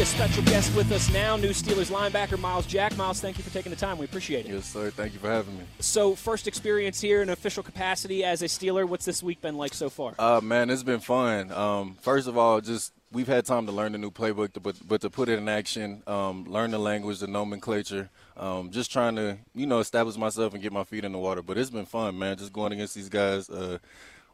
A 0.00 0.06
special 0.06 0.42
guest 0.44 0.74
with 0.74 0.90
us 0.92 1.12
now, 1.12 1.36
new 1.36 1.50
Steelers 1.50 1.90
linebacker 1.90 2.38
Myles 2.38 2.64
Jack. 2.64 2.96
Myles, 2.96 3.20
thank 3.20 3.36
you 3.36 3.44
for 3.44 3.50
taking 3.50 3.68
the 3.68 3.76
time. 3.76 3.98
We 3.98 4.06
appreciate 4.06 4.46
it. 4.46 4.52
Yes, 4.52 4.64
sir. 4.64 4.90
Thank 4.90 5.12
you 5.12 5.18
for 5.18 5.28
having 5.28 5.58
me. 5.58 5.64
So, 5.78 6.14
first 6.14 6.48
experience 6.48 7.02
here 7.02 7.20
in 7.20 7.28
official 7.28 7.62
capacity 7.62 8.24
as 8.24 8.40
a 8.40 8.46
Steeler. 8.46 8.88
What's 8.88 9.04
this 9.04 9.22
week 9.22 9.42
been 9.42 9.58
like 9.58 9.74
so 9.74 9.90
far? 9.90 10.14
Uh, 10.18 10.40
man, 10.42 10.70
it's 10.70 10.82
been 10.82 11.00
fun. 11.00 11.52
Um, 11.52 11.98
first 12.00 12.28
of 12.28 12.38
all, 12.38 12.62
just 12.62 12.94
we've 13.12 13.26
had 13.26 13.44
time 13.44 13.66
to 13.66 13.72
learn 13.72 13.92
the 13.92 13.98
new 13.98 14.10
playbook, 14.10 14.52
but 14.62 14.76
but 14.88 15.02
to 15.02 15.10
put 15.10 15.28
it 15.28 15.38
in 15.38 15.50
action, 15.50 16.02
um, 16.06 16.44
learn 16.44 16.70
the 16.70 16.78
language, 16.78 17.18
the 17.18 17.26
nomenclature. 17.26 18.08
Um, 18.38 18.70
just 18.70 18.90
trying 18.90 19.16
to 19.16 19.36
you 19.54 19.66
know 19.66 19.80
establish 19.80 20.16
myself 20.16 20.54
and 20.54 20.62
get 20.62 20.72
my 20.72 20.84
feet 20.84 21.04
in 21.04 21.12
the 21.12 21.18
water. 21.18 21.42
But 21.42 21.58
it's 21.58 21.68
been 21.68 21.84
fun, 21.84 22.18
man. 22.18 22.38
Just 22.38 22.54
going 22.54 22.72
against 22.72 22.94
these 22.94 23.10
guys. 23.10 23.50
Uh, 23.50 23.76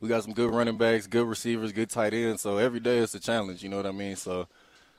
we 0.01 0.09
got 0.09 0.23
some 0.23 0.33
good 0.33 0.55
running 0.55 0.77
backs, 0.77 1.09
good 1.09 1.27
receivers, 1.27 1.73
good 1.73 1.91
tight 1.91 2.15
ends. 2.15 2.43
So 2.43 2.59
every 2.59 2.79
day 2.79 2.99
it's 2.99 3.17
a 3.17 3.21
challenge. 3.21 3.65
You 3.65 3.69
know 3.69 3.79
what 3.79 3.87
I 3.87 3.91
mean? 3.93 4.15
So 4.15 4.47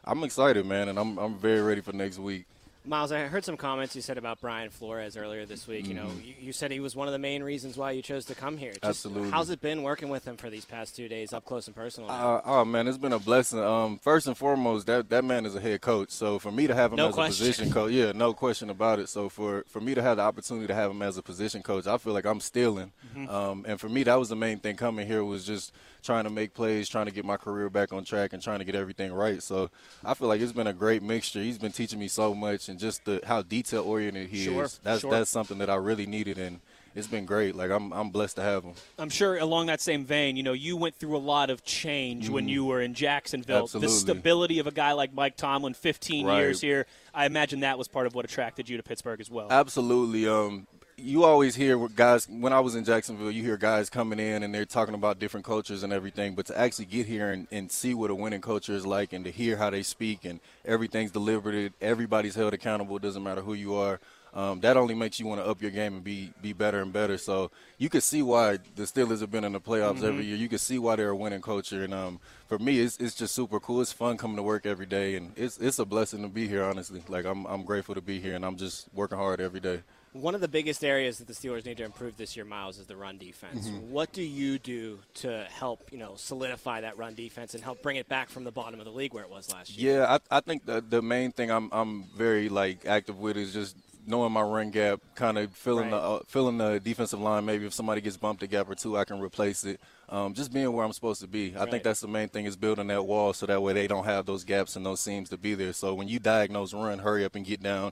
I'm 0.08 0.24
excited, 0.24 0.66
man, 0.66 0.88
and 0.88 0.98
I'm 0.98 1.18
I'm 1.18 1.38
very 1.38 1.62
ready 1.62 1.82
for 1.82 1.92
next 1.92 2.18
week. 2.18 2.46
Myles, 2.88 3.12
I 3.12 3.26
heard 3.28 3.44
some 3.44 3.58
comments 3.58 3.96
you 3.96 4.02
said 4.02 4.18
about 4.18 4.40
Brian 4.40 4.70
Flores 4.70 5.18
earlier 5.18 5.46
this 5.46 5.68
week. 5.68 5.84
Mm-hmm. 5.84 5.92
You 5.92 5.98
know, 5.98 6.10
you, 6.24 6.34
you, 6.40 6.54
said 6.54 6.72
he 6.72 6.80
was 6.80 6.96
one 6.96 7.08
of 7.08 7.12
the 7.12 7.20
main 7.20 7.44
reasons 7.44 7.76
why 7.76 7.92
you 7.92 8.02
chose 8.02 8.26
to 8.26 8.36
come 8.36 8.58
here. 8.58 8.72
Just 8.72 8.84
Absolutely. 8.84 9.30
How's 9.30 9.50
it 9.50 9.60
been 9.60 9.84
working 9.84 10.08
with 10.08 10.26
him 10.26 10.38
for 10.38 10.50
these 10.50 10.64
past 10.64 10.96
two 10.96 11.10
days, 11.10 11.34
up 11.34 11.44
close 11.44 11.68
and 11.68 11.76
personal? 11.76 12.10
Uh, 12.10 12.42
oh 12.46 12.64
man, 12.64 12.88
it's 12.88 12.98
been 12.98 13.12
a 13.12 13.20
blessing. 13.20 13.60
Um, 13.60 14.00
first 14.00 14.28
and 14.28 14.38
foremost, 14.38 14.88
that 14.88 15.10
that 15.10 15.26
man 15.26 15.46
is 15.46 15.56
a 15.56 15.60
head 15.60 15.82
coach. 15.82 16.12
So 16.12 16.40
for 16.40 16.52
me 16.52 16.66
to 16.68 16.74
have 16.74 16.94
him 16.94 16.98
no 16.98 17.10
as 17.10 17.16
question. 17.16 17.46
a 17.46 17.50
position 17.50 17.72
coach, 17.72 17.92
yeah, 17.92 18.14
no 18.14 18.34
question 18.34 18.70
about 18.70 19.00
it. 19.00 19.10
So 19.10 19.28
for 19.28 19.66
for 19.68 19.82
me 19.82 19.94
to 19.94 20.02
have 20.02 20.18
the 20.18 20.24
opportunity 20.24 20.68
to 20.68 20.74
have 20.74 20.90
him 20.90 21.02
as 21.02 21.18
a 21.18 21.22
position 21.22 21.62
coach, 21.62 21.88
I 21.88 21.98
feel 21.98 22.14
like 22.14 22.26
I'm 22.26 22.40
stealing. 22.40 22.94
Mm-hmm. 23.16 23.30
Um, 23.30 23.66
and 23.68 23.80
for 23.80 23.90
me, 23.90 24.04
that 24.04 24.16
was 24.16 24.30
the 24.30 24.36
main 24.36 24.60
thing 24.60 24.78
coming 24.78 25.06
here 25.06 25.24
was 25.24 25.46
just 25.46 25.74
trying 26.04 26.24
to 26.24 26.30
make 26.30 26.54
plays, 26.54 26.88
trying 26.88 27.06
to 27.06 27.12
get 27.12 27.26
my 27.26 27.38
career 27.38 27.70
back 27.70 27.92
on 27.92 28.04
track, 28.04 28.34
and 28.34 28.42
trying 28.42 28.60
to 28.60 28.66
get 28.66 28.76
everything 28.76 29.12
right. 29.12 29.44
So 29.44 29.70
I 30.06 30.14
feel 30.14 30.28
like 30.28 30.40
it's 30.40 30.54
been 30.54 30.68
a 30.68 30.74
great 30.74 31.04
mixture. 31.04 31.42
He's 31.42 31.58
been 31.58 31.72
teaching 31.72 32.00
me 32.00 32.08
so 32.08 32.34
much, 32.34 32.70
and 32.70 32.77
just 32.78 33.06
the 33.06 33.22
how 33.26 33.42
detail 33.42 33.84
oriented 33.84 34.30
he 34.30 34.46
sure, 34.46 34.66
is. 34.66 34.80
That's 34.84 35.02
sure. 35.02 35.12
that's 35.12 35.30
something 35.30 35.58
that 35.60 35.70
I 35.70 35.76
really 35.76 36.06
needed, 36.06 36.38
and 36.38 36.60
it's 36.96 37.08
been 37.08 37.26
great. 37.26 37.56
Like 37.56 37.72
I'm 37.72 37.94
I'm 37.94 38.10
blessed 38.10 38.38
to 38.38 38.42
have 38.42 38.64
him. 38.64 38.74
I'm 38.98 39.10
sure 39.10 39.38
along 39.38 39.68
that 39.68 39.82
same 39.82 40.06
vein, 40.06 40.36
you 40.36 40.44
know, 40.44 40.54
you 40.54 40.76
went 40.76 40.96
through 40.96 41.16
a 41.16 41.20
lot 41.20 41.50
of 41.50 41.64
change 41.64 42.28
mm. 42.30 42.34
when 42.34 42.48
you 42.48 42.66
were 42.66 42.82
in 42.82 42.94
Jacksonville. 42.94 43.64
Absolutely. 43.64 43.88
The 43.88 44.00
stability 44.00 44.60
of 44.60 44.68
a 44.68 44.72
guy 44.72 44.94
like 44.94 45.14
Mike 45.14 45.38
Tomlin, 45.38 45.74
15 45.74 46.26
right. 46.26 46.40
years 46.40 46.62
here. 46.62 46.88
I 47.14 47.26
imagine 47.26 47.62
that 47.62 47.78
was 47.78 47.88
part 47.88 48.08
of 48.08 48.16
what 48.16 48.26
attracted 48.26 48.68
you 48.68 48.78
to 48.78 48.84
Pittsburgh 48.84 49.22
as 49.22 49.30
well. 49.30 49.48
Absolutely. 49.52 50.28
Um, 50.28 50.68
you 50.98 51.24
always 51.24 51.56
hear 51.56 51.88
guys 51.90 52.28
when 52.28 52.52
I 52.52 52.60
was 52.60 52.76
in 52.76 52.84
Jacksonville, 52.84 53.30
you 53.30 53.44
hear 53.44 53.56
guys 53.56 53.90
coming 53.90 54.20
in 54.20 54.42
and 54.42 54.54
they're 54.54 54.66
talking 54.66 54.96
about 54.96 55.20
different 55.20 55.46
cultures 55.46 55.84
and 55.84 55.94
everything, 55.94 56.34
but 56.34 56.48
to 56.48 56.58
actually 56.58 56.86
get 56.86 57.06
here 57.06 57.30
and, 57.30 57.48
and 57.52 57.72
see 57.72 57.94
what 57.94 58.10
a 58.10 58.16
winning 58.16 58.42
culture 58.42 58.74
is 58.74 58.86
like 58.86 59.14
and 59.14 59.24
to 59.26 59.32
hear 59.32 59.58
how 59.58 59.70
they 59.70 59.84
speak 59.84 60.26
and 60.26 60.40
everything's 60.66 61.12
delivered, 61.12 61.72
everybody's 61.82 62.34
held 62.34 62.54
accountable, 62.54 62.98
it 62.98 63.04
doesn't 63.04 63.24
matter 63.24 63.42
who 63.42 63.54
you 63.54 63.76
are. 63.76 64.00
Um, 64.34 64.60
that 64.60 64.76
only 64.76 64.94
makes 64.94 65.20
you 65.20 65.26
want 65.26 65.42
to 65.42 65.48
up 65.48 65.62
your 65.62 65.72
game 65.72 65.96
and 65.96 66.04
be 66.04 66.32
be 66.42 66.54
better 66.54 66.82
and 66.82 66.92
better. 66.94 67.18
So 67.18 67.50
you 67.78 67.90
can 67.90 68.02
see 68.02 68.22
why 68.22 68.58
the 68.76 68.84
Steelers 68.84 69.22
have 69.22 69.32
been 69.32 69.44
in 69.44 69.54
the 69.54 69.62
playoffs 69.62 69.96
mm-hmm. 69.96 70.06
every 70.06 70.26
year. 70.26 70.36
You 70.36 70.50
can 70.50 70.60
see 70.60 70.78
why 70.78 70.96
they're 70.96 71.10
a 71.10 71.16
winning 71.16 71.42
culture. 71.42 71.84
And 71.84 71.94
um, 71.94 72.20
for 72.48 72.60
me, 72.60 72.80
it's 72.80 72.98
it's 72.98 73.16
just 73.16 73.34
super 73.34 73.60
cool. 73.60 73.82
It's 73.82 73.92
fun 73.92 74.18
coming 74.18 74.38
to 74.38 74.44
work 74.44 74.68
every 74.68 74.86
day, 74.86 75.16
and 75.16 75.32
it's 75.36 75.58
it's 75.58 75.80
a 75.80 75.86
blessing 75.86 76.22
to 76.22 76.28
be 76.28 76.48
here. 76.48 76.64
Honestly, 76.64 77.02
like 77.08 77.26
I'm 77.26 77.46
I'm 77.48 77.64
grateful 77.64 77.96
to 77.96 78.02
be 78.02 78.20
here, 78.20 78.36
and 78.36 78.46
I'm 78.46 78.58
just 78.58 78.90
working 78.94 79.18
hard 79.18 79.42
every 79.42 79.62
day. 79.62 79.82
One 80.14 80.36
of 80.36 80.42
the 80.42 80.48
biggest 80.48 80.84
areas 80.84 81.20
that 81.20 81.28
the 81.28 81.34
Steelers 81.34 81.66
need 81.66 81.78
to 81.78 81.84
improve 81.84 82.18
this 82.18 82.36
year, 82.36 82.46
Myles, 82.46 82.80
is 82.80 82.88
the 82.88 82.96
run 82.96 83.18
defense. 83.18 83.68
Mm-hmm. 83.68 83.92
What 83.92 84.14
do 84.14 84.24
you 84.24 84.58
do 84.58 85.00
to 85.16 85.46
help, 85.52 85.92
you 85.92 85.98
know, 85.98 86.14
solidify 86.16 86.82
that 86.82 86.98
run 86.98 87.14
defense 87.14 87.54
and 87.54 87.64
help 87.64 87.82
bring 87.84 87.98
it 87.98 88.10
back 88.10 88.30
from 88.30 88.44
the 88.44 88.52
bottom 88.52 88.80
of 88.80 88.86
the 88.86 88.92
league 88.92 89.14
where 89.14 89.24
it 89.24 89.30
was 89.30 89.52
last 89.54 89.78
year? 89.78 90.00
Yeah, 90.00 90.18
I, 90.32 90.38
I 90.38 90.40
think 90.40 90.66
the, 90.66 90.82
the 90.82 91.02
main 91.02 91.32
thing 91.32 91.52
I'm 91.52 91.70
I'm 91.72 92.06
very 92.16 92.50
like 92.50 92.86
active 92.86 93.20
with 93.20 93.38
is 93.38 93.54
just 93.54 93.76
knowing 94.08 94.32
my 94.32 94.42
run 94.42 94.72
gap, 94.72 95.02
kind 95.16 95.38
of 95.38 95.54
filling 95.54 95.92
right. 95.92 96.02
the 96.02 96.08
uh, 96.08 96.20
filling 96.28 96.58
the 96.58 96.80
defensive 96.80 97.20
line. 97.20 97.46
Maybe 97.46 97.66
if 97.66 97.74
somebody 97.74 98.02
gets 98.02 98.18
bumped 98.18 98.42
a 98.42 98.48
gap 98.48 98.70
or 98.70 98.76
two, 98.76 98.98
I 98.98 99.04
can 99.04 99.20
replace 99.20 99.66
it. 99.66 99.80
Um, 100.10 100.34
just 100.34 100.54
being 100.54 100.72
where 100.72 100.86
I'm 100.86 100.94
supposed 100.94 101.20
to 101.22 101.28
be. 101.28 101.54
I 101.56 101.60
right. 101.60 101.70
think 101.70 101.84
that's 101.84 102.00
the 102.00 102.08
main 102.08 102.30
thing 102.30 102.46
is 102.46 102.56
building 102.56 102.88
that 102.88 103.04
wall 103.04 103.34
so 103.34 103.46
that 103.46 103.62
way 103.62 103.74
they 103.74 103.88
don't 103.88 104.06
have 104.06 104.26
those 104.26 104.46
gaps 104.46 104.78
and 104.78 104.86
those 104.86 105.02
seams 105.02 105.30
to 105.30 105.38
be 105.38 105.54
there. 105.54 105.74
So 105.74 105.94
when 105.94 106.08
you 106.08 106.18
diagnose 106.18 106.74
run, 106.74 107.00
hurry 107.00 107.26
up 107.26 107.36
and 107.36 107.46
get 107.46 107.62
down 107.62 107.92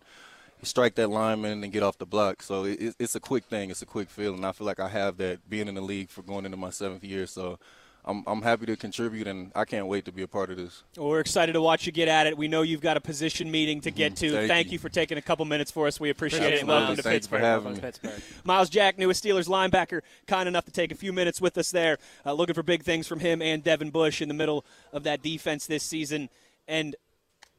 strike 0.63 0.95
that 0.95 1.09
lineman 1.09 1.63
and 1.63 1.71
get 1.71 1.83
off 1.83 1.97
the 1.97 2.05
block. 2.05 2.41
So 2.41 2.65
it, 2.65 2.95
it's 2.99 3.15
a 3.15 3.19
quick 3.19 3.45
thing. 3.45 3.69
It's 3.69 3.81
a 3.81 3.85
quick 3.85 4.09
feeling. 4.09 4.43
I 4.43 4.51
feel 4.51 4.65
like 4.67 4.79
I 4.79 4.89
have 4.89 5.17
that 5.17 5.49
being 5.49 5.67
in 5.67 5.75
the 5.75 5.81
league 5.81 6.09
for 6.09 6.21
going 6.21 6.45
into 6.45 6.57
my 6.57 6.69
seventh 6.69 7.03
year. 7.03 7.27
So 7.27 7.59
I'm, 8.07 8.23
I'm 8.27 8.43
happy 8.43 8.67
to 8.67 8.75
contribute, 8.75 9.25
and 9.27 9.51
I 9.55 9.65
can't 9.65 9.87
wait 9.87 10.05
to 10.05 10.11
be 10.11 10.21
a 10.21 10.27
part 10.27 10.51
of 10.51 10.57
this. 10.57 10.83
Well, 10.95 11.07
we're 11.09 11.21
excited 11.21 11.53
to 11.53 11.61
watch 11.61 11.87
you 11.87 11.91
get 11.91 12.07
at 12.07 12.27
it. 12.27 12.37
We 12.37 12.47
know 12.47 12.61
you've 12.61 12.81
got 12.81 12.97
a 12.97 13.01
position 13.01 13.49
meeting 13.49 13.81
to 13.81 13.89
get 13.89 14.15
to. 14.17 14.31
Thank, 14.31 14.47
Thank 14.47 14.67
you. 14.67 14.73
you. 14.73 14.79
for 14.79 14.89
taking 14.89 15.17
a 15.17 15.23
couple 15.23 15.43
minutes 15.45 15.71
for 15.71 15.87
us. 15.87 15.99
We 15.99 16.11
appreciate 16.11 16.39
Appreciate 16.41 16.57
it. 16.59 16.61
it, 16.63 16.67
Welcome 16.67 16.85
Myles. 16.85 16.97
to 16.97 17.03
Thanks 17.03 17.15
Pittsburgh. 17.25 17.39
for 17.39 17.45
having 17.45 17.65
Welcome 17.65 17.81
me. 17.83 17.87
Pittsburgh. 17.87 18.21
Myles 18.43 18.69
Jack, 18.69 18.99
newest 18.99 19.23
Steelers 19.23 19.47
linebacker, 19.47 20.01
kind 20.27 20.47
enough 20.47 20.65
to 20.65 20.71
take 20.71 20.91
a 20.91 20.95
few 20.95 21.13
minutes 21.13 21.41
with 21.41 21.57
us 21.57 21.71
there. 21.71 21.97
Uh, 22.23 22.33
looking 22.33 22.53
for 22.53 22.61
big 22.63 22.83
things 22.83 23.07
from 23.07 23.21
him 23.21 23.41
and 23.41 23.63
Devin 23.63 23.89
Bush 23.89 24.21
in 24.21 24.27
the 24.27 24.35
middle 24.35 24.65
of 24.93 25.01
that 25.03 25.23
defense 25.23 25.65
this 25.65 25.81
season. 25.83 26.29
And 26.67 26.95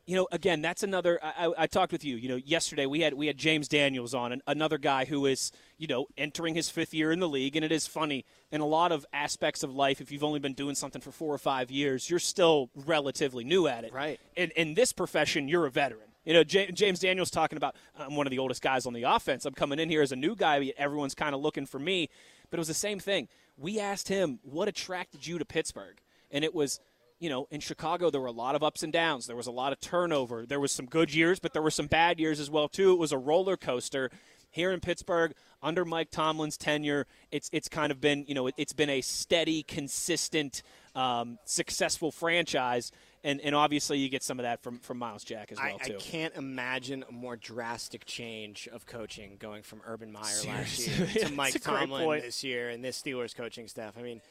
you 0.06 0.15
know, 0.15 0.28
again, 0.31 0.62
that's 0.62 0.84
another. 0.84 1.19
I, 1.22 1.53
I, 1.59 1.67
talked 1.67 1.91
with 1.91 2.05
you. 2.05 2.17
You 2.17 2.28
know, 2.28 2.37
yesterday 2.37 2.87
we 2.87 3.00
had 3.00 3.15
we 3.15 3.27
had 3.27 3.37
James 3.37 3.67
Daniels 3.67 4.15
on, 4.15 4.41
another 4.47 4.78
guy 4.78 5.05
who 5.05 5.27
is 5.27 5.50
you 5.78 5.89
know 5.89 6.06
entering 6.17 6.55
his 6.55 6.71
fifth 6.71 6.94
year 6.94 7.11
in 7.11 7.19
the 7.19 7.28
league, 7.28 7.56
and 7.56 7.65
it 7.65 7.72
is 7.72 7.89
funny 7.89 8.25
in 8.53 8.61
a 8.61 8.67
lot 8.67 8.93
of 8.93 9.05
aspects 9.12 9.65
of 9.65 9.75
life. 9.75 10.00
If 10.00 10.12
you've 10.12 10.22
only 10.22 10.39
been 10.39 10.55
doing 10.55 10.77
something 10.77 11.03
for 11.03 11.11
four 11.11 11.34
or 11.34 11.39
five 11.39 11.72
years, 11.72 12.09
you're 12.09 12.21
still 12.21 12.71
relatively 12.75 13.43
new 13.43 13.67
at 13.67 13.83
it. 13.83 13.93
Right. 13.93 14.21
In 14.37 14.50
in 14.50 14.75
this 14.75 14.93
profession, 14.93 15.49
you're 15.49 15.67
a 15.67 15.71
veteran. 15.71 16.09
You 16.25 16.34
know, 16.34 16.44
J- 16.44 16.71
James 16.71 17.00
Daniels 17.00 17.31
talking 17.31 17.56
about 17.56 17.75
I'm 17.99 18.15
one 18.15 18.28
of 18.28 18.31
the 18.31 18.38
oldest 18.38 18.62
guys 18.62 18.87
on 18.87 18.93
the 18.93 19.03
offense. 19.03 19.44
I'm 19.44 19.55
coming 19.55 19.81
in 19.81 19.88
here 19.88 20.03
as 20.03 20.12
a 20.12 20.17
new 20.17 20.37
guy, 20.37 20.73
everyone's 20.77 21.15
kind 21.15 21.34
of 21.34 21.41
looking 21.41 21.67
for 21.67 21.81
me. 21.81 22.11
But 22.50 22.59
it 22.59 22.61
was 22.61 22.69
the 22.69 22.75
same 22.75 23.00
thing. 23.00 23.27
We 23.56 23.81
asked 23.81 24.06
him 24.06 24.38
what 24.44 24.69
attracted 24.69 25.27
you 25.27 25.38
to 25.38 25.44
Pittsburgh, 25.44 26.00
and 26.31 26.44
it 26.44 26.55
was 26.55 26.78
you 27.19 27.31
know, 27.31 27.47
in 27.50 27.60
Chicago, 27.60 28.10
there 28.10 28.21
were 28.21 28.27
a 28.27 28.32
lot 28.32 28.54
of 28.54 28.62
ups 28.62 28.82
and 28.82 28.93
downs. 28.93 29.27
There 29.27 29.37
was 29.37 29.47
a 29.47 29.53
lot 29.53 29.72
of 29.72 29.81
turnover. 29.81 30.44
There 30.44 30.60
was 30.60 30.72
some 30.72 30.87
good 30.87 31.15
years, 31.15 31.38
but 31.38 31.53
there 31.53 31.62
were 31.62 31.71
some 31.71 31.87
bad 31.87 32.21
years 32.21 32.41
as 32.41 32.50
well 32.50 32.69
too. 32.69 32.93
It 32.93 32.99
was 32.99 33.12
a 33.12 33.19
roller 33.19 33.56
coaster. 33.56 34.10
Here 34.50 34.72
in 34.72 34.81
Pittsburgh, 34.81 35.34
under 35.62 35.84
Mike 35.84 36.10
Tomlin's 36.10 36.56
tenure, 36.56 37.06
it's 37.31 37.50
it's 37.53 37.69
kind 37.69 37.93
of 37.93 38.00
been 38.00 38.25
you 38.26 38.34
know 38.34 38.47
it, 38.47 38.55
has 38.56 38.72
been 38.72 38.88
a 38.88 39.03
steady, 39.03 39.62
consistent, 39.62 40.62
um, 40.94 41.38
successful 41.44 42.10
franchise, 42.10 42.91
and 43.22 43.41
and 43.43 43.55
obviously 43.55 43.99
you 43.99 44.09
get 44.09 44.22
some 44.22 44.38
of 44.38 44.44
that 44.44 44.62
from 44.62 44.78
from 44.78 44.99
Myles 44.99 45.25
Jack 45.25 45.53
as 45.53 45.59
well 45.59 45.78
I, 45.82 45.88
too. 45.88 45.97
I 45.97 45.99
can't 45.99 46.34
imagine 46.37 47.05
a 47.06 47.12
more 47.12 47.37
drastic 47.37 48.06
change 48.06 48.66
of 48.72 48.87
coaching 48.87 49.37
going 49.38 49.62
from 49.62 49.82
Urban 49.84 50.10
Meyer 50.10 50.22
last 50.47 50.87
year 50.87 51.26
to 51.26 51.32
Mike 51.34 51.53
That's 51.53 51.66
a 51.66 51.69
great 51.69 51.81
Tomlin 51.81 52.21
this 52.22 52.43
year 52.43 52.71
and 52.71 52.82
this 52.82 53.03
Steelers 53.03 53.34
coaching 53.34 53.69
staff. 53.69 53.99
I 53.99 54.03
mean, 54.03 54.22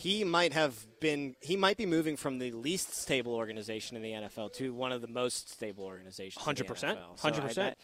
he 0.00 0.24
might 0.24 0.54
have 0.54 0.86
been 0.98 1.36
he 1.40 1.56
might 1.56 1.76
be 1.76 1.84
moving 1.84 2.16
from 2.16 2.38
the 2.38 2.52
least 2.52 2.94
stable 2.94 3.34
organization 3.34 3.96
in 3.98 4.02
the 4.02 4.12
NFL 4.12 4.52
to 4.54 4.72
one 4.72 4.92
of 4.92 5.02
the 5.02 5.08
most 5.08 5.50
stable 5.50 5.84
organizations. 5.84 6.42
100%. 6.42 6.64
NFL. 6.64 7.18
So 7.18 7.28
I- 7.28 7.30
100%. 7.30 7.74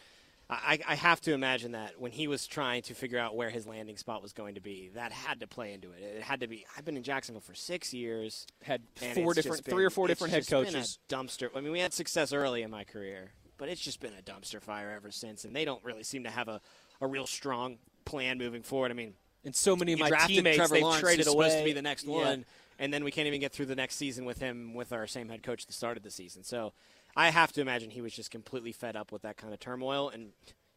I, 0.49 0.79
I 0.87 0.95
have 0.95 1.21
to 1.23 1.33
imagine 1.33 1.73
that 1.73 2.01
when 2.01 2.13
he 2.13 2.29
was 2.29 2.47
trying 2.47 2.83
to 2.83 2.95
figure 2.95 3.19
out 3.19 3.35
where 3.35 3.51
his 3.51 3.67
landing 3.67 3.97
spot 3.97 4.23
was 4.23 4.33
going 4.33 4.55
to 4.55 4.61
be, 4.61 4.91
that 4.95 5.11
had 5.11 5.41
to 5.41 5.49
play 5.49 5.73
into 5.73 5.91
it. 5.91 6.01
It 6.01 6.23
had 6.23 6.39
to 6.39 6.47
be. 6.47 6.65
I've 6.79 6.85
been 6.85 6.97
in 6.97 7.03
Jacksonville 7.03 7.41
for 7.41 7.55
six 7.55 7.93
years. 7.93 8.47
Had 8.63 8.83
four 8.95 9.35
different, 9.35 9.57
just 9.59 9.65
three 9.65 9.85
or 9.85 9.91
four 9.91 10.07
different 10.07 10.33
head 10.33 10.47
been 10.49 10.67
coaches. 10.67 11.01
dumpster. 11.09 11.49
I 11.57 11.61
mean, 11.61 11.73
we 11.73 11.81
had 11.81 11.93
success 11.93 12.33
early 12.33 12.63
in 12.63 12.71
my 12.71 12.85
career, 12.85 13.33
but 13.59 13.69
it's 13.69 13.81
just 13.81 13.99
been 13.99 14.13
a 14.17 14.23
dumpster 14.23 14.63
fire 14.63 14.93
ever 14.95 15.11
since. 15.11 15.45
And 15.45 15.55
they 15.55 15.65
don't 15.65 15.83
really 15.85 16.05
seem 16.05 16.23
to 16.23 16.31
have 16.31 16.47
a, 16.47 16.61
a 17.01 17.09
real 17.09 17.27
strong 17.27 17.79
plan 18.05 18.39
moving 18.39 18.63
forward. 18.63 18.93
I 18.93 18.95
mean, 18.95 19.15
And 19.47 19.55
so 19.55 19.77
many 19.77 19.93
of 19.93 20.01
my 20.01 20.11
teammates 20.27 20.57
Trevor 20.57 20.75
they've 20.75 20.83
Lawrence, 20.83 21.01
traded 21.01 21.27
away. 21.29 21.47
supposed 21.47 21.59
to 21.61 21.65
be 21.65 21.73
the 21.73 21.81
next 21.81 22.05
Yeah. 22.05 22.13
one, 22.15 22.45
and 22.79 22.93
then 22.93 23.05
we 23.05 23.11
can't 23.13 23.29
even 23.29 23.41
get 23.41 23.53
through 23.53 23.67
the 23.67 23.77
next 23.77 23.95
season 23.95 24.25
with 24.25 24.39
him 24.41 24.75
with 24.75 24.93
our 24.93 25.07
same 25.07 25.29
head 25.29 25.43
coach 25.43 25.63
at 25.63 25.67
the 25.69 25.73
start 25.73 25.97
of 25.97 26.03
the 26.03 26.11
season. 26.11 26.43
So 26.43 26.73
I 27.17 27.31
have 27.31 27.53
to 27.53 27.61
imagine 27.61 27.91
he 27.91 28.03
was 28.03 28.13
just 28.13 28.31
completely 28.31 28.73
fed 28.73 28.97
up 28.97 29.13
with 29.13 29.23
that 29.23 29.37
kind 29.37 29.55
of 29.55 29.61
turmoil 29.61 30.09
and 30.11 30.33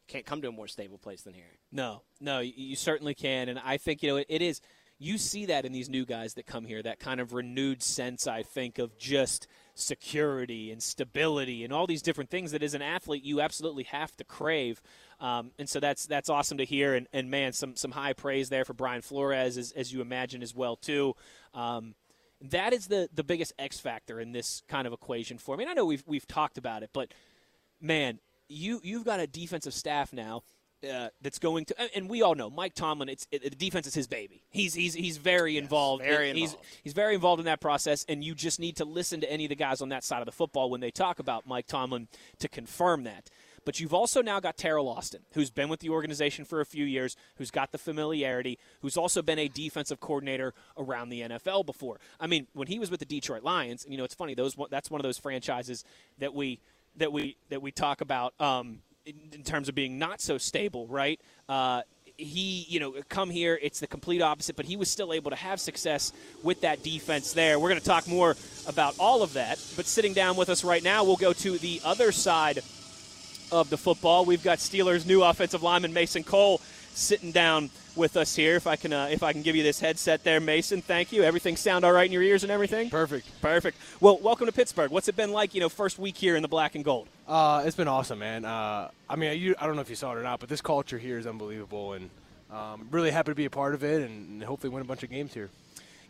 can't 0.06 0.24
come 0.24 0.40
to 0.42 0.48
a 0.48 0.52
more 0.52 0.68
stable 0.68 0.98
place 0.98 1.22
than 1.22 1.34
here. 1.34 1.58
No, 1.72 2.02
no, 2.20 2.38
you, 2.38 2.52
you 2.56 2.76
certainly 2.76 3.14
can, 3.14 3.48
and 3.48 3.58
I 3.58 3.76
think 3.76 4.02
you 4.02 4.08
know 4.08 4.16
it, 4.16 4.26
it 4.28 4.40
is. 4.40 4.60
You 5.02 5.16
see 5.16 5.46
that 5.46 5.64
in 5.64 5.72
these 5.72 5.88
new 5.88 6.04
guys 6.04 6.34
that 6.34 6.44
come 6.44 6.66
here, 6.66 6.82
that 6.82 7.00
kind 7.00 7.20
of 7.20 7.32
renewed 7.32 7.82
sense, 7.82 8.26
I 8.26 8.42
think, 8.42 8.78
of 8.78 8.98
just 8.98 9.46
security 9.74 10.70
and 10.70 10.82
stability 10.82 11.64
and 11.64 11.72
all 11.72 11.86
these 11.86 12.02
different 12.02 12.28
things 12.28 12.52
that 12.52 12.62
as 12.62 12.74
an 12.74 12.82
athlete 12.82 13.24
you 13.24 13.40
absolutely 13.40 13.84
have 13.84 14.14
to 14.18 14.24
crave. 14.24 14.82
Um, 15.18 15.52
and 15.58 15.66
so 15.66 15.80
that's 15.80 16.04
that's 16.04 16.28
awesome 16.28 16.58
to 16.58 16.66
hear. 16.66 16.94
And, 16.94 17.08
and 17.14 17.30
man, 17.30 17.54
some 17.54 17.76
some 17.76 17.92
high 17.92 18.12
praise 18.12 18.50
there 18.50 18.66
for 18.66 18.74
Brian 18.74 19.00
Flores, 19.00 19.56
as, 19.56 19.72
as 19.72 19.90
you 19.90 20.02
imagine 20.02 20.42
as 20.42 20.54
well 20.54 20.76
too. 20.76 21.14
Um, 21.54 21.94
that 22.42 22.74
is 22.74 22.88
the 22.88 23.08
the 23.14 23.24
biggest 23.24 23.54
X 23.58 23.80
factor 23.80 24.20
in 24.20 24.32
this 24.32 24.62
kind 24.68 24.86
of 24.86 24.92
equation 24.92 25.38
for 25.38 25.56
me. 25.56 25.64
And 25.64 25.70
I 25.70 25.74
know 25.74 25.86
we've 25.86 26.04
we've 26.06 26.26
talked 26.26 26.58
about 26.58 26.82
it, 26.82 26.90
but 26.92 27.14
man, 27.80 28.18
you 28.48 28.80
you've 28.84 29.06
got 29.06 29.18
a 29.18 29.26
defensive 29.26 29.72
staff 29.72 30.12
now 30.12 30.42
uh, 30.88 31.08
that's 31.20 31.38
going 31.38 31.64
to, 31.66 31.96
and 31.96 32.08
we 32.08 32.22
all 32.22 32.34
know 32.34 32.50
Mike 32.50 32.74
Tomlin. 32.74 33.08
It's 33.08 33.26
it, 33.30 33.42
the 33.42 33.50
defense 33.50 33.86
is 33.86 33.94
his 33.94 34.06
baby. 34.06 34.42
He's 34.50 34.74
he's 34.74 34.94
he's 34.94 35.16
very 35.18 35.54
yes, 35.54 35.62
involved. 35.62 36.02
Very 36.02 36.30
in, 36.30 36.36
involved. 36.36 36.64
He's 36.64 36.80
he's 36.82 36.92
very 36.92 37.14
involved 37.14 37.40
in 37.40 37.46
that 37.46 37.60
process, 37.60 38.04
and 38.08 38.24
you 38.24 38.34
just 38.34 38.60
need 38.60 38.76
to 38.76 38.84
listen 38.84 39.20
to 39.20 39.30
any 39.30 39.44
of 39.44 39.50
the 39.50 39.56
guys 39.56 39.80
on 39.80 39.90
that 39.90 40.04
side 40.04 40.20
of 40.20 40.26
the 40.26 40.32
football 40.32 40.70
when 40.70 40.80
they 40.80 40.90
talk 40.90 41.18
about 41.18 41.46
Mike 41.46 41.66
Tomlin 41.66 42.08
to 42.38 42.48
confirm 42.48 43.04
that. 43.04 43.30
But 43.64 43.78
you've 43.78 43.92
also 43.92 44.22
now 44.22 44.40
got 44.40 44.56
Teryl 44.56 44.88
Austin, 44.88 45.20
who's 45.32 45.50
been 45.50 45.68
with 45.68 45.80
the 45.80 45.90
organization 45.90 46.44
for 46.44 46.60
a 46.60 46.66
few 46.66 46.84
years, 46.84 47.16
who's 47.36 47.50
got 47.50 47.72
the 47.72 47.78
familiarity, 47.78 48.58
who's 48.80 48.96
also 48.96 49.20
been 49.20 49.38
a 49.38 49.48
defensive 49.48 50.00
coordinator 50.00 50.54
around 50.78 51.10
the 51.10 51.20
NFL 51.20 51.66
before. 51.66 52.00
I 52.18 52.26
mean, 52.26 52.46
when 52.54 52.68
he 52.68 52.78
was 52.78 52.90
with 52.90 53.00
the 53.00 53.06
Detroit 53.06 53.42
Lions, 53.42 53.84
and 53.84 53.92
you 53.92 53.98
know, 53.98 54.04
it's 54.04 54.14
funny. 54.14 54.34
Those 54.34 54.56
that's 54.70 54.90
one 54.90 55.00
of 55.00 55.02
those 55.02 55.18
franchises 55.18 55.84
that 56.18 56.34
we 56.34 56.58
that 56.96 57.12
we 57.12 57.36
that 57.50 57.60
we 57.60 57.70
talk 57.70 58.00
about. 58.00 58.38
Um, 58.40 58.80
in 59.32 59.42
terms 59.42 59.68
of 59.68 59.74
being 59.74 59.98
not 59.98 60.20
so 60.20 60.38
stable, 60.38 60.86
right? 60.86 61.20
Uh, 61.48 61.82
he, 62.16 62.66
you 62.68 62.80
know, 62.80 62.94
come 63.08 63.30
here, 63.30 63.58
it's 63.62 63.80
the 63.80 63.86
complete 63.86 64.20
opposite, 64.20 64.56
but 64.56 64.66
he 64.66 64.76
was 64.76 64.90
still 64.90 65.12
able 65.12 65.30
to 65.30 65.36
have 65.36 65.58
success 65.60 66.12
with 66.42 66.60
that 66.60 66.82
defense 66.82 67.32
there. 67.32 67.58
We're 67.58 67.70
going 67.70 67.80
to 67.80 67.86
talk 67.86 68.06
more 68.06 68.36
about 68.66 68.94
all 68.98 69.22
of 69.22 69.32
that, 69.34 69.58
but 69.76 69.86
sitting 69.86 70.12
down 70.12 70.36
with 70.36 70.50
us 70.50 70.62
right 70.62 70.82
now, 70.82 71.04
we'll 71.04 71.16
go 71.16 71.32
to 71.32 71.58
the 71.58 71.80
other 71.84 72.12
side 72.12 72.58
of 73.50 73.70
the 73.70 73.76
football. 73.76 74.24
We've 74.24 74.42
got 74.42 74.58
Steelers' 74.58 75.06
new 75.06 75.22
offensive 75.22 75.62
lineman 75.62 75.92
Mason 75.92 76.22
Cole 76.22 76.60
sitting 76.92 77.32
down 77.32 77.70
with 77.96 78.16
us 78.16 78.36
here. 78.36 78.56
If 78.56 78.66
I 78.66 78.76
can, 78.76 78.92
uh, 78.92 79.08
if 79.10 79.22
I 79.22 79.32
can 79.32 79.42
give 79.42 79.56
you 79.56 79.62
this 79.62 79.80
headset 79.80 80.22
there, 80.24 80.40
Mason. 80.40 80.82
Thank 80.82 81.12
you. 81.12 81.22
Everything 81.22 81.56
sound 81.56 81.84
all 81.84 81.92
right 81.92 82.06
in 82.06 82.12
your 82.12 82.22
ears 82.22 82.42
and 82.42 82.52
everything? 82.52 82.90
Perfect. 82.90 83.28
Perfect. 83.40 83.76
Well, 84.00 84.18
welcome 84.18 84.46
to 84.46 84.52
Pittsburgh. 84.52 84.90
What's 84.90 85.08
it 85.08 85.16
been 85.16 85.32
like? 85.32 85.54
You 85.54 85.60
know, 85.60 85.68
first 85.68 85.98
week 85.98 86.16
here 86.16 86.36
in 86.36 86.42
the 86.42 86.48
black 86.48 86.74
and 86.74 86.84
gold. 86.84 87.08
Uh, 87.30 87.62
it's 87.64 87.76
been 87.76 87.86
awesome, 87.86 88.18
man. 88.18 88.44
Uh, 88.44 88.90
I 89.08 89.14
mean, 89.14 89.40
you, 89.40 89.54
I 89.56 89.66
don't 89.68 89.76
know 89.76 89.82
if 89.82 89.88
you 89.88 89.94
saw 89.94 90.10
it 90.10 90.18
or 90.18 90.22
not, 90.24 90.40
but 90.40 90.48
this 90.48 90.60
culture 90.60 90.98
here 90.98 91.16
is 91.16 91.28
unbelievable, 91.28 91.92
and 91.92 92.10
um, 92.50 92.88
really 92.90 93.12
happy 93.12 93.30
to 93.30 93.36
be 93.36 93.44
a 93.44 93.50
part 93.50 93.74
of 93.74 93.84
it, 93.84 94.02
and 94.02 94.42
hopefully 94.42 94.72
win 94.72 94.82
a 94.82 94.84
bunch 94.84 95.04
of 95.04 95.10
games 95.10 95.32
here 95.32 95.48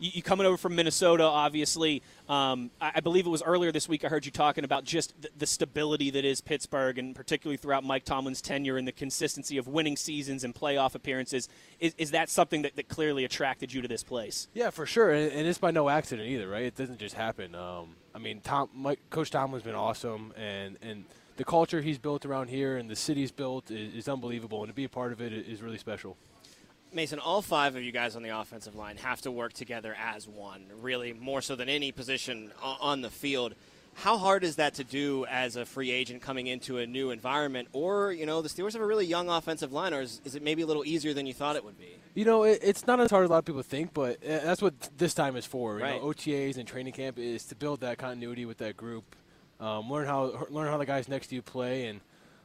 you, 0.01 0.11
you 0.15 0.23
coming 0.23 0.47
over 0.47 0.57
from 0.57 0.75
Minnesota, 0.75 1.23
obviously. 1.25 2.03
Um, 2.29 2.71
I, 2.81 2.93
I, 2.97 3.01
believe 3.01 3.27
it 3.27 3.31
was 3.31 3.43
earlier 3.43 3.71
this 3.71 3.89
week 3.89 4.05
I 4.05 4.09
heard 4.09 4.25
you 4.25 4.33
talking 4.33 4.65
about 4.65 4.85
just 4.85 5.21
the, 5.21 5.29
the, 5.37 5.47
stability 5.47 6.11
that 6.11 6.25
is 6.25 6.41
Pittsburgh, 6.41 6.99
and 6.99 7.15
particularly 7.15 7.57
throughout 7.57 7.85
Mike 7.85 8.05
Tomlin's 8.05 8.41
tenure 8.41 8.77
and 8.77 8.89
the 8.89 8.93
consistency 8.93 9.59
of 9.59 9.69
winning 9.69 9.97
seasons 9.97 10.43
and 10.43 10.55
playoff 10.55 10.95
appearances. 10.95 11.49
Is, 11.79 11.95
is 11.99 12.11
that 12.13 12.31
something 12.31 12.63
that, 12.63 12.77
that 12.77 12.89
clearly 12.89 13.25
attracted 13.25 13.73
you 13.73 13.83
to 13.83 13.89
this 13.89 14.03
place? 14.03 14.49
Yeah, 14.55 14.71
for 14.71 14.87
sure, 14.87 15.11
and, 15.11 15.31
and 15.33 15.47
it's 15.47 15.59
by 15.59 15.71
no 15.71 15.89
accident 15.89 16.29
either, 16.29 16.49
right? 16.49 16.65
It 16.65 16.77
doesn't 16.77 16.99
just 16.99 17.15
happen. 17.15 17.55
Um, 17.55 17.97
I 18.15 18.19
mean, 18.19 18.41
Tom, 18.41 18.71
Mike, 18.75 19.01
Coach 19.11 19.31
Tomlin's 19.31 19.65
been 19.65 19.75
awesome, 19.75 20.33
and 20.37 20.79
and 20.83 21.05
the 21.37 21.45
culture 21.45 21.81
he's 21.81 21.99
built 21.99 22.27
around 22.27 22.49
here 22.49 22.77
and 22.77 22.91
the 22.91 22.97
city's 22.97 23.33
built 23.33 23.71
is, 23.71 23.95
is 23.95 24.09
unbelievable, 24.09 24.63
and 24.63 24.69
to 24.69 24.75
be 24.75 24.85
a 24.85 24.89
part 24.89 25.13
of 25.13 25.21
it 25.21 25.33
is 25.33 25.63
really 25.63 25.79
special. 25.79 26.17
Mason, 26.93 27.19
all 27.19 27.43
five 27.43 27.77
of 27.77 27.83
you 27.83 27.93
guys 27.93 28.17
on 28.17 28.23
the 28.23 28.31
offensive 28.31 28.75
line 28.75 28.97
have 28.99 29.21
to 29.23 29.31
work 29.31 29.53
together 29.53 29.97
as 29.99 30.27
one, 30.27 30.65
really 30.81 31.13
more 31.13 31.41
so 31.41 31.57
than 31.57 31.69
any 31.69 31.93
position 31.93 32.53
on 32.63 33.01
the 33.01 33.11
field. 33.11 33.55
How 33.95 34.17
hard 34.17 34.45
is 34.45 34.57
that 34.57 34.75
to 34.75 34.85
do 34.85 35.27
as 35.27 35.57
a 35.57 35.67
free 35.67 35.91
agent 35.91 36.23
coming 36.23 36.47
into 36.47 36.79
a 36.79 36.87
new 36.87 37.11
environment? 37.11 37.69
Or, 37.73 38.13
you 38.13 38.25
know, 38.25 38.41
the 38.41 38.49
Steelers 38.49 38.73
have 38.73 38.83
a 38.83 38.87
really 38.87 39.05
young 39.05 39.29
offensive 39.29 39.73
line, 39.73 39.93
or 39.93 40.01
is, 40.01 40.21
is 40.25 40.35
it 40.35 40.43
maybe 40.43 40.63
a 40.63 40.67
little 40.67 40.85
easier 40.85 41.13
than 41.13 41.27
you 41.27 41.35
thought 41.35 41.57
it 41.57 41.65
would 41.65 41.79
be? 41.79 41.97
You 42.15 42.25
know, 42.25 42.45
it, 42.45 42.61
it's 42.63 42.87
not 42.87 43.01
as 43.01 43.11
hard 43.11 43.25
as 43.25 43.31
a 43.31 43.33
lot 43.33 43.39
of 43.39 43.45
people 43.45 43.63
think, 43.63 43.93
but 43.93 44.17
uh, 44.25 44.39
that's 44.45 44.63
what 44.63 44.75
this 44.97 45.13
time 45.15 45.37
is 45.37 45.45
for. 45.45 45.79
You 45.79 45.85
right. 45.85 46.01
know, 46.01 46.09
OTAs 46.09 46.57
and 46.57 46.67
training 46.67 46.93
camp 46.93 47.19
is 47.19 47.45
to 47.47 47.55
build 47.55 47.81
that 47.81 47.99
continuity 47.99 48.47
with 48.47 48.59
that 48.59 48.77
group, 48.77 49.05
um, 49.61 49.91
learn 49.91 50.07
how 50.07 50.47
learn 50.51 50.69
how 50.69 50.79
the 50.79 50.87
guys 50.87 51.09
next 51.09 51.29
to 51.29 51.35
you 51.35 51.43
play, 51.43 51.87
and 51.87 52.01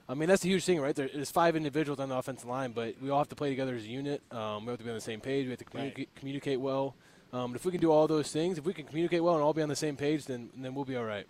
I 0.08 0.14
mean, 0.14 0.30
that's 0.30 0.46
a 0.46 0.48
huge 0.48 0.64
thing, 0.66 0.80
right? 0.80 0.96
There's 0.96 1.32
five 1.32 1.56
individuals 1.56 2.00
on 2.00 2.10
the 2.10 2.16
offensive 2.16 2.48
line, 2.48 2.74
but 2.74 2.96
we 3.02 3.10
all 3.10 3.18
have 3.18 3.30
to 3.30 3.36
play 3.36 3.50
together 3.50 3.76
as 3.76 3.84
a 3.84 3.88
unit. 3.88 4.22
Um, 4.32 4.66
we 4.66 4.70
have 4.70 4.78
to 4.78 4.84
be 4.84 4.92
on 4.92 4.96
the 4.96 5.02
same 5.02 5.20
page. 5.20 5.46
We 5.46 5.52
have 5.52 5.60
to 5.60 5.66
communi- 5.66 5.98
right. 5.98 6.10
communicate 6.16 6.60
well. 6.60 6.96
Um, 7.34 7.56
if 7.56 7.66
we 7.66 7.72
can 7.72 7.82
do 7.82 7.92
all 7.92 8.08
those 8.08 8.32
things, 8.32 8.58
if 8.58 8.66
we 8.66 8.74
can 8.74 8.86
communicate 8.86 9.24
well 9.24 9.34
and 9.34 9.44
all 9.44 9.54
be 9.54 9.64
on 9.64 9.70
the 9.70 9.76
same 9.76 9.98
page, 9.98 10.26
then 10.26 10.50
then 10.56 10.76
we'll 10.76 10.86
be 10.86 10.96
all 10.96 11.04
right 11.04 11.28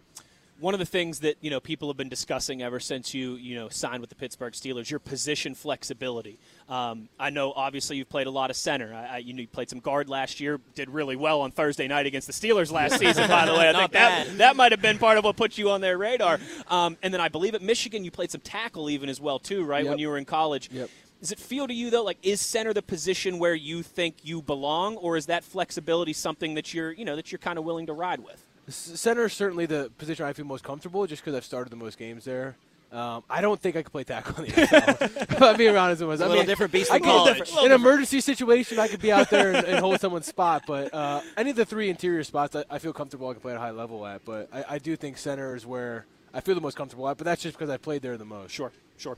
one 0.60 0.74
of 0.74 0.80
the 0.80 0.86
things 0.86 1.20
that 1.20 1.38
you 1.42 1.50
know 1.50 1.60
people 1.60 1.90
have 1.90 1.98
been 1.98 2.10
discussing 2.10 2.62
ever 2.62 2.80
since 2.80 3.14
you 3.14 3.34
you 3.36 3.56
know 3.56 3.70
signed 3.70 4.02
with 4.02 4.10
the 4.10 4.16
Pittsburgh 4.16 4.54
Steelers, 4.54 4.90
your 4.90 5.00
position 5.00 5.54
flexibility. 5.54 6.40
Um, 6.70 7.10
I 7.20 7.30
know 7.30 7.52
obviously 7.54 7.98
you've 7.98 8.10
played 8.10 8.28
a 8.28 8.32
lot 8.32 8.50
of 8.50 8.56
center. 8.56 8.94
I, 8.94 9.06
I, 9.06 9.18
you, 9.18 9.34
know, 9.34 9.42
you 9.42 9.48
played 9.48 9.70
some 9.70 9.80
guard 9.80 10.10
last 10.10 10.40
year, 10.40 10.60
did 10.74 10.90
really 10.90 11.16
well 11.16 11.42
on 11.42 11.52
Thursday 11.52 11.88
night 11.88 12.06
against 12.06 12.28
the 12.28 12.34
Steelers 12.34 12.72
last 12.72 12.98
season. 13.00 13.28
By 13.28 13.46
the 13.46 13.54
way, 13.54 13.70
I 13.70 13.74
think 13.74 13.92
bad. 13.92 14.28
that 14.28 14.38
that 14.38 14.56
might 14.56 14.72
have 14.72 14.82
been 14.82 14.98
part 14.98 15.18
of 15.18 15.24
what 15.24 15.36
put 15.36 15.58
you 15.58 15.70
on 15.70 15.82
their 15.82 15.98
radar. 15.98 16.40
Um, 16.68 16.98
and 17.04 17.14
then 17.14 17.22
I 17.22 17.30
believe 17.30 17.56
at 17.56 17.62
Michigan 17.62 18.04
you 18.04 18.12
played 18.12 18.32
some 18.32 18.42
tackle 18.42 18.90
even 18.90 19.10
as 19.10 19.20
well 19.20 19.40
too, 19.40 19.64
right? 19.64 19.84
Yep. 19.84 19.90
When 19.90 20.00
you 20.00 20.10
were 20.10 20.18
in 20.18 20.26
college. 20.26 20.70
Yep. 20.72 20.90
Does 21.22 21.32
it 21.32 21.40
feel 21.40 21.68
to 21.68 21.74
you 21.74 21.90
though 21.90 22.04
like 22.04 22.18
is 22.24 22.40
center 22.40 22.74
the 22.74 22.82
position 22.82 23.40
where 23.40 23.56
you 23.56 23.84
think 23.84 24.18
you 24.24 24.42
belong, 24.42 24.96
or 24.98 25.18
is 25.18 25.26
that 25.28 25.44
flexibility 25.44 26.14
something 26.14 26.54
that 26.54 26.74
you're 26.74 26.92
you 26.92 27.04
know 27.04 27.16
that 27.16 27.32
you're 27.32 27.40
kind 27.40 27.58
of 27.58 27.66
willing 27.66 27.88
to 27.88 27.94
ride 27.94 28.20
with? 28.20 28.42
Center 28.68 29.26
is 29.26 29.34
certainly 29.34 29.66
the 29.66 29.92
position 29.98 30.26
I 30.26 30.34
feel 30.34 30.46
most 30.46 30.64
comfortable, 30.64 31.06
just 31.06 31.24
because 31.24 31.36
I've 31.36 31.46
started 31.46 31.70
the 31.70 31.76
most 31.76 31.98
games 31.98 32.26
there. 32.26 32.56
Um, 32.92 33.24
I 33.30 33.42
don't 33.42 33.60
think 33.60 33.76
I 33.76 33.84
could 33.84 33.92
play 33.92 34.04
tackle 34.06 34.44
in 34.44 34.52
the 34.52 34.56
NFL. 34.56 35.42
I'm 35.42 35.58
being 35.58 35.76
honest 35.76 36.02
with. 36.02 36.22
A 36.22 36.24
little 36.24 36.38
mean, 36.38 36.46
different 36.46 36.72
beast 36.72 36.94
in 36.94 37.04
college. 37.04 37.52
In 37.52 37.66
an 37.66 37.72
emergency 37.74 38.22
situation, 38.22 38.80
I 38.80 38.88
could 38.88 39.02
be 39.02 39.12
out 39.12 39.30
there 39.30 39.52
and, 39.52 39.66
and 39.68 39.80
hold 39.80 40.00
someone's 40.00 40.28
spot. 40.28 40.64
But 40.66 40.94
uh, 40.94 41.22
any 41.36 41.50
of 41.50 41.58
the 41.58 41.66
three 41.66 41.90
interior 41.90 42.24
spots, 42.24 42.56
I, 42.56 42.64
I, 42.70 42.80
feel 42.80 42.94
comfortable. 42.94 43.28
I 43.28 43.34
can 43.34 43.42
play 43.42 43.52
at 43.52 43.58
a 43.58 43.60
high 43.60 43.72
level 43.72 44.06
at. 44.06 44.24
But 44.24 44.48
I, 44.54 44.66
I, 44.70 44.78
do 44.78 44.96
think 44.96 45.18
center 45.18 45.56
is 45.56 45.66
where 45.66 46.06
I 46.34 46.40
feel 46.40 46.56
the 46.56 46.62
most 46.62 46.78
comfortable 46.78 47.10
at. 47.10 47.18
But 47.18 47.26
that's 47.26 47.42
just 47.42 47.58
because 47.58 47.70
I 47.70 47.78
played 47.78 48.02
there 48.02 48.18
the 48.18 48.24
most. 48.24 48.52
Sure, 48.52 48.72
sure. 48.98 49.18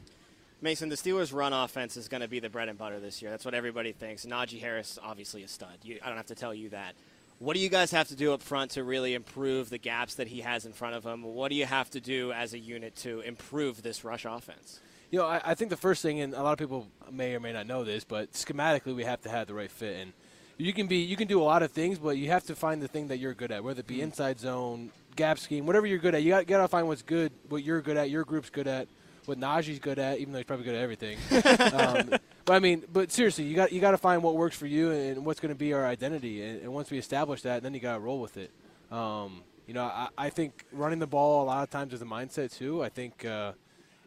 Mason, 0.59 0.89
the 0.89 0.95
Steelers' 0.95 1.31
run 1.31 1.53
offense 1.53 1.97
is 1.97 2.07
going 2.07 2.21
to 2.21 2.27
be 2.27 2.39
the 2.39 2.49
bread 2.49 2.69
and 2.69 2.79
butter 2.79 2.99
this 2.99 3.21
year. 3.21 3.29
That's 3.29 3.45
what 3.45 3.53
everybody 3.53 3.91
thinks. 3.91 4.25
Najee 4.25 4.59
Harris, 4.59 4.97
obviously 5.03 5.43
a 5.43 5.47
stud. 5.47 5.77
You, 5.83 5.99
I 6.03 6.07
don't 6.07 6.17
have 6.17 6.25
to 6.27 6.35
tell 6.35 6.53
you 6.53 6.69
that. 6.69 6.95
What 7.39 7.55
do 7.55 7.59
you 7.59 7.69
guys 7.69 7.91
have 7.91 8.07
to 8.07 8.15
do 8.15 8.33
up 8.33 8.41
front 8.41 8.71
to 8.71 8.83
really 8.83 9.13
improve 9.13 9.69
the 9.69 9.77
gaps 9.77 10.15
that 10.15 10.27
he 10.27 10.41
has 10.41 10.65
in 10.65 10.73
front 10.73 10.95
of 10.95 11.05
him? 11.05 11.21
What 11.23 11.49
do 11.49 11.55
you 11.55 11.65
have 11.65 11.89
to 11.91 11.99
do 11.99 12.31
as 12.31 12.53
a 12.53 12.59
unit 12.59 12.95
to 12.97 13.19
improve 13.19 13.83
this 13.83 14.03
rush 14.03 14.25
offense? 14.25 14.79
You 15.11 15.19
know, 15.19 15.25
I, 15.27 15.41
I 15.45 15.55
think 15.55 15.69
the 15.69 15.77
first 15.77 16.01
thing, 16.01 16.19
and 16.19 16.33
a 16.33 16.41
lot 16.41 16.53
of 16.53 16.57
people 16.57 16.87
may 17.11 17.35
or 17.35 17.39
may 17.39 17.53
not 17.53 17.67
know 17.67 17.83
this, 17.83 18.03
but 18.03 18.33
schematically 18.33 18.95
we 18.95 19.03
have 19.03 19.21
to 19.21 19.29
have 19.29 19.47
the 19.47 19.53
right 19.53 19.69
fit. 19.69 19.97
And 20.01 20.13
you 20.57 20.73
can 20.73 20.87
be, 20.87 20.97
you 20.97 21.15
can 21.15 21.27
do 21.27 21.39
a 21.39 21.43
lot 21.43 21.61
of 21.61 21.71
things, 21.71 21.99
but 21.99 22.17
you 22.17 22.29
have 22.31 22.43
to 22.45 22.55
find 22.55 22.81
the 22.81 22.87
thing 22.87 23.07
that 23.09 23.17
you're 23.17 23.35
good 23.35 23.51
at, 23.51 23.63
whether 23.63 23.81
it 23.81 23.87
be 23.87 23.95
mm-hmm. 23.95 24.05
inside 24.05 24.39
zone, 24.39 24.89
gap 25.15 25.37
scheme, 25.37 25.67
whatever 25.67 25.85
you're 25.85 25.99
good 25.99 26.15
at. 26.15 26.23
You 26.23 26.31
got, 26.43 26.47
to 26.47 26.67
find 26.67 26.87
what's 26.87 27.03
good, 27.03 27.31
what 27.49 27.63
you're 27.63 27.81
good 27.81 27.97
at, 27.97 28.09
your 28.09 28.23
group's 28.23 28.49
good 28.49 28.67
at, 28.67 28.87
what 29.25 29.39
Najee's 29.39 29.79
good 29.79 29.99
at, 29.99 30.17
even 30.17 30.33
though 30.33 30.39
he's 30.39 30.47
probably 30.47 30.65
good 30.65 30.75
at 30.75 30.81
everything. 30.81 31.17
um, 31.73 32.19
but 32.47 32.55
I 32.55 32.59
mean, 32.59 32.85
but 32.91 33.11
seriously, 33.11 33.43
you 33.43 33.57
got 33.57 33.73
you 33.73 33.81
got 33.81 33.91
to 33.91 33.97
find 33.97 34.23
what 34.23 34.35
works 34.35 34.55
for 34.55 34.67
you 34.67 34.91
and 34.91 35.25
what's 35.25 35.41
going 35.41 35.53
to 35.53 35.57
be 35.57 35.73
our 35.73 35.85
identity. 35.85 36.41
And, 36.41 36.61
and, 36.61 36.73
once 36.73 36.89
we 36.89 36.97
establish 36.97 37.41
that, 37.41 37.61
then 37.61 37.73
you 37.73 37.81
got 37.81 37.95
to 37.95 37.99
roll 37.99 38.21
with 38.21 38.37
it. 38.37 38.51
Um, 38.89 39.43
you 39.67 39.73
know, 39.73 39.83
I, 39.83 40.07
I, 40.17 40.29
think 40.29 40.63
running 40.71 40.99
the 40.99 41.07
ball 41.07 41.43
a 41.43 41.45
lot 41.45 41.63
of 41.63 41.69
times 41.69 41.93
is 41.93 42.01
a 42.01 42.05
mindset 42.05 42.57
too. 42.57 42.81
I 42.81 42.87
think 42.87 43.25
uh, 43.25 43.51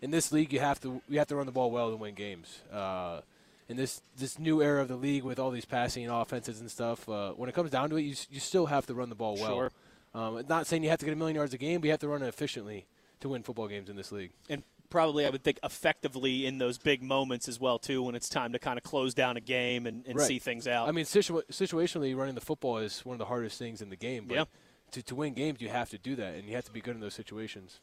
in 0.00 0.10
this 0.10 0.32
league, 0.32 0.54
you 0.54 0.58
have 0.60 0.80
to 0.80 1.02
you 1.06 1.18
have 1.18 1.28
to 1.28 1.36
run 1.36 1.44
the 1.44 1.52
ball 1.52 1.70
well 1.70 1.90
to 1.90 1.96
win 1.96 2.14
games. 2.14 2.62
Uh, 2.72 3.20
in 3.68 3.76
this 3.76 4.00
this 4.16 4.38
new 4.38 4.62
era 4.62 4.80
of 4.80 4.88
the 4.88 4.96
league 4.96 5.22
with 5.22 5.38
all 5.38 5.50
these 5.50 5.66
passing 5.66 6.08
offenses 6.08 6.60
and 6.60 6.70
stuff, 6.70 7.06
uh, 7.10 7.32
when 7.32 7.50
it 7.50 7.54
comes 7.54 7.70
down 7.70 7.90
to 7.90 7.96
it, 7.96 8.02
you 8.02 8.14
you 8.30 8.40
still 8.40 8.64
have 8.64 8.86
to 8.86 8.94
run 8.94 9.10
the 9.10 9.14
ball 9.14 9.36
well. 9.36 9.54
Sure. 9.54 9.70
Um, 10.14 10.42
not 10.48 10.66
saying 10.66 10.82
you 10.82 10.88
have 10.88 10.98
to 11.00 11.04
get 11.04 11.12
a 11.12 11.16
million 11.16 11.36
yards 11.36 11.52
a 11.52 11.58
game, 11.58 11.82
but 11.82 11.88
you 11.88 11.90
have 11.90 12.00
to 12.00 12.08
run 12.08 12.22
it 12.22 12.26
efficiently 12.26 12.86
to 13.20 13.28
win 13.28 13.42
football 13.42 13.68
games 13.68 13.90
in 13.90 13.96
this 13.96 14.10
league. 14.10 14.32
And 14.48 14.62
probably 14.90 15.24
I 15.24 15.30
would 15.30 15.42
think 15.42 15.58
effectively 15.62 16.46
in 16.46 16.58
those 16.58 16.78
big 16.78 17.02
moments 17.02 17.48
as 17.48 17.58
well 17.58 17.78
too 17.78 18.02
when 18.02 18.14
it's 18.14 18.28
time 18.28 18.52
to 18.52 18.58
kind 18.58 18.76
of 18.76 18.82
close 18.82 19.14
down 19.14 19.36
a 19.36 19.40
game 19.40 19.86
and, 19.86 20.04
and 20.06 20.18
right. 20.18 20.26
see 20.26 20.38
things 20.38 20.66
out. 20.68 20.88
I 20.88 20.92
mean, 20.92 21.04
situa- 21.04 21.46
situationally 21.50 22.16
running 22.16 22.34
the 22.34 22.40
football 22.40 22.78
is 22.78 23.04
one 23.04 23.14
of 23.14 23.18
the 23.18 23.26
hardest 23.26 23.58
things 23.58 23.80
in 23.80 23.88
the 23.88 23.96
game. 23.96 24.26
But 24.26 24.34
yeah. 24.34 24.44
to, 24.92 25.02
to 25.02 25.14
win 25.14 25.34
games, 25.34 25.60
you 25.60 25.68
have 25.68 25.90
to 25.90 25.98
do 25.98 26.16
that, 26.16 26.34
and 26.34 26.48
you 26.48 26.54
have 26.56 26.64
to 26.66 26.72
be 26.72 26.80
good 26.80 26.94
in 26.94 27.00
those 27.00 27.14
situations. 27.14 27.80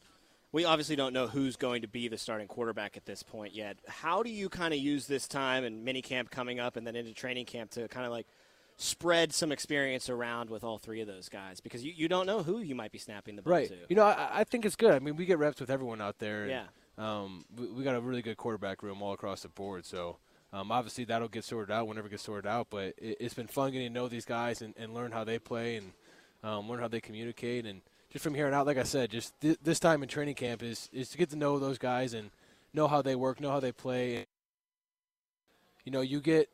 We 0.50 0.64
obviously 0.64 0.96
don't 0.96 1.12
know 1.12 1.26
who's 1.26 1.56
going 1.56 1.82
to 1.82 1.88
be 1.88 2.08
the 2.08 2.16
starting 2.16 2.48
quarterback 2.48 2.96
at 2.96 3.04
this 3.04 3.22
point 3.22 3.54
yet. 3.54 3.76
How 3.86 4.22
do 4.22 4.30
you 4.30 4.48
kind 4.48 4.72
of 4.72 4.80
use 4.80 5.06
this 5.06 5.28
time 5.28 5.64
and 5.64 5.84
mini 5.84 6.00
camp 6.00 6.30
coming 6.30 6.58
up 6.58 6.76
and 6.76 6.86
then 6.86 6.96
into 6.96 7.12
training 7.12 7.44
camp 7.44 7.70
to 7.72 7.86
kind 7.88 8.06
of 8.06 8.12
like 8.12 8.26
spread 8.78 9.34
some 9.34 9.52
experience 9.52 10.08
around 10.08 10.48
with 10.48 10.64
all 10.64 10.78
three 10.78 11.00
of 11.00 11.06
those 11.06 11.28
guys 11.28 11.60
because 11.60 11.84
you, 11.84 11.92
you 11.94 12.08
don't 12.08 12.26
know 12.26 12.42
who 12.42 12.60
you 12.60 12.74
might 12.74 12.92
be 12.92 12.98
snapping 12.98 13.36
the 13.36 13.42
ball 13.42 13.52
right. 13.52 13.68
to. 13.68 13.76
You 13.88 13.96
know, 13.96 14.04
I, 14.04 14.30
I 14.32 14.44
think 14.44 14.64
it's 14.64 14.76
good. 14.76 14.92
I 14.94 15.00
mean, 15.00 15.16
we 15.16 15.26
get 15.26 15.38
reps 15.38 15.60
with 15.60 15.68
everyone 15.68 16.00
out 16.00 16.18
there. 16.18 16.46
yeah. 16.46 16.64
Um, 16.98 17.44
we, 17.56 17.66
we, 17.68 17.84
got 17.84 17.94
a 17.94 18.00
really 18.00 18.22
good 18.22 18.36
quarterback 18.36 18.82
room 18.82 19.00
all 19.02 19.12
across 19.12 19.42
the 19.42 19.48
board. 19.48 19.86
So 19.86 20.18
um, 20.52 20.72
obviously 20.72 21.04
that'll 21.04 21.28
get 21.28 21.44
sorted 21.44 21.72
out 21.72 21.86
whenever 21.86 22.08
it 22.08 22.10
gets 22.10 22.24
sorted 22.24 22.50
out. 22.50 22.66
But 22.70 22.94
it, 22.98 23.22
has 23.22 23.34
been 23.34 23.46
fun 23.46 23.70
getting 23.70 23.88
to 23.88 23.94
know 23.94 24.08
these 24.08 24.24
guys 24.24 24.62
and, 24.62 24.74
and 24.76 24.92
learn 24.92 25.12
how 25.12 25.22
they 25.22 25.38
play 25.38 25.76
and 25.76 25.92
um, 26.42 26.68
learn 26.68 26.80
how 26.80 26.88
they 26.88 27.00
communicate. 27.00 27.66
And 27.66 27.82
just 28.12 28.24
from 28.24 28.34
here 28.34 28.52
out, 28.52 28.66
like 28.66 28.78
I 28.78 28.82
said, 28.82 29.10
just 29.10 29.40
th- 29.40 29.58
this 29.62 29.78
time 29.78 30.02
in 30.02 30.08
training 30.08 30.34
camp 30.34 30.62
is 30.62 30.88
is 30.92 31.08
to 31.10 31.18
get 31.18 31.30
to 31.30 31.36
know 31.36 31.58
those 31.58 31.78
guys 31.78 32.14
and 32.14 32.30
know 32.74 32.88
how 32.88 33.00
they 33.00 33.14
work, 33.14 33.40
know 33.40 33.50
how 33.50 33.60
they 33.60 33.72
play. 33.72 34.26
You 35.84 35.92
know, 35.92 36.00
you 36.00 36.20
get 36.20 36.48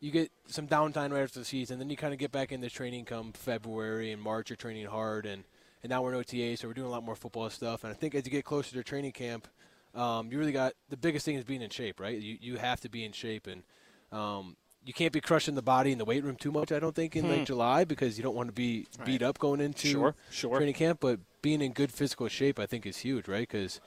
you 0.00 0.12
get 0.12 0.30
some 0.46 0.68
downtime 0.68 1.10
right 1.10 1.22
after 1.22 1.40
the 1.40 1.44
season, 1.44 1.78
then 1.78 1.90
you 1.90 1.96
kind 1.96 2.12
of 2.12 2.20
get 2.20 2.30
back 2.30 2.52
into 2.52 2.70
training 2.70 3.04
come 3.04 3.32
February 3.32 4.12
and 4.12 4.22
March. 4.22 4.50
You're 4.50 4.56
training 4.56 4.86
hard, 4.86 5.26
and 5.26 5.42
and 5.82 5.90
now 5.90 6.02
we're 6.02 6.12
in 6.12 6.20
OTA, 6.20 6.56
so 6.56 6.68
we're 6.68 6.74
doing 6.74 6.86
a 6.86 6.90
lot 6.90 7.02
more 7.02 7.16
football 7.16 7.50
stuff. 7.50 7.82
And 7.82 7.92
I 7.92 7.96
think 7.96 8.14
as 8.14 8.24
you 8.24 8.30
get 8.30 8.44
closer 8.44 8.72
to 8.74 8.84
training 8.84 9.12
camp 9.12 9.48
um, 9.98 10.30
you 10.30 10.38
really 10.38 10.52
got 10.52 10.74
the 10.88 10.96
biggest 10.96 11.24
thing 11.24 11.34
is 11.34 11.44
being 11.44 11.62
in 11.62 11.70
shape, 11.70 11.98
right? 12.00 12.18
You 12.18 12.38
you 12.40 12.56
have 12.56 12.80
to 12.80 12.88
be 12.88 13.04
in 13.04 13.12
shape, 13.12 13.46
and 13.46 13.62
um, 14.12 14.56
you 14.84 14.92
can't 14.92 15.12
be 15.12 15.20
crushing 15.20 15.54
the 15.56 15.62
body 15.62 15.90
in 15.92 15.98
the 15.98 16.04
weight 16.04 16.22
room 16.22 16.36
too 16.36 16.52
much. 16.52 16.70
I 16.70 16.78
don't 16.78 16.94
think 16.94 17.16
in 17.16 17.28
like 17.28 17.46
July 17.46 17.84
because 17.84 18.16
you 18.16 18.22
don't 18.22 18.36
want 18.36 18.48
to 18.48 18.52
be 18.52 18.86
beat 19.04 19.22
up 19.22 19.38
going 19.38 19.60
into 19.60 19.88
Sure, 19.88 20.14
sure. 20.30 20.56
training 20.56 20.74
camp. 20.74 21.00
But 21.00 21.20
being 21.42 21.60
in 21.60 21.72
good 21.72 21.92
physical 21.92 22.28
shape, 22.28 22.58
I 22.58 22.66
think, 22.66 22.86
is 22.86 22.98
huge, 22.98 23.28
right? 23.28 23.46
Because 23.48 23.80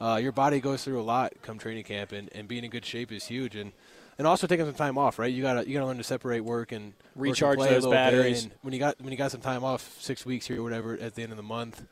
uh, 0.00 0.18
your 0.20 0.32
body 0.32 0.60
goes 0.60 0.84
through 0.84 1.00
a 1.00 1.02
lot 1.02 1.32
come 1.42 1.58
training 1.58 1.84
camp, 1.84 2.12
and, 2.12 2.30
and 2.34 2.48
being 2.48 2.64
in 2.64 2.70
good 2.70 2.84
shape 2.84 3.12
is 3.12 3.26
huge. 3.26 3.54
And 3.54 3.72
and 4.16 4.26
also 4.26 4.46
taking 4.46 4.66
some 4.66 4.74
time 4.74 4.98
off, 4.98 5.18
right? 5.18 5.32
You 5.32 5.42
gotta 5.42 5.68
you 5.68 5.74
gotta 5.74 5.86
learn 5.86 5.98
to 5.98 6.02
separate 6.02 6.40
work 6.40 6.72
and 6.72 6.86
work 6.86 6.94
and 7.14 7.22
Recharge 7.22 7.58
those 7.58 7.86
batteries. 7.86 8.44
And 8.44 8.52
when 8.62 8.72
you 8.72 8.80
got 8.80 9.00
when 9.00 9.12
you 9.12 9.18
got 9.18 9.30
some 9.30 9.40
time 9.42 9.64
off, 9.64 9.96
six 10.00 10.26
weeks 10.26 10.46
here 10.46 10.60
or 10.60 10.62
whatever 10.62 10.94
at 10.98 11.14
the 11.14 11.22
end 11.22 11.30
of 11.30 11.36
the 11.36 11.42
month, 11.44 11.84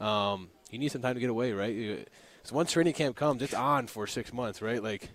um, 0.00 0.48
you 0.70 0.78
need 0.78 0.92
some 0.92 1.02
time 1.02 1.14
to 1.14 1.20
get 1.20 1.30
away, 1.30 1.52
right? 1.52 1.74
You, 1.74 2.04
so 2.44 2.54
once 2.54 2.72
training 2.72 2.92
camp 2.92 3.16
comes, 3.16 3.42
it's 3.42 3.54
on 3.54 3.86
for 3.86 4.06
six 4.06 4.32
months, 4.32 4.60
right? 4.62 4.82
Like, 4.82 5.08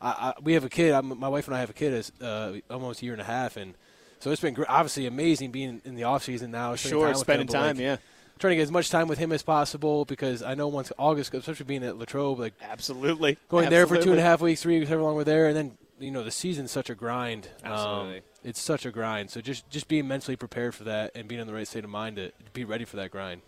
I, 0.00 0.08
I, 0.08 0.32
we 0.42 0.52
have 0.52 0.64
a 0.64 0.68
kid. 0.68 0.92
I'm, 0.92 1.18
my 1.18 1.28
wife 1.28 1.48
and 1.48 1.56
I 1.56 1.60
have 1.60 1.70
a 1.70 1.74
kid 1.74 1.94
as 1.94 2.12
uh, 2.22 2.58
almost 2.70 3.00
a 3.00 3.04
year 3.06 3.14
and 3.14 3.22
a 3.22 3.24
half, 3.24 3.56
and 3.56 3.74
so 4.20 4.30
it's 4.30 4.40
been 4.40 4.54
gr- 4.54 4.64
obviously 4.68 5.06
amazing 5.06 5.50
being 5.50 5.80
in 5.84 5.94
the 5.94 6.04
off 6.04 6.24
season 6.24 6.50
now. 6.50 6.76
Sure, 6.76 7.06
time 7.06 7.16
spending 7.16 7.48
him, 7.48 7.52
time, 7.52 7.76
like, 7.76 7.82
yeah. 7.82 7.96
Trying 8.38 8.52
to 8.52 8.56
get 8.56 8.62
as 8.62 8.70
much 8.70 8.90
time 8.90 9.06
with 9.06 9.18
him 9.18 9.32
as 9.32 9.42
possible 9.42 10.04
because 10.04 10.42
I 10.42 10.54
know 10.54 10.66
once 10.68 10.90
August, 10.98 11.32
especially 11.32 11.66
being 11.66 11.84
at 11.84 11.96
Latrobe, 11.96 12.38
like 12.40 12.54
Absolutely. 12.60 13.38
going 13.48 13.70
there 13.70 13.86
for 13.86 13.94
two 13.94 13.94
and 13.94 14.18
Absolutely. 14.18 14.22
a 14.22 14.24
half 14.24 14.40
weeks, 14.40 14.62
three 14.62 14.78
weeks, 14.80 14.88
however 14.88 15.04
long 15.04 15.14
we're 15.14 15.24
there, 15.24 15.46
and 15.46 15.56
then 15.56 15.78
you 16.00 16.10
know 16.10 16.24
the 16.24 16.32
season's 16.32 16.70
such 16.70 16.90
a 16.90 16.94
grind. 16.94 17.48
Um, 17.62 17.72
Absolutely. 17.72 18.22
it's 18.42 18.60
such 18.60 18.84
a 18.84 18.90
grind. 18.90 19.30
So 19.30 19.40
just 19.40 19.70
just 19.70 19.88
being 19.88 20.08
mentally 20.08 20.36
prepared 20.36 20.74
for 20.74 20.84
that 20.84 21.12
and 21.14 21.28
being 21.28 21.40
in 21.40 21.46
the 21.46 21.54
right 21.54 21.66
state 21.66 21.84
of 21.84 21.90
mind 21.90 22.16
to 22.16 22.32
be 22.52 22.64
ready 22.64 22.84
for 22.84 22.96
that 22.96 23.10
grind. 23.10 23.40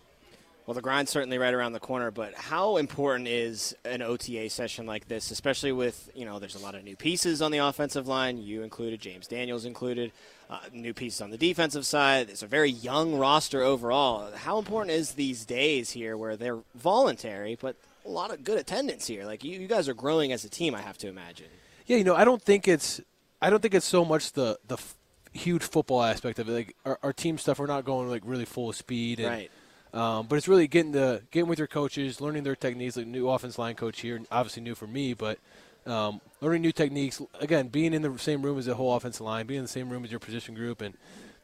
Well, 0.66 0.74
the 0.74 0.82
grind's 0.82 1.12
certainly 1.12 1.38
right 1.38 1.54
around 1.54 1.74
the 1.74 1.80
corner, 1.80 2.10
but 2.10 2.34
how 2.34 2.76
important 2.76 3.28
is 3.28 3.76
an 3.84 4.02
OTA 4.02 4.50
session 4.50 4.84
like 4.84 5.06
this, 5.06 5.30
especially 5.30 5.70
with, 5.70 6.10
you 6.12 6.24
know, 6.24 6.40
there's 6.40 6.56
a 6.56 6.58
lot 6.58 6.74
of 6.74 6.82
new 6.82 6.96
pieces 6.96 7.40
on 7.40 7.52
the 7.52 7.58
offensive 7.58 8.08
line, 8.08 8.38
you 8.38 8.62
included, 8.64 9.00
James 9.00 9.28
Daniels 9.28 9.64
included, 9.64 10.10
uh, 10.50 10.58
new 10.72 10.92
pieces 10.92 11.20
on 11.20 11.30
the 11.30 11.38
defensive 11.38 11.86
side. 11.86 12.28
It's 12.28 12.42
a 12.42 12.48
very 12.48 12.70
young 12.70 13.14
roster 13.14 13.62
overall. 13.62 14.32
How 14.34 14.58
important 14.58 14.90
is 14.90 15.12
these 15.12 15.44
days 15.44 15.90
here 15.90 16.16
where 16.16 16.36
they're 16.36 16.58
voluntary, 16.74 17.56
but 17.60 17.76
a 18.04 18.08
lot 18.08 18.32
of 18.32 18.42
good 18.42 18.58
attendance 18.58 19.06
here? 19.06 19.24
Like, 19.24 19.44
you, 19.44 19.60
you 19.60 19.68
guys 19.68 19.88
are 19.88 19.94
growing 19.94 20.32
as 20.32 20.44
a 20.44 20.48
team, 20.48 20.74
I 20.74 20.80
have 20.82 20.98
to 20.98 21.08
imagine. 21.08 21.46
Yeah, 21.86 21.98
you 21.98 22.04
know, 22.04 22.16
I 22.16 22.24
don't 22.24 22.42
think 22.42 22.66
it's 22.66 23.00
I 23.40 23.50
don't 23.50 23.60
think 23.60 23.74
it's 23.74 23.86
so 23.86 24.04
much 24.04 24.32
the 24.32 24.58
the 24.66 24.74
f- 24.74 24.96
huge 25.32 25.62
football 25.62 26.02
aspect 26.02 26.40
of 26.40 26.48
it. 26.48 26.52
Like 26.52 26.76
our, 26.84 26.98
our 27.04 27.12
team 27.12 27.38
stuff, 27.38 27.60
we're 27.60 27.66
not 27.66 27.84
going 27.84 28.08
like 28.08 28.22
really 28.24 28.44
full 28.44 28.72
speed, 28.72 29.20
and, 29.20 29.28
Right. 29.28 29.50
Um, 29.96 30.26
but 30.26 30.36
it's 30.36 30.46
really 30.46 30.68
getting 30.68 30.92
the 30.92 31.22
getting 31.30 31.48
with 31.48 31.58
your 31.58 31.68
coaches, 31.68 32.20
learning 32.20 32.42
their 32.42 32.54
techniques. 32.54 32.98
Like 32.98 33.06
new 33.06 33.30
offense 33.30 33.58
line 33.58 33.74
coach 33.76 34.00
here, 34.00 34.20
obviously 34.30 34.62
new 34.62 34.74
for 34.74 34.86
me, 34.86 35.14
but 35.14 35.38
um, 35.86 36.20
learning 36.42 36.60
new 36.60 36.72
techniques. 36.72 37.22
Again, 37.40 37.68
being 37.68 37.94
in 37.94 38.02
the 38.02 38.18
same 38.18 38.42
room 38.42 38.58
as 38.58 38.66
the 38.66 38.74
whole 38.74 38.94
offensive 38.94 39.22
line, 39.22 39.46
being 39.46 39.58
in 39.58 39.64
the 39.64 39.68
same 39.68 39.88
room 39.88 40.04
as 40.04 40.10
your 40.10 40.20
position 40.20 40.54
group, 40.54 40.82
and 40.82 40.94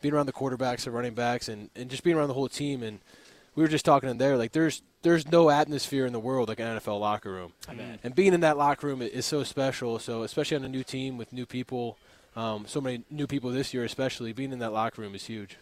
being 0.02 0.12
around 0.12 0.26
the 0.26 0.35
quarterbacks 0.35 0.85
and 0.85 0.94
running 0.94 1.14
backs, 1.14 1.49
and, 1.49 1.71
and 1.75 1.88
just 1.88 2.02
being 2.02 2.14
around 2.14 2.28
the 2.28 2.35
whole 2.35 2.49
team. 2.49 2.82
And 2.82 2.99
we 3.54 3.62
were 3.62 3.68
just 3.68 3.87
talking 3.87 4.11
in 4.11 4.18
there, 4.18 4.37
like 4.37 4.52
there's 4.52 4.82
there's 5.00 5.30
no 5.32 5.49
atmosphere 5.49 6.04
in 6.04 6.12
the 6.12 6.21
world 6.21 6.49
like 6.49 6.61
an 6.61 6.78
NFL 6.78 7.00
locker 7.00 7.32
room. 7.32 7.54
And 8.04 8.14
being 8.14 8.35
in 8.35 8.40
that 8.40 8.59
locker 8.59 8.87
room 8.87 9.00
is 9.00 9.25
so 9.25 9.44
special. 9.44 9.99
So 9.99 10.25
especially 10.25 10.59
on 10.59 10.64
a 10.64 10.68
new 10.68 10.85
team 10.85 11.16
with 11.16 11.32
new 11.32 11.47
people, 11.47 11.97
um, 12.37 12.66
so 12.68 12.82
many 12.82 13.04
new 13.11 13.26
people 13.26 13.50
this 13.50 13.73
year, 13.73 13.82
especially 13.85 14.32
being 14.35 14.52
in 14.52 14.59
that 14.59 14.73
locker 14.73 15.00
room 15.00 15.14
is 15.14 15.25
huge. 15.25 15.56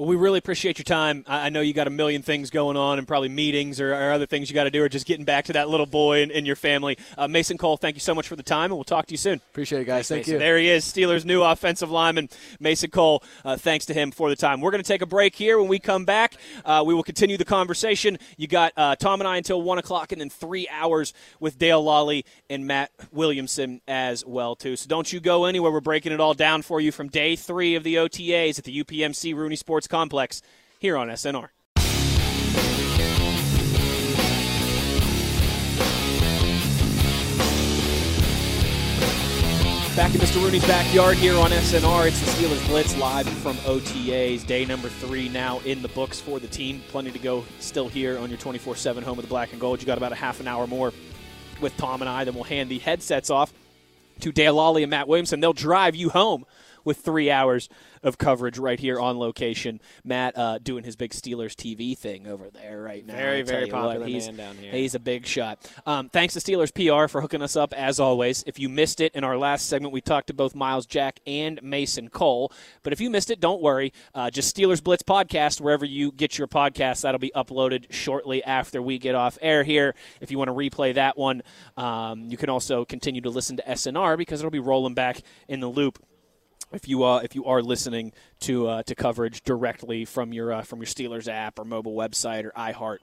Well, 0.00 0.08
we 0.08 0.16
really 0.16 0.38
appreciate 0.38 0.78
your 0.78 0.84
time. 0.84 1.26
I 1.28 1.40
I 1.40 1.48
know 1.50 1.60
you 1.60 1.74
got 1.74 1.86
a 1.86 1.90
million 1.90 2.22
things 2.22 2.48
going 2.48 2.78
on 2.78 2.96
and 2.96 3.06
probably 3.06 3.28
meetings 3.28 3.82
or, 3.82 3.92
or 3.92 4.12
other 4.12 4.24
things 4.24 4.48
you 4.48 4.54
got 4.54 4.64
to 4.64 4.70
do 4.70 4.82
or 4.82 4.88
just 4.88 5.04
getting 5.04 5.26
back 5.26 5.44
to 5.44 5.52
that 5.52 5.68
little 5.68 5.84
boy 5.84 6.22
and, 6.22 6.32
and 6.32 6.46
your 6.46 6.56
family. 6.56 6.96
Uh, 7.18 7.28
Mason 7.28 7.58
Cole, 7.58 7.76
thank 7.76 7.96
you 7.96 8.00
so 8.00 8.14
much 8.14 8.26
for 8.26 8.34
the 8.34 8.42
time, 8.42 8.70
and 8.70 8.76
we'll 8.76 8.84
talk 8.84 9.04
to 9.08 9.12
you 9.12 9.18
soon. 9.18 9.42
Appreciate 9.50 9.82
it, 9.82 9.84
guys. 9.84 10.08
Thanks, 10.08 10.08
Thank 10.08 10.20
Mason. 10.20 10.32
you. 10.32 10.38
There 10.38 10.56
he 10.56 10.70
is, 10.70 10.86
Steelers' 10.86 11.26
new 11.26 11.42
offensive 11.42 11.90
lineman, 11.90 12.30
Mason 12.60 12.88
Cole. 12.88 13.22
Uh, 13.44 13.58
thanks 13.58 13.84
to 13.86 13.92
him 13.92 14.10
for 14.10 14.30
the 14.30 14.36
time. 14.36 14.62
We're 14.62 14.70
going 14.70 14.82
to 14.82 14.88
take 14.88 15.02
a 15.02 15.06
break 15.06 15.34
here. 15.34 15.58
When 15.58 15.68
we 15.68 15.78
come 15.78 16.06
back, 16.06 16.34
uh, 16.64 16.82
we 16.86 16.94
will 16.94 17.02
continue 17.02 17.36
the 17.36 17.44
conversation. 17.44 18.18
You 18.38 18.46
got 18.46 18.72
uh, 18.78 18.96
Tom 18.96 19.20
and 19.20 19.28
I 19.28 19.36
until 19.36 19.60
1 19.60 19.76
o'clock, 19.76 20.12
and 20.12 20.20
then 20.22 20.30
three 20.30 20.66
hours 20.70 21.12
with 21.40 21.58
Dale 21.58 21.84
Lolley 21.84 22.24
and 22.48 22.66
Matt 22.66 22.90
Williamson 23.12 23.82
as 23.86 24.24
well, 24.24 24.56
too. 24.56 24.76
So 24.76 24.88
don't 24.88 25.12
you 25.12 25.20
go 25.20 25.44
anywhere. 25.44 25.70
We're 25.70 25.80
breaking 25.80 26.12
it 26.12 26.20
all 26.20 26.32
down 26.32 26.62
for 26.62 26.80
you 26.80 26.90
from 26.90 27.08
day 27.08 27.36
three 27.36 27.74
of 27.74 27.84
the 27.84 27.96
OTAs 27.96 28.58
at 28.58 28.64
the 28.64 28.82
UPMC 28.82 29.34
Rooney 29.34 29.56
Sports 29.56 29.89
Complex 29.90 30.40
here 30.78 30.96
on 30.96 31.08
SNR. 31.08 31.48
Back 39.96 40.14
in 40.14 40.20
Mr. 40.20 40.42
Rooney's 40.42 40.66
backyard 40.66 41.18
here 41.18 41.36
on 41.36 41.50
SNR. 41.50 42.06
It's 42.06 42.20
the 42.20 42.30
Steelers 42.30 42.66
Blitz 42.68 42.96
live 42.96 43.28
from 43.28 43.56
OTAs. 43.58 44.46
Day 44.46 44.64
number 44.64 44.88
three 44.88 45.28
now 45.28 45.58
in 45.66 45.82
the 45.82 45.88
books 45.88 46.18
for 46.18 46.38
the 46.38 46.46
team. 46.46 46.80
Plenty 46.88 47.10
to 47.10 47.18
go 47.18 47.44
still 47.58 47.88
here 47.88 48.16
on 48.16 48.30
your 48.30 48.38
24 48.38 48.76
7 48.76 49.02
home 49.02 49.18
of 49.18 49.24
the 49.24 49.28
black 49.28 49.52
and 49.52 49.60
gold. 49.60 49.82
You 49.82 49.86
got 49.86 49.98
about 49.98 50.12
a 50.12 50.14
half 50.14 50.40
an 50.40 50.48
hour 50.48 50.66
more 50.66 50.94
with 51.60 51.76
Tom 51.76 52.00
and 52.00 52.08
I. 52.08 52.24
Then 52.24 52.34
we'll 52.34 52.44
hand 52.44 52.70
the 52.70 52.78
headsets 52.78 53.28
off 53.28 53.52
to 54.20 54.32
Dale 54.32 54.54
Lolley 54.54 54.82
and 54.82 54.90
Matt 54.90 55.06
Williamson. 55.06 55.40
They'll 55.40 55.52
drive 55.52 55.94
you 55.94 56.08
home 56.08 56.46
with 56.84 56.98
three 56.98 57.30
hours 57.30 57.68
of 58.02 58.18
coverage 58.18 58.58
right 58.58 58.80
here 58.80 58.98
on 58.98 59.18
location. 59.18 59.80
Matt 60.04 60.36
uh, 60.36 60.58
doing 60.58 60.84
his 60.84 60.96
big 60.96 61.10
Steelers 61.10 61.54
TV 61.54 61.96
thing 61.96 62.26
over 62.26 62.50
there 62.50 62.80
right 62.80 63.04
now. 63.06 63.14
Very, 63.14 63.42
very 63.42 63.66
you 63.66 63.72
what, 63.72 63.82
popular 63.82 64.06
he's, 64.06 64.26
man 64.26 64.36
down 64.36 64.56
here. 64.56 64.72
He's 64.72 64.94
a 64.94 64.98
big 64.98 65.26
shot. 65.26 65.70
Um, 65.86 66.08
thanks 66.08 66.34
to 66.34 66.40
Steelers 66.40 66.72
PR 66.74 67.08
for 67.08 67.20
hooking 67.20 67.42
us 67.42 67.56
up 67.56 67.74
as 67.74 68.00
always. 68.00 68.42
If 68.46 68.58
you 68.58 68.68
missed 68.68 69.00
it 69.00 69.14
in 69.14 69.24
our 69.24 69.36
last 69.36 69.66
segment, 69.66 69.92
we 69.92 70.00
talked 70.00 70.28
to 70.28 70.34
both 70.34 70.54
Myles 70.54 70.86
Jack 70.86 71.20
and 71.26 71.62
Mason 71.62 72.08
Cole. 72.08 72.52
But 72.82 72.92
if 72.92 73.00
you 73.00 73.10
missed 73.10 73.30
it, 73.30 73.40
don't 73.40 73.60
worry. 73.60 73.92
Uh, 74.14 74.30
just 74.30 74.54
Steelers 74.56 74.82
Blitz 74.82 75.02
podcast 75.02 75.60
wherever 75.60 75.84
you 75.84 76.12
get 76.12 76.38
your 76.38 76.48
podcasts. 76.48 77.02
That'll 77.02 77.18
be 77.18 77.32
uploaded 77.34 77.92
shortly 77.92 78.42
after 78.44 78.80
we 78.80 78.98
get 78.98 79.14
off 79.14 79.38
air 79.42 79.62
here. 79.62 79.94
If 80.20 80.30
you 80.30 80.38
want 80.38 80.48
to 80.48 80.54
replay 80.54 80.94
that 80.94 81.18
one, 81.18 81.42
um, 81.76 82.28
you 82.28 82.36
can 82.36 82.48
also 82.48 82.84
continue 82.84 83.20
to 83.22 83.30
listen 83.30 83.56
to 83.58 83.62
SNR 83.62 84.16
because 84.16 84.40
it'll 84.40 84.50
be 84.50 84.58
rolling 84.58 84.94
back 84.94 85.20
in 85.48 85.60
the 85.60 85.68
loop 85.68 85.98
if 86.72 86.88
you 86.88 87.04
uh, 87.04 87.18
if 87.18 87.34
you 87.34 87.44
are 87.46 87.62
listening 87.62 88.12
to 88.40 88.68
uh, 88.68 88.82
to 88.84 88.94
coverage 88.94 89.42
directly 89.42 90.04
from 90.04 90.32
your 90.32 90.52
uh, 90.52 90.62
from 90.62 90.80
your 90.80 90.86
Steelers 90.86 91.28
app 91.28 91.58
or 91.58 91.64
mobile 91.64 91.94
website 91.94 92.44
or 92.44 92.50
iHeart 92.50 92.98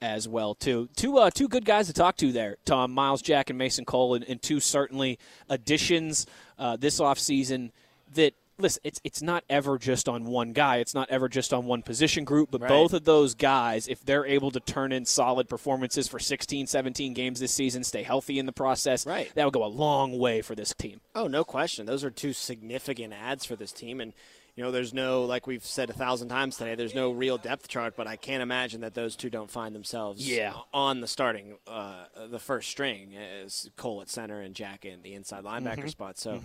as 0.00 0.28
well 0.28 0.54
too. 0.54 0.88
Two 0.96 1.18
uh, 1.18 1.30
two 1.30 1.48
good 1.48 1.64
guys 1.64 1.86
to 1.86 1.92
talk 1.92 2.16
to 2.18 2.32
there, 2.32 2.56
Tom 2.64 2.92
Myles 2.92 3.22
Jack 3.22 3.50
and 3.50 3.58
Mason 3.58 3.84
Cole, 3.84 4.14
and, 4.14 4.24
and 4.24 4.40
two 4.40 4.60
certainly 4.60 5.18
additions 5.48 6.26
uh, 6.58 6.76
this 6.76 7.00
offseason 7.00 7.70
that. 8.14 8.34
Listen, 8.58 8.80
it's 8.84 9.00
it's 9.04 9.20
not 9.20 9.44
ever 9.50 9.78
just 9.78 10.08
on 10.08 10.24
one 10.24 10.52
guy. 10.52 10.76
It's 10.78 10.94
not 10.94 11.10
ever 11.10 11.28
just 11.28 11.52
on 11.52 11.66
one 11.66 11.82
position 11.82 12.24
group, 12.24 12.50
but 12.50 12.62
Right. 12.62 12.68
both 12.68 12.94
of 12.94 13.04
those 13.04 13.34
guys, 13.34 13.86
if 13.86 14.02
they're 14.04 14.24
able 14.24 14.50
to 14.50 14.60
turn 14.60 14.92
in 14.92 15.04
solid 15.04 15.46
performances 15.48 16.08
for 16.08 16.18
16, 16.18 16.66
17 16.66 17.12
games 17.12 17.38
this 17.40 17.52
season, 17.52 17.84
stay 17.84 18.02
healthy 18.02 18.38
in 18.38 18.46
the 18.46 18.52
process, 18.52 19.04
Right. 19.04 19.30
that 19.34 19.44
would 19.44 19.52
go 19.52 19.64
a 19.64 19.66
long 19.66 20.18
way 20.18 20.40
for 20.40 20.54
this 20.54 20.72
team. 20.74 21.02
Oh, 21.14 21.26
no 21.26 21.44
question. 21.44 21.84
Those 21.84 22.02
are 22.02 22.10
two 22.10 22.32
significant 22.32 23.12
ads 23.12 23.44
for 23.44 23.56
this 23.56 23.72
team. 23.72 24.00
And, 24.00 24.14
you 24.54 24.64
know, 24.64 24.70
there's 24.70 24.94
no, 24.94 25.24
like 25.24 25.46
we've 25.46 25.62
said 25.64 25.90
a 25.90 25.92
thousand 25.92 26.30
times 26.30 26.56
today, 26.56 26.74
there's 26.74 26.94
no 26.94 27.10
real 27.10 27.36
depth 27.36 27.68
chart, 27.68 27.94
but 27.94 28.06
I 28.06 28.16
can't 28.16 28.42
imagine 28.42 28.80
that 28.80 28.94
those 28.94 29.16
two 29.16 29.28
don't 29.28 29.50
find 29.50 29.74
themselves 29.74 30.26
Yeah. 30.26 30.54
on 30.72 31.02
the 31.02 31.06
starting, 31.06 31.58
uh, 31.66 32.06
the 32.30 32.38
first 32.38 32.70
string 32.70 33.14
as 33.18 33.68
Cole 33.76 34.00
at 34.00 34.08
center 34.08 34.40
and 34.40 34.54
Jack 34.54 34.86
in 34.86 35.02
the 35.02 35.12
inside 35.12 35.44
linebacker 35.44 35.76
Mm-hmm. 35.80 35.88
spot. 35.88 36.16
So. 36.18 36.40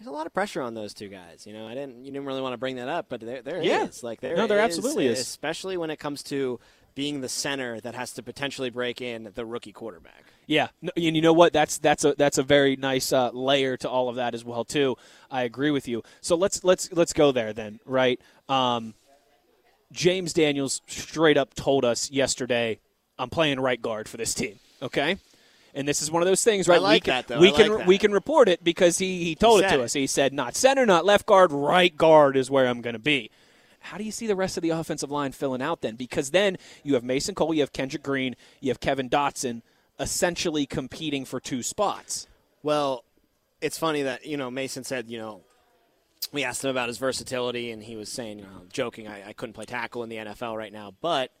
There's 0.00 0.08
a 0.08 0.12
lot 0.12 0.24
of 0.26 0.32
pressure 0.32 0.62
on 0.62 0.72
those 0.72 0.94
two 0.94 1.08
guys. 1.08 1.46
You 1.46 1.52
know, 1.52 1.66
I 1.68 1.74
didn't, 1.74 2.06
you 2.06 2.10
didn't 2.10 2.24
really 2.26 2.40
want 2.40 2.54
to 2.54 2.56
bring 2.56 2.76
that 2.76 2.88
up, 2.88 3.06
but 3.10 3.20
there, 3.20 3.42
there 3.42 3.62
Yeah. 3.62 3.84
is. 3.84 4.02
Like 4.02 4.22
there, 4.22 4.34
No, 4.34 4.46
there 4.46 4.56
is, 4.58 4.64
absolutely 4.64 5.08
is. 5.08 5.20
especially 5.20 5.76
when 5.76 5.90
it 5.90 5.98
comes 5.98 6.22
to 6.24 6.58
being 6.94 7.20
the 7.20 7.28
center 7.28 7.78
that 7.82 7.94
has 7.94 8.14
to 8.14 8.22
potentially 8.22 8.70
break 8.70 9.02
in 9.02 9.30
the 9.34 9.44
rookie 9.44 9.72
quarterback. 9.72 10.24
Yeah, 10.46 10.68
and 10.80 10.90
you 10.96 11.20
know 11.20 11.34
what? 11.34 11.52
That's 11.52 11.76
that's 11.78 12.04
a 12.04 12.14
that's 12.16 12.38
a 12.38 12.42
very 12.42 12.76
nice 12.76 13.12
uh, 13.12 13.30
layer 13.30 13.76
to 13.76 13.88
all 13.90 14.08
of 14.08 14.16
that 14.16 14.34
as 14.34 14.42
well 14.42 14.64
too. 14.64 14.96
I 15.30 15.42
agree 15.42 15.70
with 15.70 15.86
you. 15.86 16.02
So 16.22 16.34
let's 16.34 16.64
let's 16.64 16.90
let's 16.92 17.12
go 17.12 17.30
there 17.30 17.52
then, 17.52 17.78
right? 17.84 18.18
Um, 18.48 18.94
James 19.92 20.32
Daniels 20.32 20.80
straight 20.88 21.36
up 21.36 21.54
told 21.54 21.84
us 21.84 22.10
yesterday, 22.10 22.80
"I'm 23.18 23.30
playing 23.30 23.60
right 23.60 23.80
guard 23.80 24.08
for 24.08 24.16
this 24.16 24.34
team." 24.34 24.58
Okay, 24.82 25.18
and 25.74 25.86
this 25.86 26.02
is 26.02 26.10
one 26.10 26.22
of 26.22 26.28
those 26.28 26.42
things, 26.42 26.68
right? 26.68 26.80
like 26.80 26.94
we 26.94 27.00
can, 27.00 27.14
that, 27.14 27.28
though. 27.28 27.40
We 27.40 27.52
can 27.52 27.74
like 27.74 27.86
we 27.86 27.98
can 27.98 28.12
report 28.12 28.48
it 28.48 28.62
because 28.64 28.98
he 28.98 29.24
he 29.24 29.34
told 29.34 29.60
it 29.60 29.68
to 29.68 29.80
it. 29.80 29.84
us. 29.84 29.92
He 29.92 30.06
said, 30.06 30.32
"Not 30.32 30.56
center, 30.56 30.86
not 30.86 31.04
left 31.04 31.26
guard, 31.26 31.52
right 31.52 31.96
guard 31.96 32.36
is 32.36 32.50
where 32.50 32.66
I'm 32.66 32.80
going 32.80 32.94
to 32.94 32.98
be." 32.98 33.30
How 33.80 33.96
do 33.96 34.04
you 34.04 34.12
see 34.12 34.26
the 34.26 34.36
rest 34.36 34.58
of 34.58 34.62
the 34.62 34.70
offensive 34.70 35.10
line 35.10 35.32
filling 35.32 35.62
out 35.62 35.80
then? 35.80 35.96
Because 35.96 36.32
then 36.32 36.58
you 36.82 36.94
have 36.94 37.02
Mason 37.02 37.34
Cole, 37.34 37.54
you 37.54 37.60
have 37.60 37.72
Kendrick 37.72 38.02
Green, 38.02 38.36
you 38.60 38.70
have 38.70 38.78
Kevin 38.78 39.08
Dotson, 39.08 39.62
essentially 39.98 40.66
competing 40.66 41.24
for 41.24 41.40
two 41.40 41.62
spots. 41.62 42.26
Well, 42.62 43.04
it's 43.62 43.78
funny 43.78 44.02
that 44.02 44.26
you 44.26 44.36
know 44.36 44.50
Mason 44.50 44.84
said 44.84 45.08
you 45.08 45.18
know 45.18 45.42
we 46.32 46.44
asked 46.44 46.64
him 46.64 46.70
about 46.70 46.88
his 46.88 46.98
versatility, 46.98 47.70
and 47.70 47.82
he 47.82 47.96
was 47.96 48.10
saying, 48.10 48.38
you 48.38 48.44
know, 48.44 48.62
joking, 48.72 49.08
I, 49.08 49.30
I 49.30 49.32
couldn't 49.32 49.54
play 49.54 49.64
tackle 49.64 50.02
in 50.02 50.08
the 50.08 50.16
NFL 50.16 50.56
right 50.56 50.72
now, 50.72 50.92
but 51.00 51.32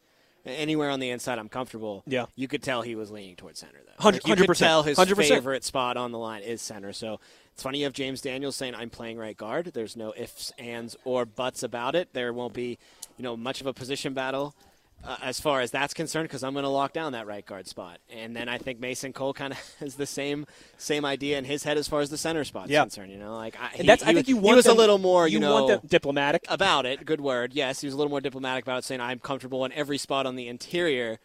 anywhere 0.46 0.90
on 0.90 1.00
the 1.00 1.10
inside, 1.10 1.38
I'm 1.38 1.48
comfortable. 1.48 2.02
Yeah. 2.06 2.26
you 2.36 2.48
could 2.48 2.62
tell 2.62 2.82
he 2.82 2.94
was 2.94 3.10
leaning 3.10 3.36
towards 3.36 3.60
center 3.60 3.78
though. 3.86 3.92
Hundred- 4.02 4.24
Like, 4.24 4.28
you 4.28 4.36
could 4.46 4.50
100%. 4.56 4.58
tell 4.58 4.82
his 4.82 4.98
100%. 4.98 5.28
favorite 5.28 5.64
spot 5.64 5.96
on 5.96 6.12
the 6.12 6.18
line 6.18 6.42
is 6.42 6.60
center. 6.62 6.92
So 6.92 7.20
it's 7.52 7.62
funny 7.62 7.78
you 7.78 7.84
have 7.84 7.92
James 7.92 8.20
Daniels 8.20 8.56
saying 8.56 8.74
I'm 8.74 8.90
playing 8.90 9.18
right 9.18 9.36
guard. 9.36 9.72
There's 9.74 9.96
no 9.96 10.12
ifs, 10.16 10.52
ands, 10.58 10.96
or 11.04 11.24
buts 11.26 11.62
about 11.62 11.94
it. 11.94 12.08
There 12.12 12.32
won't 12.32 12.54
be, 12.54 12.78
you 13.16 13.22
know, 13.22 13.36
much 13.36 13.60
of 13.60 13.66
a 13.66 13.72
position 13.74 14.14
battle. 14.14 14.54
Uh, 15.02 15.16
as 15.22 15.40
far 15.40 15.62
as 15.62 15.70
that's 15.70 15.94
concerned, 15.94 16.24
because 16.28 16.44
I'm 16.44 16.52
going 16.52 16.62
to 16.64 16.68
lock 16.68 16.92
down 16.92 17.12
that 17.12 17.26
right 17.26 17.44
guard 17.46 17.66
spot, 17.66 18.00
and 18.10 18.36
then 18.36 18.50
I 18.50 18.58
think 18.58 18.80
Mason 18.80 19.14
Cole 19.14 19.32
kind 19.32 19.54
of 19.54 19.58
has 19.80 19.94
the 19.94 20.04
same 20.04 20.44
same 20.76 21.06
idea 21.06 21.38
in 21.38 21.46
his 21.46 21.62
head 21.64 21.78
as 21.78 21.88
far 21.88 22.00
as 22.02 22.10
the 22.10 22.18
center 22.18 22.44
spot's 22.44 22.70
Yeah. 22.70 22.82
concerned. 22.82 23.10
You 23.10 23.18
know, 23.18 23.34
like 23.34 23.56
I, 23.58 23.70
And 23.78 23.88
that's 23.88 24.02
he, 24.02 24.10
I 24.10 24.12
think 24.14 24.26
he 24.26 24.32
you 24.32 24.36
was- 24.36 24.42
want 24.44 24.54
he 24.54 24.56
was 24.56 24.64
them- 24.66 24.76
a 24.76 24.78
little 24.78 24.98
more, 24.98 25.26
you, 25.26 25.40
know, 25.40 25.64
want 25.64 25.88
diplomatic. 25.88 26.44
about 26.48 26.84
it. 26.84 27.06
Good 27.06 27.22
word. 27.22 27.54
Yes, 27.54 27.80
he 27.80 27.86
was 27.86 27.94
a 27.94 27.96
little 27.96 28.10
more 28.10 28.20
diplomatic 28.20 28.64
about 28.64 28.80
it, 28.80 28.84
saying 28.84 29.00
I'm 29.00 29.20
comfortable 29.20 29.64
in 29.64 29.72
every 29.72 29.96
spot 29.96 30.26
on 30.26 30.36
the 30.36 30.48
interior. 30.48 31.18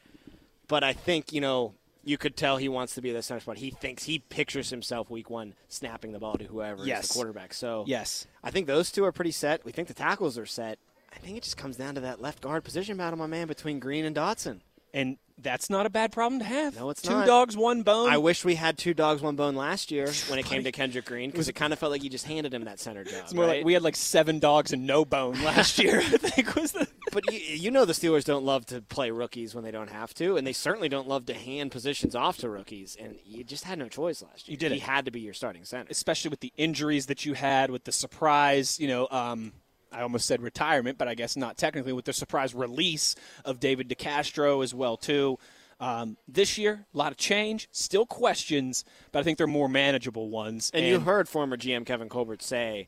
But 0.69 0.83
I 0.85 0.93
think 0.93 1.33
you 1.33 1.41
know 1.41 1.73
you 2.03 2.17
could 2.17 2.37
tell 2.37 2.55
he 2.57 2.69
wants 2.69 2.95
to 2.95 3.01
be 3.01 3.11
the 3.11 3.21
center 3.21 3.41
spot. 3.41 3.57
He 3.57 3.71
thinks 3.71 4.03
he 4.05 4.19
pictures 4.19 4.69
himself 4.69 5.09
week 5.09 5.29
one 5.29 5.53
snapping 5.67 6.13
the 6.13 6.19
ball 6.19 6.37
to 6.37 6.45
whoever 6.45 6.85
Yes. 6.85 7.03
is 7.03 7.09
the 7.09 7.13
quarterback. 7.15 7.53
So 7.53 7.83
Yes. 7.87 8.25
I 8.43 8.51
think 8.51 8.67
those 8.67 8.89
two 8.91 9.03
are 9.03 9.11
pretty 9.11 9.31
set. 9.31 9.65
We 9.65 9.71
think 9.73 9.87
the 9.89 9.93
tackles 9.95 10.37
are 10.37 10.45
set. 10.45 10.79
I 11.15 11.19
think 11.19 11.37
it 11.37 11.43
just 11.43 11.57
comes 11.57 11.77
down 11.77 11.95
to 11.95 12.01
that 12.01 12.21
left 12.21 12.41
guard 12.41 12.63
position 12.63 12.97
battle, 12.97 13.17
my 13.17 13.27
man, 13.27 13.47
between 13.47 13.79
Green 13.79 14.05
and 14.05 14.15
Dotson. 14.15 14.59
And 14.93 15.17
that's 15.37 15.69
not 15.69 15.85
a 15.85 15.89
bad 15.89 16.13
problem 16.13 16.39
to 16.39 16.45
have. 16.45 16.77
No, 16.77 16.89
it's 16.89 17.01
Two 17.01 17.09
not. 17.09 17.27
dogs, 17.27 17.57
one 17.57 17.81
bone. 17.83 18.09
I 18.09 18.17
wish 18.17 18.45
we 18.45 18.55
had 18.55 18.77
two 18.77 18.93
dogs, 18.93 19.21
one 19.21 19.35
bone 19.35 19.53
last 19.53 19.91
year 19.91 20.09
when 20.29 20.39
it 20.39 20.45
came 20.45 20.63
to 20.63 20.71
Kendrick 20.71 21.03
Green 21.03 21.31
because 21.31 21.49
it 21.49 21.53
kind 21.53 21.73
of 21.73 21.79
felt 21.79 21.91
like 21.91 22.01
you 22.01 22.09
just 22.09 22.25
handed 22.25 22.53
him 22.53 22.63
that 22.63 22.79
center 22.79 23.03
job. 23.03 23.23
it's 23.25 23.33
more 23.33 23.43
right? 23.45 23.57
like 23.57 23.65
we 23.65 23.73
had 23.73 23.81
like 23.81 23.97
seven 23.97 24.39
dogs 24.39 24.71
and 24.71 24.87
no 24.87 25.03
bone 25.03 25.33
last 25.43 25.77
year. 25.83 25.99
I 25.99 26.03
think 26.17 26.55
was 26.55 26.71
the. 26.71 26.87
But 27.11 27.31
you, 27.31 27.39
you 27.39 27.71
know 27.71 27.85
the 27.85 27.93
Steelers 27.93 28.25
don't 28.25 28.43
love 28.43 28.65
to 28.67 28.81
play 28.81 29.09
rookies 29.09 29.55
when 29.55 29.63
they 29.63 29.71
don't 29.71 29.89
have 29.89 30.13
to, 30.15 30.35
and 30.35 30.45
they 30.45 30.51
certainly 30.51 30.89
don't 30.89 31.07
love 31.07 31.25
to 31.27 31.33
hand 31.33 31.71
positions 31.71 32.13
off 32.13 32.39
to 32.39 32.49
rookies. 32.49 32.97
And 32.99 33.15
you 33.23 33.45
just 33.45 33.63
had 33.63 33.79
no 33.79 33.87
choice 33.87 34.21
last 34.21 34.49
year. 34.49 34.53
You 34.53 34.57
did 34.57 34.73
He 34.73 34.79
had 34.79 35.05
to 35.05 35.11
be 35.11 35.21
your 35.21 35.33
starting 35.33 35.63
center. 35.63 35.87
especially 35.89 36.27
with 36.29 36.41
the 36.41 36.51
injuries 36.57 37.05
that 37.05 37.25
you 37.25 37.33
had, 37.33 37.69
with 37.71 37.85
the 37.85 37.93
surprise, 37.93 38.77
you 38.81 38.89
know, 38.89 39.07
um, 39.11 39.53
I 39.95 40.01
almost 40.01 40.25
said 40.25 40.41
retirement, 40.41 40.97
but 40.97 41.07
I 41.07 41.15
guess 41.15 41.35
not 41.37 41.57
technically, 41.57 41.93
with 41.93 42.05
the 42.05 42.13
surprise 42.13 42.53
release 42.53 43.15
of 43.43 43.59
David 43.59 43.89
DeCastro 43.89 44.63
as 44.63 44.73
well 44.73 44.97
too. 44.97 45.37
Um, 45.79 46.17
this 46.27 46.57
year, 46.57 46.85
a 46.93 46.97
lot 46.97 47.11
of 47.11 47.17
change, 47.17 47.67
still 47.71 48.05
questions, 48.05 48.85
but 49.11 49.19
I 49.19 49.23
think 49.23 49.37
they're 49.37 49.47
more 49.47 49.67
manageable 49.67 50.29
ones. 50.29 50.71
And, 50.73 50.85
you 50.85 50.99
heard 51.01 51.27
former 51.27 51.57
GM 51.57 51.85
Kevin 51.85 52.07
Colbert 52.07 52.41
say 52.41 52.87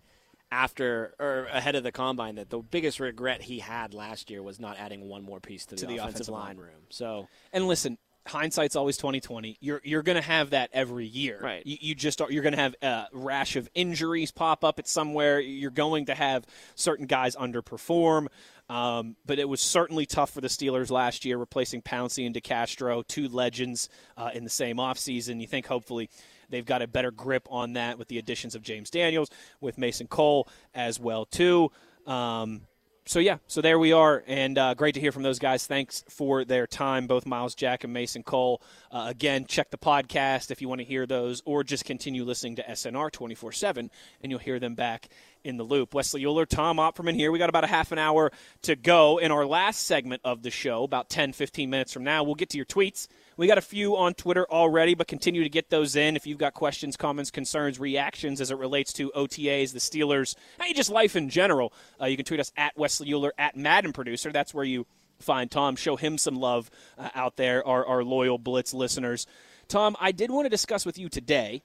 after 0.52 1.14
or 1.20 1.48
ahead 1.52 1.76
of 1.76 1.84
the 1.84 1.92
combine 1.92 2.36
that 2.36 2.50
the 2.50 2.60
biggest 2.60 3.00
regret 3.00 3.42
he 3.42 3.60
had 3.60 3.94
last 3.94 4.30
year 4.30 4.42
was 4.42 4.60
not 4.60 4.78
adding 4.80 5.10
one 5.10 5.24
more 5.24 5.42
piece 5.42 5.66
to 5.66 5.76
the, 5.76 5.82
To 5.82 5.86
the 5.88 5.98
offensive, 5.98 6.16
offensive 6.16 6.34
line 6.34 6.46
line. 6.46 6.58
room. 6.58 6.82
So 6.90 7.28
And 7.52 7.68
listen, 7.68 7.98
hindsight's 8.28 8.76
always 8.76 8.98
twenty 8.98 9.20
twenty. 9.20 9.58
You're 9.60 9.82
you're 9.84 10.04
going 10.04 10.18
to 10.18 10.22
have 10.22 10.52
that 10.52 10.70
every 10.74 11.06
year. 11.06 11.40
Right. 11.42 11.66
You, 11.66 11.78
you 11.80 11.96
just 11.96 12.22
are, 12.22 12.32
you're 12.32 12.44
going 12.44 12.56
to 12.56 12.62
have 12.62 12.76
a 12.82 13.06
rash 13.14 13.56
of 13.56 13.70
injuries 13.74 14.32
pop 14.32 14.64
up 14.64 14.80
at 14.80 14.88
somewhere. 14.88 15.40
You're 15.40 15.72
going 15.72 16.06
to 16.06 16.16
have 16.16 16.46
certain 16.76 17.06
guys 17.08 17.36
underperform. 17.36 18.28
Um, 18.70 19.16
but 19.26 19.40
it 19.40 19.48
was 19.48 19.62
certainly 19.62 20.06
tough 20.06 20.32
for 20.32 20.42
the 20.42 20.50
Steelers 20.50 20.92
last 20.92 21.24
year, 21.24 21.38
replacing 21.38 21.82
Pouncey 21.82 22.26
and 22.26 22.36
DeCastro, 22.36 23.08
two 23.08 23.30
legends 23.30 23.88
uh, 24.18 24.32
in 24.34 24.44
the 24.44 24.50
same 24.50 24.76
offseason. 24.76 25.40
You 25.40 25.48
think 25.48 25.68
hopefully 25.68 26.10
they've 26.50 26.66
got 26.66 26.82
a 26.82 26.88
better 26.88 27.12
grip 27.12 27.48
on 27.50 27.74
that 27.74 27.98
with 27.98 28.10
the 28.10 28.18
additions 28.18 28.56
of 28.56 28.64
James 28.64 28.90
Daniels, 28.90 29.30
with 29.62 29.78
Mason 29.78 30.08
Cole 30.08 30.50
as 30.74 31.00
well 31.00 31.24
too. 31.24 31.72
Um, 32.06 32.64
so 33.08 33.20
yeah, 33.20 33.38
so 33.48 33.62
there 33.62 33.80
we 33.80 33.94
are, 33.94 34.24
and 34.28 34.58
uh, 34.58 34.74
great 34.74 34.94
to 34.96 35.00
hear 35.00 35.12
from 35.12 35.24
those 35.24 35.40
guys. 35.40 35.66
Thanks 35.66 36.04
for 36.10 36.44
their 36.44 36.68
time, 36.68 37.08
both 37.08 37.26
Myles 37.26 37.56
Jack 37.56 37.84
and 37.86 37.94
Mason 37.94 38.22
Cole. 38.22 38.62
Uh, 38.92 39.06
again, 39.08 39.46
check 39.46 39.72
the 39.72 39.78
podcast 39.78 40.52
if 40.52 40.62
you 40.62 40.68
want 40.68 40.80
to 40.80 40.86
hear 40.86 41.06
those, 41.06 41.42
or 41.46 41.64
just 41.64 41.86
continue 41.86 42.24
listening 42.26 42.58
to 42.58 42.64
SNR 42.64 43.10
twenty 43.12 43.36
four 43.36 43.52
seven, 43.54 43.90
and 44.22 44.32
you'll 44.32 44.40
hear 44.40 44.60
them 44.60 44.76
back 44.76 45.08
in 45.44 45.58
the 45.58 45.64
loop. 45.64 45.94
Wesley 45.94 46.26
Euler, 46.26 46.46
Tom 46.46 46.78
Opperman 46.78 47.16
here. 47.16 47.32
We 47.32 47.40
got 47.40 47.50
about 47.50 47.64
a 47.64 47.68
half 47.68 47.92
an 47.92 47.98
hour 47.98 48.32
to 48.64 48.76
go 48.76 49.18
in 49.18 49.32
our 49.32 49.46
last 49.46 49.88
segment 49.88 50.22
of 50.24 50.44
the 50.44 50.52
show. 50.52 50.84
About 50.84 51.10
10, 51.10 51.34
15 51.34 51.70
minutes 51.70 51.94
from 51.94 52.04
now, 52.04 52.24
we'll 52.24 52.36
get 52.36 52.50
to 52.50 52.58
your 52.58 52.66
tweets. 52.66 53.08
We 53.38 53.48
got 53.48 53.58
a 53.58 53.62
few 53.62 53.96
on 53.96 54.14
Twitter 54.14 54.46
already, 54.50 54.96
but 54.96 55.08
continue 55.08 55.44
to 55.44 55.50
get 55.50 55.70
those 55.70 55.96
in 55.96 56.16
if 56.16 56.26
you've 56.26 56.38
got 56.38 56.54
questions, 56.54 56.98
comments, 56.98 57.32
concerns, 57.32 57.80
reactions 57.80 58.42
as 58.42 58.52
it 58.52 58.58
relates 58.58 58.94
to 58.94 59.12
OTAs, 59.16 59.74
the 59.74 59.80
Steelers, 59.80 60.36
hey, 60.62 60.74
just 60.74 60.90
life 60.90 61.16
in 61.16 61.30
general. 61.30 61.72
Uh, 62.02 62.06
you 62.06 62.16
can 62.16 62.26
tweet 62.26 62.40
us 62.40 62.52
at 62.58 62.76
Wesley 62.78 63.14
Euler, 63.14 63.34
at 63.38 63.56
Madden 63.56 63.94
Producer. 63.94 64.32
That's 64.32 64.54
where 64.54 64.66
you 64.66 64.88
find 65.20 65.50
Tom. 65.52 65.76
Show 65.76 65.96
him 65.96 66.18
some 66.18 66.36
love 66.36 66.70
uh, 66.98 67.10
out 67.14 67.36
there, 67.36 67.66
our, 67.66 67.86
our 67.86 68.04
loyal 68.04 68.38
Blitz 68.38 68.74
listeners. 68.74 69.28
Tom, 69.68 69.96
I 70.00 70.12
did 70.12 70.32
want 70.32 70.46
to 70.46 70.50
discuss 70.50 70.86
with 70.86 70.98
you 70.98 71.10
today 71.10 71.62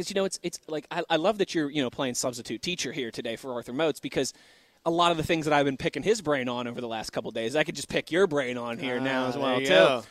because 0.00 0.10
you 0.10 0.14
know 0.14 0.24
it's 0.24 0.40
it's 0.42 0.58
like 0.66 0.86
I, 0.90 1.02
I 1.10 1.16
love 1.16 1.38
that 1.38 1.54
you're 1.54 1.70
you 1.70 1.82
know 1.82 1.90
playing 1.90 2.14
substitute 2.14 2.62
teacher 2.62 2.90
here 2.92 3.10
today 3.10 3.36
for 3.36 3.52
Arthur 3.52 3.72
Moats 3.74 4.00
because 4.00 4.32
a 4.86 4.90
lot 4.90 5.10
of 5.10 5.18
the 5.18 5.22
things 5.22 5.44
that 5.44 5.52
I've 5.52 5.66
been 5.66 5.76
picking 5.76 6.02
his 6.02 6.22
brain 6.22 6.48
on 6.48 6.66
over 6.66 6.80
the 6.80 6.88
last 6.88 7.10
couple 7.10 7.30
days, 7.32 7.54
I 7.54 7.64
could 7.64 7.74
just 7.76 7.88
pick 7.90 8.10
your 8.10 8.26
brain 8.26 8.56
on 8.56 8.78
here 8.78 8.98
now 8.98 9.24
Ah, 9.24 9.28
as 9.28 9.36
well 9.36 9.58
too. 9.60 9.66
go. 9.68 10.02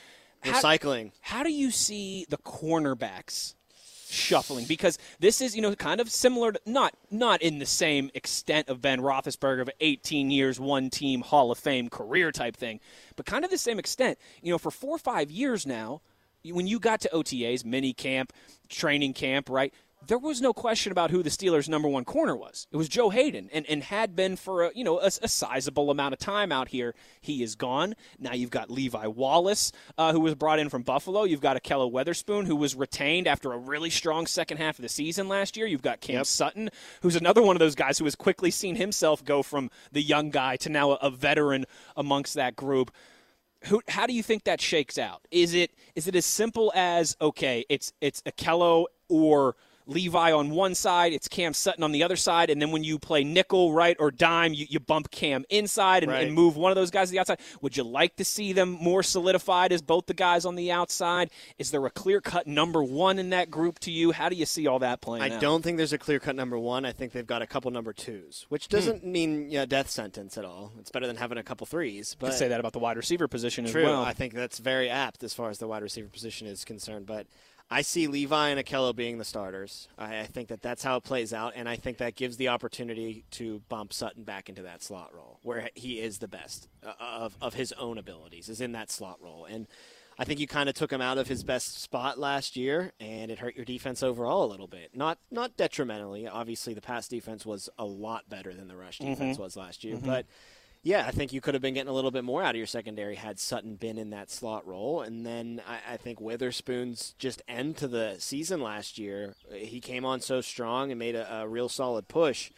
How- 0.41 0.52
Recycling. 0.62 1.12
How 1.21 1.41
do 1.43 1.52
you 1.52 1.71
see 1.71 2.25
the 2.30 2.38
cornerbacks 2.38 3.56
shuffling? 4.10 4.65
Because 4.65 4.97
this 5.19 5.41
is, 5.41 5.56
you 5.56 5.62
know, 5.62 5.73
kind 5.75 5.99
of 5.99 6.10
similar 6.12 6.52
to 6.52 6.60
not 6.67 6.93
not 7.12 7.41
in 7.41 7.58
the 7.60 7.65
same 7.65 8.12
extent 8.13 8.69
of 8.69 8.80
Ben 8.82 9.02
Roethlisberger 9.02 9.62
of 9.62 9.69
18 9.80 10.30
years, 10.32 10.60
one 10.60 10.89
team 10.91 11.21
Hall 11.21 11.52
of 11.52 11.58
Fame 11.58 11.89
career 11.89 12.32
type 12.32 12.56
thing, 12.56 12.80
but 13.15 13.25
kind 13.25 13.43
of 13.43 13.52
the 13.52 13.58
same 13.58 13.80
extent. 13.80 14.17
You 14.41 14.52
know, 14.52 14.58
for 14.60 14.71
four 14.71 14.95
or 14.95 14.99
five 14.99 15.32
years 15.32 15.65
now, 15.65 16.02
when 16.43 16.67
you 16.67 16.80
got 16.80 17.02
to 17.02 17.10
OTAs, 17.13 17.65
mini 17.65 17.93
camp, 17.93 18.34
training 18.69 19.13
camp, 19.13 19.49
right? 19.49 19.73
There 20.08 20.17
was 20.17 20.39
no 20.39 20.54
question 20.54 20.93
about 20.93 21.12
who 21.12 21.21
the 21.21 21.30
Steelers' 21.30 21.67
number 21.67 21.89
one 21.89 22.06
corner 22.06 22.34
was. 22.36 22.67
It 22.71 22.78
was 22.78 22.88
Joe 22.88 23.10
Haden, 23.10 23.49
and, 23.52 23.65
and 23.65 23.84
had 23.84 24.15
been 24.15 24.38
for 24.38 24.63
a, 24.63 24.71
you 24.73 24.86
know 24.86 24.97
a, 25.02 25.08
a 25.08 25.28
sizable 25.28 25.91
amount 25.91 26.13
of 26.13 26.19
time 26.19 26.54
out 26.54 26.69
here. 26.69 26.95
He 27.19 27.43
is 27.43 27.56
gone. 27.56 27.95
Now 28.17 28.34
you've 28.34 28.49
got 28.49 28.71
Levi 28.71 29.08
Wallace, 29.08 29.73
uh, 29.97 30.13
who 30.13 30.21
was 30.21 30.36
brought 30.36 30.58
in 30.58 30.69
from 30.69 30.84
Buffalo. 30.84 31.25
You've 31.25 31.41
got 31.41 31.62
Ahkello 31.62 31.91
Witherspoon, 31.91 32.45
who 32.45 32.56
was 32.56 32.75
retained 32.75 33.28
after 33.28 33.52
a 33.52 33.58
really 33.58 33.89
strong 33.89 34.25
second 34.25 34.58
half 34.58 34.80
of 34.80 34.84
the 34.84 34.89
season 34.89 35.28
last 35.28 35.58
year. 35.58 35.67
You've 35.67 35.82
got 35.82 35.99
Cam 35.99 36.15
Yep. 36.15 36.25
Sutton, 36.28 36.69
who's 37.02 37.17
another 37.17 37.41
one 37.43 37.58
of 37.58 37.60
those 37.60 37.75
guys 37.75 37.99
who 37.99 38.06
has 38.06 38.15
quickly 38.15 38.52
seen 38.52 38.78
himself 38.78 39.23
go 39.25 39.43
from 39.43 39.69
the 39.91 40.02
young 40.02 40.30
guy 40.30 40.56
to 40.58 40.69
now 40.69 40.91
a, 40.91 40.95
a 41.02 41.10
veteran 41.12 41.65
amongst 41.97 42.36
that 42.36 42.56
group 42.56 42.89
who 43.65 43.82
how 43.88 44.08
do 44.08 44.13
you 44.13 44.24
think 44.24 44.45
that 44.45 44.62
shakes 44.62 44.98
out? 44.98 45.22
Is 45.32 45.54
it 45.54 45.72
is 45.95 46.08
it 46.08 46.15
as 46.15 46.26
simple 46.26 46.72
as 46.76 47.15
okay, 47.22 47.65
it's 47.69 47.93
it's 48.02 48.22
Ahkello 48.24 48.86
or 49.10 49.56
Levi 49.89 50.32
on 50.32 50.52
one 50.52 50.75
side, 50.75 51.12
it's 51.13 51.28
Cam 51.28 51.54
Sutton 51.54 51.84
on 51.84 51.91
the 51.91 52.04
other 52.04 52.15
side, 52.15 52.49
and 52.49 52.62
then 52.62 52.71
when 52.71 52.84
you 52.84 52.99
play 52.99 53.23
nickel, 53.23 53.73
right, 53.73 53.97
or 53.99 54.12
dime, 54.12 54.54
you, 54.54 54.65
you 54.69 54.80
bump 54.80 55.12
Cam 55.12 55.45
inside 55.49 56.04
and, 56.04 56.12
Right. 56.12 56.25
and 56.28 56.34
move 56.36 56.56
one 56.56 56.71
of 56.71 56.75
those 56.75 56.91
guys 56.91 57.10
to 57.10 57.12
the 57.13 57.19
outside. 57.19 57.39
Would 57.62 57.75
you 57.75 57.84
like 57.84 58.15
to 58.17 58.23
see 58.25 58.54
them 58.54 58.69
more 58.69 59.04
solidified 59.04 59.71
as 59.73 59.82
both 59.82 60.06
the 60.06 60.13
guys 60.13 60.45
on 60.45 60.56
the 60.56 60.71
outside? 60.71 61.32
Is 61.58 61.71
there 61.71 61.86
a 61.86 61.89
clear 61.89 62.21
cut 62.21 62.47
number 62.47 62.84
one 62.84 63.19
in 63.19 63.32
that 63.32 63.49
group 63.52 63.80
to 63.80 63.91
you? 63.91 64.12
How 64.12 64.30
do 64.30 64.36
you 64.36 64.45
see 64.45 64.67
all 64.67 64.80
that 64.80 65.02
playing 65.02 65.23
I 65.23 65.36
out? 65.36 65.41
don't 65.41 65.63
think 65.63 65.78
there's 65.78 65.93
a 65.93 65.97
clear 65.97 66.19
cut 66.19 66.36
number 66.36 66.58
one. 66.58 66.86
I 66.86 66.91
think 66.91 67.12
they've 67.12 67.25
got 67.28 67.41
a 67.41 67.47
couple 67.47 67.71
number 67.71 67.91
twos, 67.93 68.45
which 68.49 68.65
Hmm. 68.67 68.75
doesn't 68.75 69.06
mean 69.06 69.49
yeah, 69.49 69.65
death 69.65 69.89
sentence 69.89 70.38
at 70.38 70.45
all. 70.45 70.71
It's 70.80 70.91
better 70.91 71.08
than 71.08 71.15
having 71.17 71.38
a 71.38 71.43
couple 71.43 71.65
threes. 71.65 72.12
You 72.12 72.17
But 72.19 72.28
could 72.32 72.39
say 72.39 72.47
that 72.47 72.60
about 72.60 72.73
the 72.73 72.80
wide 72.80 72.97
receiver 72.97 73.28
position 73.28 73.65
True. 73.65 73.82
as 73.82 73.88
well. 73.88 74.04
I 74.04 74.13
think 74.13 74.34
that's 74.34 74.60
very 74.60 74.89
apt 74.89 75.23
as 75.23 75.34
far 75.34 75.49
as 75.49 75.58
the 75.58 75.67
wide 75.67 75.82
receiver 75.82 76.10
position 76.10 76.45
is 76.47 76.63
concerned. 76.63 77.06
But 77.06 77.25
I 77.71 77.84
see 77.84 78.08
Levi 78.08 78.49
and 78.49 78.65
Ahkello 78.65 78.95
being 78.95 79.19
the 79.19 79.25
starters. 79.25 79.88
I, 79.97 80.21
I 80.21 80.25
think 80.25 80.47
that 80.47 80.62
that's 80.62 80.84
how 80.84 80.97
it 80.97 81.03
plays 81.03 81.34
out, 81.34 81.53
and 81.55 81.69
I 81.69 81.75
think 81.75 81.97
that 81.97 82.15
gives 82.15 82.38
the 82.38 82.47
opportunity 82.47 83.25
to 83.32 83.62
bump 83.69 83.93
Sutton 83.93 84.23
back 84.23 84.49
into 84.49 84.63
that 84.63 84.82
slot 84.82 85.13
role 85.13 85.39
where 85.43 85.69
he 85.75 85.99
is 85.99 86.17
the 86.17 86.27
best 86.27 86.67
uh, 86.84 86.93
of, 86.99 87.38
of 87.41 87.53
his 87.53 87.71
own 87.73 87.97
abilities, 87.97 88.49
is 88.49 88.60
in 88.60 88.71
that 88.71 88.89
slot 88.89 89.17
role. 89.21 89.45
And 89.45 89.67
I 90.17 90.25
think 90.25 90.39
you 90.39 90.47
kind 90.47 90.67
of 90.67 90.75
took 90.75 90.91
him 90.91 90.99
out 90.99 91.17
of 91.19 91.27
his 91.27 91.43
best 91.43 91.79
spot 91.79 92.17
last 92.17 92.58
year, 92.58 92.91
and 92.99 93.29
it 93.29 93.39
hurt 93.39 93.55
your 93.55 93.65
defense 93.65 94.01
overall 94.01 94.45
a 94.45 94.49
little 94.51 94.67
bit. 94.67 94.89
Not 94.95 95.19
not 95.29 95.55
detrimentally. 95.55 96.27
Obviously, 96.27 96.73
the 96.73 96.82
pass 96.82 97.08
defense 97.08 97.45
was 97.45 97.69
a 97.77 97.86
lot 97.86 98.27
better 98.27 98.53
than 98.53 98.67
the 98.67 98.75
rush 98.75 98.97
defense 98.97 99.38
was 99.38 99.55
last 99.55 99.84
year, 99.84 99.97
but. 100.03 100.25
Yeah, 100.81 101.05
I 101.05 101.11
think 101.11 101.33
you 101.33 101.41
could 101.41 101.55
have 101.55 101.61
been 101.61 101.73
getting 101.73 101.89
a 101.89 101.93
little 101.93 102.11
bit 102.11 102.23
more 102.23 102.41
out 102.41 102.51
of 102.51 102.55
your 102.55 102.65
secondary 102.65 103.15
had 103.15 103.37
Sutton 103.37 103.75
been 103.75 103.97
in 103.97 104.11
that 104.11 104.31
slot 104.31 104.65
role. 104.65 105.01
And 105.01 105.25
then 105.25 105.61
I, 105.67 105.93
I 105.93 105.97
think 105.97 106.21
Witherspoon's 106.21 107.15
just 107.19 107.41
end 107.49 107.75
to 107.77 107.87
the 107.87 108.15
season 108.19 108.61
last 108.61 108.97
year, 108.97 109.35
he 109.51 109.81
came 109.81 110.05
on 110.05 110.21
so 110.21 110.39
strong 110.39 110.89
and 110.89 110.97
made 110.97 111.15
a, 111.15 111.41
a 111.41 111.47
real 111.47 111.67
solid 111.67 112.07
push. 112.07 112.51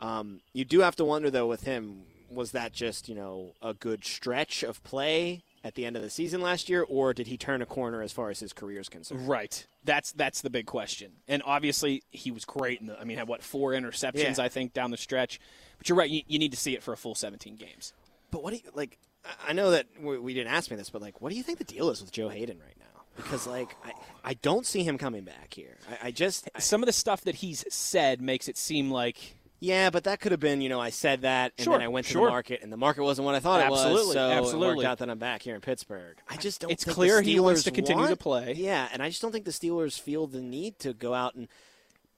Um, 0.00 0.40
you 0.54 0.64
do 0.64 0.80
have 0.80 0.96
to 0.96 1.04
wonder, 1.04 1.30
though, 1.30 1.46
with 1.46 1.64
him, 1.64 2.04
was 2.30 2.52
that 2.52 2.72
just, 2.72 3.08
you 3.08 3.14
know, 3.14 3.52
a 3.60 3.74
good 3.74 4.04
stretch 4.04 4.62
of 4.62 4.82
play 4.82 5.42
at 5.68 5.74
the 5.74 5.84
end 5.86 5.94
of 5.96 6.02
the 6.02 6.08
season 6.10 6.40
last 6.40 6.68
year, 6.68 6.82
or 6.88 7.12
did 7.14 7.26
he 7.26 7.36
turn 7.36 7.60
a 7.62 7.66
corner 7.66 8.02
as 8.02 8.10
far 8.10 8.30
as 8.30 8.40
his 8.40 8.52
career 8.52 8.80
is 8.80 8.88
concerned? 8.88 9.28
Right. 9.28 9.66
That's 9.84 10.10
that's 10.12 10.40
the 10.40 10.50
big 10.50 10.66
question. 10.66 11.12
And 11.28 11.42
obviously, 11.44 12.02
he 12.10 12.30
was 12.30 12.44
great. 12.44 12.80
In 12.80 12.86
the, 12.88 12.98
I 12.98 13.04
mean, 13.04 13.18
had 13.18 13.28
what 13.28 13.42
four 13.42 13.72
interceptions 13.72 14.38
Yeah. 14.38 14.44
I 14.44 14.48
think 14.48 14.72
down 14.72 14.90
the 14.90 14.96
stretch. 14.96 15.38
But 15.76 15.88
you're 15.88 15.98
right. 15.98 16.10
You, 16.10 16.22
you 16.26 16.38
need 16.38 16.50
to 16.52 16.58
see 16.58 16.74
it 16.74 16.82
for 16.82 16.92
a 16.92 16.96
full 16.96 17.14
17 17.14 17.54
games. 17.56 17.92
But 18.30 18.42
what 18.42 18.50
do 18.50 18.56
you 18.56 18.70
like? 18.74 18.98
I 19.46 19.52
know 19.52 19.70
that 19.72 19.86
we 20.00 20.18
we 20.18 20.34
didn't 20.34 20.52
ask 20.52 20.70
me 20.70 20.76
this, 20.76 20.90
but 20.90 21.02
like, 21.02 21.20
what 21.20 21.30
do 21.30 21.36
you 21.36 21.42
think 21.42 21.58
the 21.58 21.64
deal 21.64 21.90
is 21.90 22.00
with 22.00 22.10
Joe 22.10 22.28
Haden 22.30 22.58
right 22.58 22.76
now? 22.78 23.02
Because 23.16 23.46
like, 23.46 23.74
I, 23.84 23.92
I 24.24 24.34
don't 24.34 24.64
see 24.64 24.84
him 24.84 24.96
coming 24.96 25.24
back 25.24 25.52
here. 25.52 25.76
I, 26.02 26.08
I 26.08 26.10
just 26.12 26.48
I- 26.54 26.60
Some 26.60 26.82
of 26.82 26.86
the 26.86 26.92
stuff 26.92 27.22
that 27.22 27.36
he's 27.36 27.64
said 27.68 28.22
makes 28.22 28.48
it 28.48 28.56
seem 28.56 28.90
like 28.90 29.36
yeah, 29.60 29.90
but 29.90 30.04
that 30.04 30.20
could 30.20 30.32
have 30.32 30.40
been 30.40 30.60
you 30.60 30.68
know 30.68 30.80
I 30.80 30.90
said 30.90 31.22
that 31.22 31.52
and 31.58 31.64
Sure, 31.64 31.74
then 31.74 31.82
I 31.82 31.88
went 31.88 32.06
to 32.06 32.12
sure. 32.12 32.26
the 32.26 32.30
market 32.30 32.60
and 32.62 32.72
the 32.72 32.76
market 32.76 33.02
wasn't 33.02 33.26
what 33.26 33.34
I 33.34 33.40
thought 33.40 33.60
it 33.64 33.70
was. 33.70 33.80
Absolutely, 33.84 34.14
So 34.14 34.28
it 34.28 34.32
absolutely. 34.34 34.76
worked 34.76 34.86
out 34.86 34.98
that 34.98 35.10
I'm 35.10 35.18
back 35.18 35.42
here 35.42 35.54
in 35.54 35.60
Pittsburgh. 35.60 36.16
I 36.28 36.36
just 36.36 36.60
don't. 36.60 36.70
It's 36.70 36.84
think 36.84 36.94
clear 36.94 37.16
the 37.22 37.24
he 37.30 37.40
wants 37.40 37.64
to 37.64 37.70
continue 37.70 38.06
to 38.06 38.16
play. 38.16 38.54
Yeah, 38.56 38.88
and 38.92 39.02
I 39.02 39.08
just 39.08 39.22
don't 39.22 39.32
think 39.32 39.44
the 39.44 39.50
Steelers 39.50 39.98
feel 40.00 40.26
the 40.26 40.40
need 40.40 40.78
to 40.80 40.92
go 40.92 41.14
out 41.14 41.34
and 41.34 41.48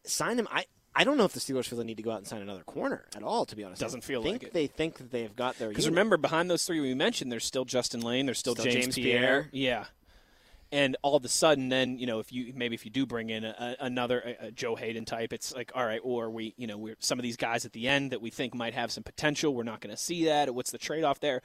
sign 0.04 0.38
him. 0.38 0.48
I. 0.50 0.66
I 0.92 1.04
don't 1.04 1.16
know 1.16 1.24
if 1.24 1.32
the 1.32 1.38
Steelers 1.38 1.66
feel 1.66 1.78
the 1.78 1.84
need 1.84 1.98
to 1.98 2.02
go 2.02 2.10
out 2.10 2.16
and 2.18 2.26
sign 2.26 2.42
another 2.42 2.64
corner 2.64 3.04
at 3.14 3.22
all. 3.22 3.46
To 3.46 3.54
be 3.54 3.62
honest, 3.62 3.80
Doesn't 3.80 4.02
feel 4.02 4.24
think 4.24 4.42
like 4.42 4.48
it. 4.48 4.52
They 4.52 4.66
think 4.66 4.96
that 4.96 5.12
they've 5.12 5.34
got 5.36 5.56
their. 5.56 5.68
Because 5.68 5.86
remember, 5.88 6.16
behind 6.16 6.50
those 6.50 6.64
three 6.64 6.80
we 6.80 6.94
mentioned, 6.94 7.30
there's 7.30 7.44
still 7.44 7.64
Justin 7.64 8.00
Layne, 8.00 8.26
there's 8.26 8.40
still, 8.40 8.54
Still 8.56 8.64
James, 8.64 8.86
James 8.86 8.94
Pierre. 8.96 9.20
Pierre. 9.20 9.48
Yeah. 9.52 9.84
And 10.72 10.96
all 11.02 11.16
of 11.16 11.24
a 11.24 11.28
sudden, 11.28 11.68
then 11.68 11.98
you 11.98 12.06
know, 12.06 12.20
if 12.20 12.32
you 12.32 12.52
maybe 12.54 12.74
if 12.76 12.84
you 12.84 12.90
do 12.92 13.04
bring 13.06 13.30
in 13.30 13.44
a, 13.44 13.76
a, 13.80 13.84
another 13.86 14.20
a, 14.40 14.46
a 14.46 14.50
Joe 14.52 14.76
Haden 14.76 15.04
type, 15.04 15.32
it's 15.32 15.52
like 15.54 15.72
all 15.74 15.84
right, 15.84 16.00
or 16.04 16.30
we 16.30 16.54
you 16.56 16.66
know 16.68 16.78
we're 16.78 16.96
some 17.00 17.18
of 17.18 17.24
these 17.24 17.36
guys 17.36 17.64
at 17.64 17.72
the 17.72 17.88
end 17.88 18.12
that 18.12 18.20
we 18.22 18.30
think 18.30 18.54
might 18.54 18.74
have 18.74 18.92
some 18.92 19.02
potential, 19.02 19.54
we're 19.54 19.64
not 19.64 19.80
going 19.80 19.94
to 19.94 20.00
see 20.00 20.26
that. 20.26 20.54
What's 20.54 20.70
the 20.70 20.78
trade 20.78 21.02
off 21.02 21.18
there? 21.20 21.42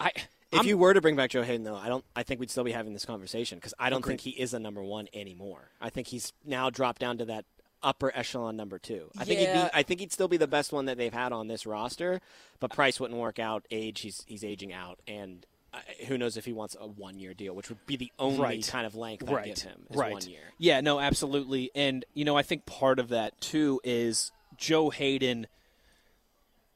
I 0.00 0.10
If 0.50 0.58
I'm- 0.58 0.66
you 0.66 0.76
were 0.76 0.92
to 0.92 1.00
bring 1.00 1.14
back 1.16 1.30
Joe 1.30 1.42
Haden, 1.42 1.62
though, 1.64 1.76
I 1.76 1.88
don't. 1.88 2.04
I 2.16 2.24
think 2.24 2.40
we'd 2.40 2.50
still 2.50 2.64
be 2.64 2.72
having 2.72 2.92
this 2.94 3.04
conversation 3.04 3.58
because 3.58 3.74
I 3.78 3.90
don't 3.90 4.00
Agreed. 4.00 4.20
think 4.20 4.34
he 4.34 4.42
is 4.42 4.54
a 4.54 4.58
number 4.58 4.82
one 4.82 5.06
anymore. 5.14 5.70
I 5.80 5.90
think 5.90 6.08
he's 6.08 6.32
now 6.44 6.68
dropped 6.68 7.00
down 7.00 7.18
to 7.18 7.24
that 7.26 7.44
upper 7.82 8.10
echelon 8.14 8.56
number 8.56 8.78
two. 8.78 9.10
I 9.18 9.24
think 9.24 9.38
he'd 9.40 9.46
Yeah. 9.46 9.64
be. 9.64 9.70
I 9.74 9.82
think 9.82 10.00
he'd 10.00 10.12
still 10.12 10.28
be 10.28 10.36
the 10.36 10.46
best 10.48 10.72
one 10.72 10.86
that 10.86 10.98
they've 10.98 11.12
had 11.12 11.32
on 11.32 11.46
this 11.48 11.64
roster, 11.64 12.20
but 12.60 12.72
price 12.72 12.98
wouldn't 12.98 13.18
work 13.20 13.38
out. 13.38 13.66
Age, 13.70 14.00
he's 14.00 14.24
he's 14.26 14.42
aging 14.44 14.72
out, 14.72 14.98
and 15.06 15.46
uh, 15.74 15.78
who 16.06 16.18
knows 16.18 16.36
if 16.36 16.44
he 16.44 16.52
wants 16.52 16.76
a 16.78 16.86
one 16.86 17.18
year 17.18 17.34
deal, 17.34 17.54
which 17.54 17.68
would 17.68 17.84
be 17.86 17.96
the 17.96 18.12
only 18.18 18.38
Right. 18.40 18.66
kind 18.66 18.86
of 18.86 18.94
length 18.94 19.24
I'd 19.28 19.34
right, 19.34 19.46
give 19.46 19.58
him 19.62 19.86
right. 19.90 20.12
one 20.12 20.26
year. 20.28 20.52
Yeah, 20.58 20.80
no, 20.80 21.00
absolutely. 21.00 21.70
And 21.74 22.04
you 22.14 22.24
know, 22.24 22.36
I 22.36 22.42
think 22.42 22.66
part 22.66 22.98
of 22.98 23.08
that 23.08 23.40
too 23.40 23.80
is 23.84 24.32
Joe 24.56 24.90
Haden. 24.90 25.46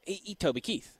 He, 0.05 0.13
he 0.23 0.35
Toby 0.35 0.61
Keith. 0.61 0.93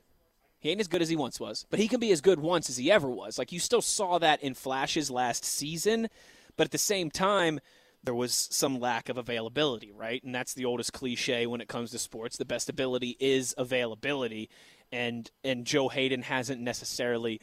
He 0.60 0.70
ain't 0.72 0.80
as 0.80 0.88
good 0.88 1.02
as 1.02 1.10
he 1.10 1.16
once 1.16 1.40
was, 1.40 1.66
but 1.70 1.80
he 1.80 1.88
can 1.88 2.00
be 2.00 2.12
as 2.12 2.20
good 2.20 2.40
once 2.40 2.70
as 2.70 2.78
he 2.78 2.92
ever 2.92 3.10
was. 3.10 3.38
Like 3.38 3.52
you 3.52 3.60
still 3.60 3.82
saw 3.82 4.18
that 4.20 4.42
in 4.42 4.54
flashes 4.54 5.10
last 5.12 5.46
season, 5.46 6.08
but 6.56 6.66
at 6.66 6.72
the 6.72 6.78
same 6.80 7.12
time, 7.12 7.60
there 8.04 8.16
was 8.16 8.34
some 8.52 8.80
lack 8.80 9.08
of 9.10 9.18
availability, 9.18 9.92
right? 9.92 10.24
And 10.24 10.34
that's 10.34 10.54
the 10.54 10.66
oldest 10.66 10.94
cliche 10.94 11.46
when 11.46 11.62
it 11.62 11.68
comes 11.68 11.92
to 11.92 12.00
sports. 12.00 12.38
The 12.38 12.46
best 12.46 12.70
ability 12.70 13.18
is 13.20 13.54
availability, 13.58 14.50
and 14.92 15.30
and 15.44 15.66
Joe 15.66 15.90
Haden 15.90 16.24
hasn't 16.24 16.60
necessarily 16.62 17.40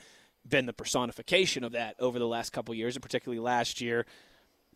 been 0.49 0.67
the 0.67 0.73
personification 0.73 1.65
of 1.65 1.73
that 1.73 1.97
over 1.99 2.19
the 2.19 2.27
last 2.27 2.53
couple 2.53 2.75
years, 2.75 2.97
and 2.97 3.03
particularly 3.03 3.41
last 3.41 3.81
year. 3.81 4.07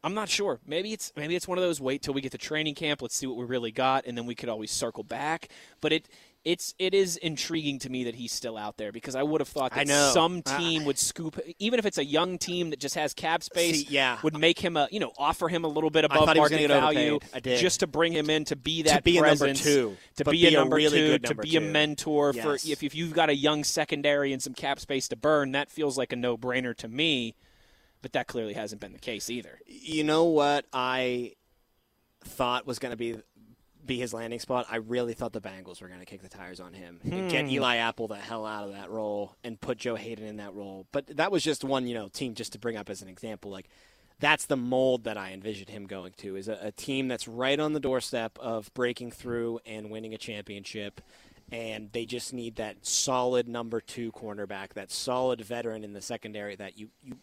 I'm 0.05 0.15
not 0.15 0.29
sure. 0.29 0.61
Maybe 0.65 0.93
it's 0.93 1.13
maybe 1.17 1.35
it's 1.35 1.49
one 1.49 1.59
of 1.59 1.65
those 1.65 1.81
wait 1.81 2.03
till 2.03 2.15
we 2.15 2.21
get 2.21 2.33
to 2.33 2.39
training 2.39 2.77
camp, 2.77 3.03
let's 3.03 3.17
see 3.17 3.27
what 3.27 3.37
we 3.37 3.45
really 3.45 3.73
got, 3.73 4.07
and 4.07 4.17
then 4.17 4.27
we 4.27 4.35
could 4.35 4.49
always 4.49 4.71
circle 4.71 5.03
back. 5.03 5.49
But 5.81 5.93
it 5.93 6.09
it's 6.49 6.75
it 6.79 6.95
is 6.95 7.19
intriguing 7.19 7.79
to 7.81 7.91
me 7.91 8.05
that 8.05 8.15
he's 8.15 8.33
still 8.33 8.57
out 8.57 8.79
there 8.79 8.91
because 8.91 9.15
I 9.15 9.23
would 9.23 9.43
have 9.43 9.49
thought 9.49 9.75
that 9.75 9.87
some 9.87 10.41
team 10.41 10.87
would 10.87 10.99
scoop, 10.99 11.39
even 11.59 11.79
if 11.79 11.85
it's 11.85 11.99
a 11.99 12.05
young 12.05 12.39
team 12.39 12.71
that 12.71 12.81
just 12.81 12.95
has 12.95 13.13
cap 13.13 13.43
space. 13.43 13.87
See, 13.87 13.87
yeah. 13.91 14.17
would 14.23 14.35
make 14.35 14.59
him 14.59 14.79
a 14.79 14.89
you 14.91 14.99
know 14.99 15.13
offer 15.19 15.49
him 15.49 15.65
a 15.65 15.69
little 15.69 15.91
bit 15.91 16.07
above 16.07 16.25
thought 16.25 16.37
he 16.37 16.41
was 16.41 16.51
market 16.51 16.69
value 16.69 17.11
overpaid. 17.17 17.31
I 17.35 17.41
did. 17.41 17.59
just 17.59 17.81
to 17.81 17.87
bring 17.87 18.15
him 18.15 18.31
in 18.31 18.47
to 18.47 18.57
be 18.57 18.81
that 18.85 18.97
to 18.97 19.03
be 19.03 19.19
a 19.19 19.21
number 19.21 19.53
two, 19.53 19.99
to 20.17 20.25
be, 20.25 20.31
be 20.31 20.47
a 20.47 20.49
a 20.49 20.53
number 20.53 20.77
really 20.77 20.99
two, 20.99 21.07
good 21.09 21.23
to 21.25 21.29
number 21.29 21.43
be 21.43 21.57
a 21.57 21.61
two. 21.61 21.67
mentor 21.67 22.33
for 22.33 22.55
if 22.55 22.83
if 22.83 22.95
you've 22.95 23.13
got 23.13 23.29
a 23.29 23.37
young 23.37 23.63
secondary 23.63 24.33
and 24.33 24.43
some 24.43 24.55
cap 24.55 24.81
space 24.81 25.07
to 25.09 25.17
burn, 25.17 25.53
that 25.53 25.71
feels 25.71 25.99
like 25.99 26.15
a 26.15 26.17
no 26.17 26.39
brainer 26.39 26.75
to 26.79 26.89
me. 26.89 27.37
But 28.01 28.15
that 28.15 28.27
clearly 28.27 28.55
hasn't 28.55 28.81
been 28.81 28.93
the 28.93 28.99
case 28.99 29.29
either. 29.29 29.59
You 29.67 30.03
know 30.03 30.25
what 30.25 30.65
I 30.73 31.35
thought 32.25 32.67
was 32.67 32.79
going 32.79 32.93
to 32.93 32.97
be 32.97 33.17
be 33.89 33.99
his 33.99 34.15
landing 34.15 34.39
spot? 34.39 34.67
I 34.71 34.77
really 34.77 35.15
thought 35.15 35.33
the 35.33 35.41
Bengals 35.41 35.83
were 35.83 35.89
going 35.89 35.99
to 35.99 36.07
kick 36.07 36.23
the 36.23 36.29
tires 36.29 36.61
on 36.61 36.73
him 36.73 37.01
and 37.03 37.29
get 37.29 37.47
hmm. 37.47 37.51
Eli 37.51 37.77
Apple 37.77 38.07
the 38.07 38.17
hell 38.17 38.47
out 38.47 38.65
of 38.65 38.73
that 38.75 38.91
role 38.91 39.37
and 39.43 39.61
put 39.61 39.79
Joe 39.79 39.97
Haden 39.97 40.25
in 40.25 40.37
that 40.37 40.55
role. 40.55 40.87
But 40.93 41.17
that 41.17 41.33
was 41.33 41.43
just 41.43 41.65
one, 41.65 41.89
you 41.89 41.95
know, 41.95 42.07
team 42.07 42.35
just 42.35 42.53
to 42.53 42.61
bring 42.61 42.77
up 42.77 42.89
as 42.89 43.03
an 43.03 43.09
example. 43.09 43.51
Like 43.51 43.69
that's 44.21 44.47
the 44.47 44.57
mold 44.57 45.05
that 45.05 45.17
I 45.17 45.33
envisioned 45.33 45.71
him 45.71 45.87
going 45.87 46.13
to 46.19 46.37
is 46.37 46.49
a, 46.49 46.59
a 46.63 46.73
team 46.73 47.09
that's 47.09 47.27
right 47.27 47.59
on 47.59 47.73
the 47.73 47.81
doorstep 47.81 48.39
of 48.41 48.73
breaking 48.75 49.13
through 49.13 49.61
and 49.67 49.91
winning 49.91 50.15
a 50.15 50.19
championship. 50.19 51.01
And 51.51 51.91
they 51.93 52.05
just 52.05 52.35
need 52.35 52.57
that 52.57 52.85
solid 52.85 53.49
number 53.49 53.81
two 53.81 54.13
cornerback, 54.13 54.75
that 54.75 54.91
solid 54.91 55.41
veteran 55.41 55.83
in 55.83 55.95
the 55.95 56.03
secondary 56.03 56.57
that 56.57 56.79
you, 56.79 56.91
you 57.03 57.17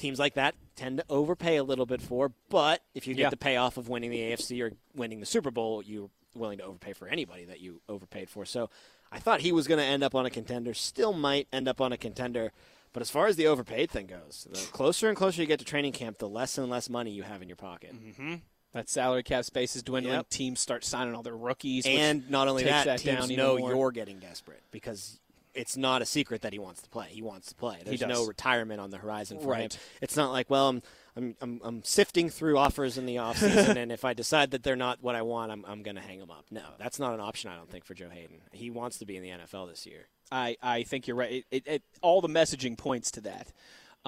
teams 0.00 0.18
like 0.18 0.34
that 0.34 0.54
tend 0.76 0.98
to 0.98 1.04
overpay 1.08 1.56
a 1.56 1.62
little 1.64 1.86
bit 1.86 2.00
for. 2.02 2.32
But 2.48 2.82
if 2.94 3.06
you 3.06 3.14
get 3.14 3.22
Yeah. 3.22 3.30
the 3.30 3.36
payoff 3.36 3.76
of 3.76 3.88
winning 3.88 4.10
the 4.10 4.18
AFC 4.20 4.60
or 4.62 4.72
winning 4.94 5.20
the 5.20 5.26
Super 5.26 5.50
Bowl, 5.50 5.82
you're 5.82 6.10
willing 6.34 6.58
to 6.58 6.64
overpay 6.64 6.92
for 6.94 7.06
anybody 7.08 7.44
that 7.44 7.60
you 7.60 7.80
overpaid 7.88 8.28
for. 8.30 8.44
So 8.44 8.70
I 9.12 9.18
thought 9.18 9.40
he 9.40 9.52
was 9.52 9.66
going 9.66 9.78
to 9.78 9.84
end 9.84 10.02
up 10.02 10.14
on 10.14 10.26
a 10.26 10.30
contender. 10.30 10.74
Still 10.74 11.12
might 11.12 11.48
end 11.52 11.68
up 11.68 11.80
on 11.80 11.92
a 11.92 11.96
contender. 11.96 12.52
But 12.92 13.02
as 13.02 13.10
far 13.10 13.26
as 13.28 13.36
the 13.36 13.46
overpaid 13.46 13.90
thing 13.90 14.06
goes, 14.06 14.48
the 14.50 14.58
closer 14.72 15.08
and 15.08 15.16
closer 15.16 15.40
you 15.40 15.46
get 15.46 15.60
to 15.60 15.64
training 15.64 15.92
camp, 15.92 16.18
the 16.18 16.28
less 16.28 16.58
and 16.58 16.68
less 16.68 16.88
money 16.90 17.10
you 17.12 17.22
have 17.22 17.40
in 17.42 17.48
your 17.48 17.56
pocket. 17.56 17.94
Mm-hmm. 17.94 18.34
That 18.72 18.88
salary 18.88 19.22
cap 19.22 19.44
space 19.44 19.74
is 19.76 19.82
dwindling. 19.82 20.14
Yep. 20.16 20.28
Teams 20.30 20.60
start 20.60 20.84
signing 20.84 21.14
all 21.14 21.22
their 21.22 21.36
rookies, 21.36 21.84
which 21.84 21.94
And 21.94 22.28
not 22.30 22.48
only 22.48 22.62
takes 22.64 22.72
that, 22.84 22.98
that 22.98 23.04
down 23.04 23.28
teams 23.28 23.36
know 23.36 23.58
more. 23.58 23.70
you're 23.74 23.90
getting 23.92 24.18
desperate 24.18 24.62
because 24.70 25.20
it's 25.54 25.76
not 25.76 26.02
a 26.02 26.06
secret 26.06 26.42
that 26.42 26.52
he 26.52 26.58
wants 26.58 26.82
to 26.82 26.88
play. 26.90 27.08
He 27.10 27.22
wants 27.22 27.48
to 27.48 27.54
play. 27.54 27.78
There's 27.84 28.00
no 28.02 28.24
retirement 28.26 28.80
on 28.80 28.90
the 28.90 28.98
horizon 28.98 29.38
for 29.40 29.48
Right. 29.48 29.72
him. 29.72 29.80
It's 30.00 30.16
not 30.16 30.30
like, 30.32 30.48
well, 30.50 30.68
I'm, 30.68 30.82
I'm, 31.16 31.36
I'm, 31.40 31.60
I'm 31.64 31.84
sifting 31.84 32.30
through 32.30 32.56
offers 32.58 32.96
in 32.98 33.06
the 33.06 33.16
offseason, 33.16 33.76
and 33.76 33.90
if 33.90 34.04
I 34.04 34.14
decide 34.14 34.52
that 34.52 34.62
they're 34.62 34.76
not 34.76 35.02
what 35.02 35.14
I 35.14 35.22
want, 35.22 35.50
I'm, 35.52 35.64
I'm 35.66 35.82
going 35.82 35.96
to 35.96 36.02
hang 36.02 36.18
them 36.20 36.30
up. 36.30 36.46
No, 36.50 36.62
that's 36.78 36.98
not 36.98 37.14
an 37.14 37.20
option, 37.20 37.50
I 37.50 37.56
don't 37.56 37.68
think, 37.70 37.84
for 37.84 37.94
Joe 37.94 38.08
Haden. 38.10 38.36
He 38.52 38.70
wants 38.70 38.98
to 38.98 39.06
be 39.06 39.16
in 39.16 39.22
the 39.22 39.30
NFL 39.30 39.68
this 39.68 39.86
year. 39.86 40.08
I, 40.32 40.56
I 40.62 40.84
think 40.84 41.06
you're 41.08 41.16
right. 41.16 41.32
It, 41.32 41.44
it, 41.50 41.66
it, 41.66 41.82
all 42.02 42.20
the 42.20 42.28
messaging 42.28 42.78
points 42.78 43.10
to 43.12 43.20
that. 43.22 43.52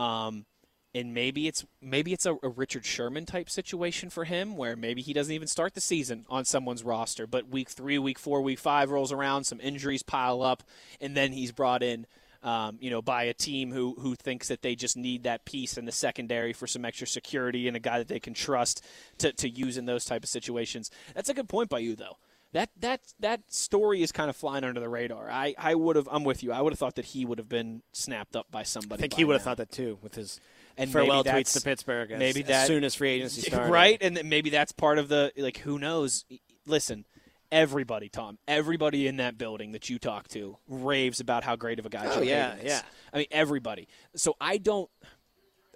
Um, 0.01 0.47
and 0.95 1.15
maybe 1.15 1.49
it's 1.49 1.65
maybe 1.81 2.13
it's 2.13 2.27
a, 2.27 2.37
a 2.43 2.49
Richard 2.49 2.85
Sherman 2.85 3.27
type 3.27 3.49
situation 3.49 4.11
for 4.11 4.25
him, 4.25 4.57
where 4.57 4.77
maybe 4.77 5.03
he 5.03 5.13
doesn't 5.13 5.33
even 5.33 5.49
start 5.49 5.75
the 5.75 5.81
season 5.81 6.27
on 6.29 6.45
someone's 6.45 6.85
roster, 6.85 7.27
but 7.27 7.49
week 7.49 7.71
three, 7.71 7.99
week 7.99 8.19
four, 8.19 8.43
week 8.43 8.59
five 8.59 8.91
rolls 8.91 9.13
around, 9.13 9.45
some 9.45 9.61
injuries 9.61 10.03
pile 10.03 10.43
up, 10.43 10.63
and 11.01 11.17
then 11.17 11.33
he's 11.33 11.53
brought 11.53 11.83
in. 11.83 12.07
Um, 12.45 12.79
you 12.81 12.91
know, 12.91 13.01
by 13.01 13.23
a 13.23 13.35
team 13.35 13.71
who 13.71 13.95
who 14.01 14.17
thinks 14.17 14.49
that 14.49 14.63
they 14.63 14.75
just 14.75 14.97
need 14.97 15.23
that 15.23 15.45
piece 15.45 15.79
in 15.79 15.85
the 15.85 15.93
secondary 15.93 16.53
for 16.53 16.67
some 16.67 16.85
extra 16.85 17.07
security 17.07 17.69
and 17.69 17.77
a 17.77 17.81
guy 17.81 17.99
that 17.99 18.09
they 18.09 18.19
can 18.19 18.35
trust 18.35 18.85
to, 19.19 19.33
to 19.35 19.49
use 19.49 19.77
in 19.77 19.87
those 19.87 20.05
type 20.05 20.25
of 20.25 20.29
situations. 20.29 20.91
That's 21.15 21.29
a 21.29 21.35
good 21.35 21.49
point 21.49 21.69
by 21.69 21.79
you, 21.79 21.95
though. 21.95 22.17
That 22.53 22.71
that 22.81 23.01
that 23.21 23.43
story 23.53 24.03
is 24.03 24.11
kind 24.11 24.29
of 24.29 24.35
flying 24.35 24.65
under 24.65 24.81
the 24.81 24.89
radar. 24.89 25.31
I, 25.31 25.55
I 25.57 25.77
would 25.77 25.95
have 25.95 26.09
I'm 26.11 26.25
with 26.25 26.43
you. 26.43 26.51
I 26.51 26.61
would 26.61 26.73
have 26.73 26.79
thought 26.81 26.97
that 26.97 27.07
he 27.07 27.25
would 27.25 27.39
have 27.39 27.49
been 27.49 27.83
snapped 27.93 28.35
up 28.35 28.51
by 28.51 28.65
somebody. 28.65 28.99
I 28.99 29.01
think 29.01 29.15
he 29.15 29.25
would 29.25 29.35
have 29.35 29.43
thought 29.43 29.59
that 29.59 29.71
too 29.71 29.99
with 30.03 30.17
his 30.17 30.41
And 30.79 30.91
farewell 30.91 31.23
tweets 31.25 31.53
to 31.55 31.61
Pittsburgh 31.61 32.11
as, 32.13 32.19
maybe 32.19 32.41
as 32.43 32.47
that- 32.49 32.67
soon 32.67 32.85
as 32.85 32.95
free 32.95 33.11
agency 33.11 33.41
started. 33.51 33.71
right, 33.71 33.99
and 34.01 34.21
maybe 34.25 34.51
that's 34.51 34.73
part 34.73 34.99
of 34.99 35.09
the 35.09 35.33
like. 35.37 35.59
Who 35.59 35.79
knows? 35.79 36.25
Listen, 36.67 37.05
everybody, 37.51 38.09
Tom, 38.09 38.39
everybody 38.49 39.07
in 39.07 39.17
that 39.19 39.37
building 39.37 39.73
that 39.73 39.91
you 39.91 39.99
talk 39.99 40.29
to 40.29 40.57
raves 40.69 41.21
about 41.21 41.45
how 41.45 41.57
great 41.57 41.79
of 41.79 41.87
a 41.87 41.91
guy. 41.91 42.07
Oh, 42.07 42.15
Joe 42.17 42.23
yeah, 42.23 42.51
Haden 42.53 42.67
is. 42.67 42.73
yeah. 42.73 42.83
I 43.13 43.19
mean, 43.19 43.27
everybody. 43.31 43.89
So 44.17 44.35
I 44.41 44.59
don't. 44.59 44.89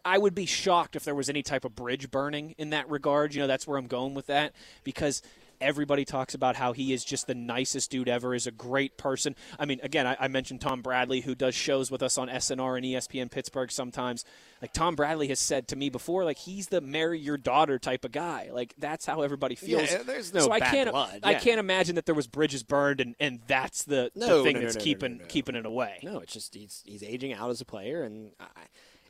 I 0.04 0.18
would 0.18 0.34
be 0.36 0.46
shocked 0.46 0.94
if 0.94 1.02
there 1.04 1.16
was 1.16 1.28
any 1.28 1.42
type 1.42 1.64
of 1.64 1.74
bridge 1.74 2.10
burning 2.12 2.54
in 2.58 2.70
that 2.70 2.88
regard. 2.88 3.34
You 3.34 3.40
know, 3.40 3.48
that's 3.48 3.66
where 3.66 3.76
I'm 3.76 3.88
going 3.88 4.14
with 4.14 4.26
that 4.26 4.54
because 4.84 5.20
everybody 5.60 6.04
talks 6.04 6.34
about 6.34 6.56
how 6.56 6.72
he 6.72 6.92
is 6.92 7.04
just 7.04 7.26
the 7.26 7.34
nicest 7.34 7.90
dude 7.90 8.08
ever, 8.08 8.34
is 8.34 8.46
a 8.46 8.50
great 8.50 8.96
person. 8.96 9.34
I 9.58 9.64
mean, 9.66 9.80
again, 9.82 10.06
I, 10.06 10.16
I 10.20 10.28
mentioned 10.28 10.60
Tom 10.60 10.82
Bradley, 10.82 11.20
who 11.20 11.34
does 11.34 11.54
shows 11.54 11.90
with 11.90 12.02
us 12.02 12.18
on 12.18 12.28
SNR 12.28 12.76
and 12.76 12.84
ESPN 12.84 13.30
Pittsburgh 13.30 13.70
sometimes. 13.70 14.24
Like, 14.62 14.72
Tom 14.72 14.96
Bradley 14.96 15.28
has 15.28 15.38
said 15.38 15.68
to 15.68 15.76
me 15.76 15.90
before, 15.90 16.24
like, 16.24 16.38
he's 16.38 16.68
the 16.68 16.80
marry 16.80 17.18
your 17.18 17.36
daughter 17.36 17.78
type 17.78 18.04
of 18.04 18.12
guy. 18.12 18.50
Like, 18.52 18.74
that's 18.78 19.06
how 19.06 19.22
everybody 19.22 19.54
feels. 19.54 19.90
Yeah, 19.90 20.02
there's 20.02 20.32
no 20.32 20.40
so 20.40 20.52
I 20.52 20.60
bad 20.60 20.70
can't, 20.70 20.90
blood, 20.90 21.20
I 21.22 21.32
yeah. 21.32 21.40
can't 21.40 21.60
imagine 21.60 21.94
that 21.96 22.06
there 22.06 22.14
was 22.14 22.26
bridges 22.26 22.62
burned 22.62 23.00
and, 23.00 23.14
and 23.20 23.40
that's 23.46 23.84
the, 23.84 24.10
No, 24.14 24.38
the 24.38 24.44
thing 24.44 24.54
no, 24.54 24.60
no, 24.60 24.66
that's 24.66 24.82
keeping, 24.82 25.20
keeping 25.28 25.54
it 25.54 25.66
away. 25.66 26.00
No, 26.02 26.20
it's 26.20 26.32
just 26.32 26.54
he's 26.54 26.82
he's 26.84 27.02
aging 27.02 27.32
out 27.32 27.50
as 27.50 27.60
a 27.60 27.64
player, 27.64 28.02
and 28.02 28.32
I, 28.40 28.46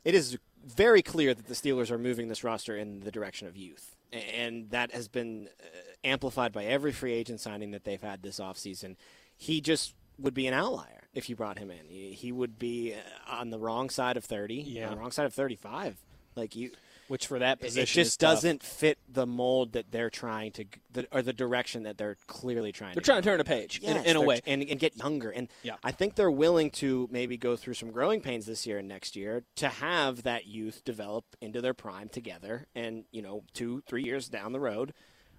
it 0.03 0.15
is 0.15 0.37
very 0.65 1.01
clear 1.01 1.33
that 1.33 1.47
the 1.47 1.53
Steelers 1.53 1.91
are 1.91 1.97
moving 1.97 2.27
this 2.27 2.43
roster 2.43 2.77
in 2.77 3.01
the 3.01 3.11
direction 3.11 3.47
of 3.47 3.57
youth, 3.57 3.95
and 4.13 4.69
that 4.71 4.91
has 4.91 5.07
been 5.07 5.49
uh, 5.61 5.65
amplified 6.03 6.51
by 6.51 6.65
every 6.65 6.91
free 6.91 7.13
agent 7.13 7.39
signing 7.41 7.71
that 7.71 7.83
they've 7.83 8.01
had 8.01 8.21
this 8.23 8.39
offseason. 8.39 8.95
He 9.35 9.61
just 9.61 9.93
would 10.19 10.33
be 10.33 10.47
an 10.47 10.53
outlier 10.53 11.07
if 11.13 11.29
you 11.29 11.35
brought 11.35 11.57
him 11.59 11.69
in. 11.71 11.87
He, 11.89 12.11
he 12.13 12.31
would 12.31 12.57
be 12.57 12.93
uh, 12.93 13.35
on 13.35 13.49
the 13.49 13.59
wrong 13.59 13.89
side 13.89 14.17
of 14.17 14.23
thirty, 14.25 14.55
Yeah. 14.55 14.85
on 14.89 14.91
the 14.95 14.99
wrong 14.99 15.11
side 15.11 15.25
of 15.25 15.33
thirty-five. 15.33 15.97
Like 16.35 16.55
you, 16.55 16.71
which 17.07 17.27
for 17.27 17.39
that 17.39 17.59
position 17.59 17.83
it 17.83 18.03
just 18.05 18.19
doesn't 18.19 18.61
fit 18.63 18.97
the 19.11 19.25
mold 19.25 19.73
that 19.73 19.91
they're 19.91 20.09
trying 20.09 20.51
to, 20.53 20.65
the, 20.91 21.07
or 21.11 21.21
the 21.21 21.33
direction 21.33 21.83
that 21.83 21.97
they're 21.97 22.17
clearly 22.27 22.71
trying. 22.71 22.93
They're 22.93 23.01
to 23.01 23.05
trying 23.05 23.17
go. 23.19 23.21
to 23.21 23.29
turn 23.29 23.39
a 23.39 23.43
page 23.43 23.79
in- 23.79 23.95
Yes, 23.95 24.05
in, 24.05 24.15
a 24.15 24.21
way. 24.21 24.41
and, 24.45 24.61
and 24.63 24.79
get 24.79 24.97
younger. 24.97 25.29
And 25.29 25.47
Yeah. 25.63 25.75
I 25.83 25.91
think 25.91 26.15
they're 26.15 26.31
willing 26.31 26.69
to 26.71 27.07
maybe 27.11 27.37
go 27.37 27.55
through 27.55 27.75
some 27.75 27.91
growing 27.91 28.21
pains 28.21 28.45
this 28.45 28.65
year 28.67 28.77
and 28.79 28.87
next 28.87 29.15
year 29.15 29.43
to 29.55 29.69
have 29.69 30.23
that 30.23 30.45
youth 30.47 30.83
develop 30.83 31.25
into 31.41 31.61
their 31.61 31.73
prime 31.73 32.09
together. 32.09 32.67
And 32.75 33.05
you 33.11 33.21
know, 33.21 33.43
two, 33.53 33.81
three 33.87 34.03
years 34.03 34.27
down 34.29 34.51
the 34.51 34.59
road, 34.59 34.93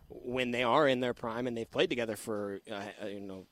when 0.08 0.52
they 0.52 0.62
are 0.62 0.88
in 0.88 1.00
their 1.00 1.12
prime 1.14 1.46
and 1.46 1.56
they've 1.56 1.70
played 1.70 1.90
together 1.90 2.16
for 2.16 2.60
uh, 2.70 3.06
you 3.06 3.20
know, 3.20 3.46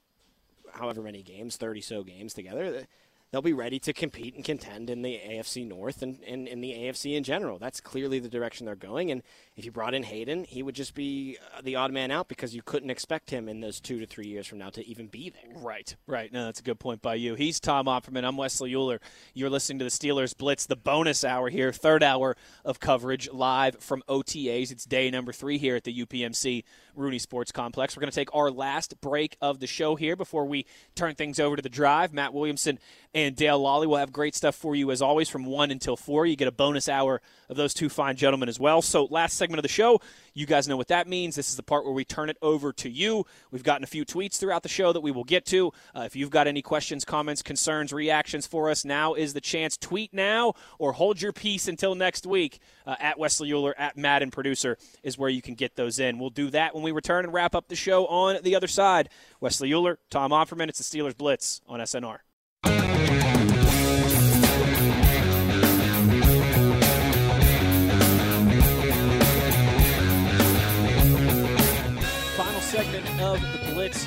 however 0.72 1.02
many 1.02 1.22
games, 1.22 1.57
thirty 1.57 1.81
so 1.81 2.02
games 2.02 2.33
together. 2.35 2.87
They'll 3.32 3.42
be 3.42 3.52
ready 3.52 3.78
to 3.80 3.92
compete 3.92 4.34
and 4.36 4.44
contend 4.44 4.88
in 4.88 5.02
the 5.02 5.20
AFC 5.28 5.66
North 5.66 6.00
and, 6.02 6.22
in 6.22 6.60
the 6.60 6.72
AFC 6.72 7.16
in 7.16 7.24
general. 7.24 7.58
That's 7.58 7.80
clearly 7.80 8.20
the 8.20 8.28
direction 8.28 8.66
they're 8.66 8.76
going. 8.76 9.10
And 9.10 9.22
if 9.56 9.64
you 9.64 9.72
brought 9.72 9.94
in 9.94 10.04
Haden, 10.04 10.44
he 10.44 10.62
would 10.62 10.76
just 10.76 10.94
be 10.94 11.36
uh, 11.56 11.60
the 11.62 11.74
odd 11.76 11.92
man 11.92 12.10
out 12.12 12.28
because 12.28 12.54
you 12.54 12.62
couldn't 12.62 12.90
expect 12.90 13.30
him 13.30 13.48
in 13.48 13.60
those 13.60 13.80
two 13.80 13.98
to 13.98 14.06
three 14.06 14.28
years 14.28 14.46
from 14.46 14.58
now 14.58 14.70
to 14.70 14.86
even 14.86 15.08
be 15.08 15.30
there. 15.30 15.60
Right, 15.60 15.96
right. 16.06 16.32
No, 16.32 16.44
that's 16.44 16.60
a 16.60 16.62
good 16.62 16.78
point 16.78 17.02
by 17.02 17.16
you. 17.16 17.34
He's 17.34 17.58
Tom 17.58 17.86
Opperman. 17.86 18.24
I'm 18.24 18.36
Wesley 18.36 18.74
Euler. 18.74 19.00
You're 19.34 19.50
listening 19.50 19.80
to 19.80 19.84
the 19.84 19.90
Steelers 19.90 20.36
Blitz, 20.36 20.66
the 20.66 20.76
bonus 20.76 21.24
hour 21.24 21.48
here, 21.50 21.72
third 21.72 22.04
hour 22.04 22.36
of 22.64 22.78
coverage 22.78 23.28
live 23.32 23.76
from 23.80 24.04
OTAs. 24.08 24.70
It's 24.70 24.84
day 24.84 25.10
number 25.10 25.32
three 25.32 25.58
here 25.58 25.74
at 25.74 25.84
the 25.84 26.04
UPMC 26.04 26.62
Rooney 26.94 27.18
Sports 27.18 27.50
Complex. 27.50 27.96
We're 27.96 28.02
going 28.02 28.12
to 28.12 28.16
take 28.16 28.34
our 28.34 28.50
last 28.50 29.00
break 29.00 29.36
of 29.40 29.58
the 29.58 29.66
show 29.66 29.96
here 29.96 30.14
before 30.14 30.46
we 30.46 30.64
turn 30.94 31.14
things 31.14 31.40
over 31.40 31.56
to 31.56 31.62
the 31.62 31.68
drive. 31.68 32.12
Matt 32.12 32.32
Williamson 32.32 32.78
and 33.16 33.35
Dale 33.35 33.59
Lolley 33.59 33.87
will 33.87 33.96
have 33.96 34.12
great 34.12 34.35
stuff 34.35 34.55
for 34.55 34.76
you 34.76 34.90
as 34.90 35.00
always 35.00 35.31
from 35.31 35.46
1 35.46 35.70
until 35.70 35.96
4. 35.96 36.26
You 36.26 36.37
get 36.37 36.48
a 36.48 36.52
bonus 36.52 36.87
hour 36.87 37.22
of 37.48 37.57
those 37.57 37.72
two 37.72 37.88
fine 37.88 38.14
gentlemen 38.14 38.46
as 38.46 38.61
well. 38.61 38.83
So, 38.83 39.07
last 39.07 39.38
segment 39.38 39.59
of 39.59 39.62
the 39.62 39.70
show, 39.70 40.02
you 40.35 40.44
guys 40.44 40.68
know 40.68 40.76
what 40.76 40.88
that 40.88 41.09
means. 41.09 41.35
This 41.35 41.48
is 41.48 41.57
the 41.57 41.62
part 41.62 41.87
where 41.87 41.94
we 41.94 42.05
turn 42.05 42.29
it 42.29 42.37
over 42.42 42.74
to 42.74 42.90
you. 42.90 43.24
We've 43.50 43.62
gotten 43.62 43.85
a 43.85 43.87
few 43.87 44.05
tweets 44.05 44.37
throughout 44.37 44.62
the 44.62 44.68
show 44.68 44.92
that 44.92 45.00
we 45.00 45.12
will 45.12 45.24
get 45.24 45.46
to. 45.46 45.72
Uh, 45.96 46.02
if 46.02 46.14
you've 46.14 46.29
got 46.29 46.46
any 46.46 46.61
questions, 46.61 47.07
comments, 47.07 47.40
concerns, 47.40 47.90
reactions 47.90 48.46
for 48.46 48.68
us, 48.68 48.85
now 48.85 49.14
is 49.14 49.33
the 49.33 49.40
chance. 49.40 49.79
Tweet 49.79 50.12
now 50.12 50.52
or 50.79 50.92
hold 50.92 51.22
your 51.22 51.33
peace 51.33 51.68
until 51.68 51.94
next 51.94 52.26
week. 52.26 52.61
Uh, 52.87 52.96
at 53.00 53.18
Wesley 53.18 53.50
Euler, 53.50 53.74
at 53.79 53.96
Madden 53.96 54.31
Producer 54.31 54.76
is 55.02 55.16
where 55.16 55.31
you 55.31 55.40
can 55.40 55.55
get 55.55 55.74
those 55.74 55.98
in. 55.98 56.18
We'll 56.18 56.29
do 56.29 56.50
that 56.50 56.74
when 56.74 56.85
we 56.85 56.92
return 56.92 57.24
and 57.24 57.33
wrap 57.33 57.55
up 57.55 57.68
the 57.68 57.76
show 57.76 58.07
on 58.09 58.42
the 58.42 58.55
other 58.55 58.68
side. 58.68 59.09
Wesley 59.40 59.72
Euler, 59.72 59.98
Tom 60.11 60.33
Opperman. 60.33 60.68
It's 60.68 60.87
the 60.87 60.98
Steelers 60.98 61.16
Blitz 61.16 61.62
on 61.66 61.81
SNR. 61.81 62.25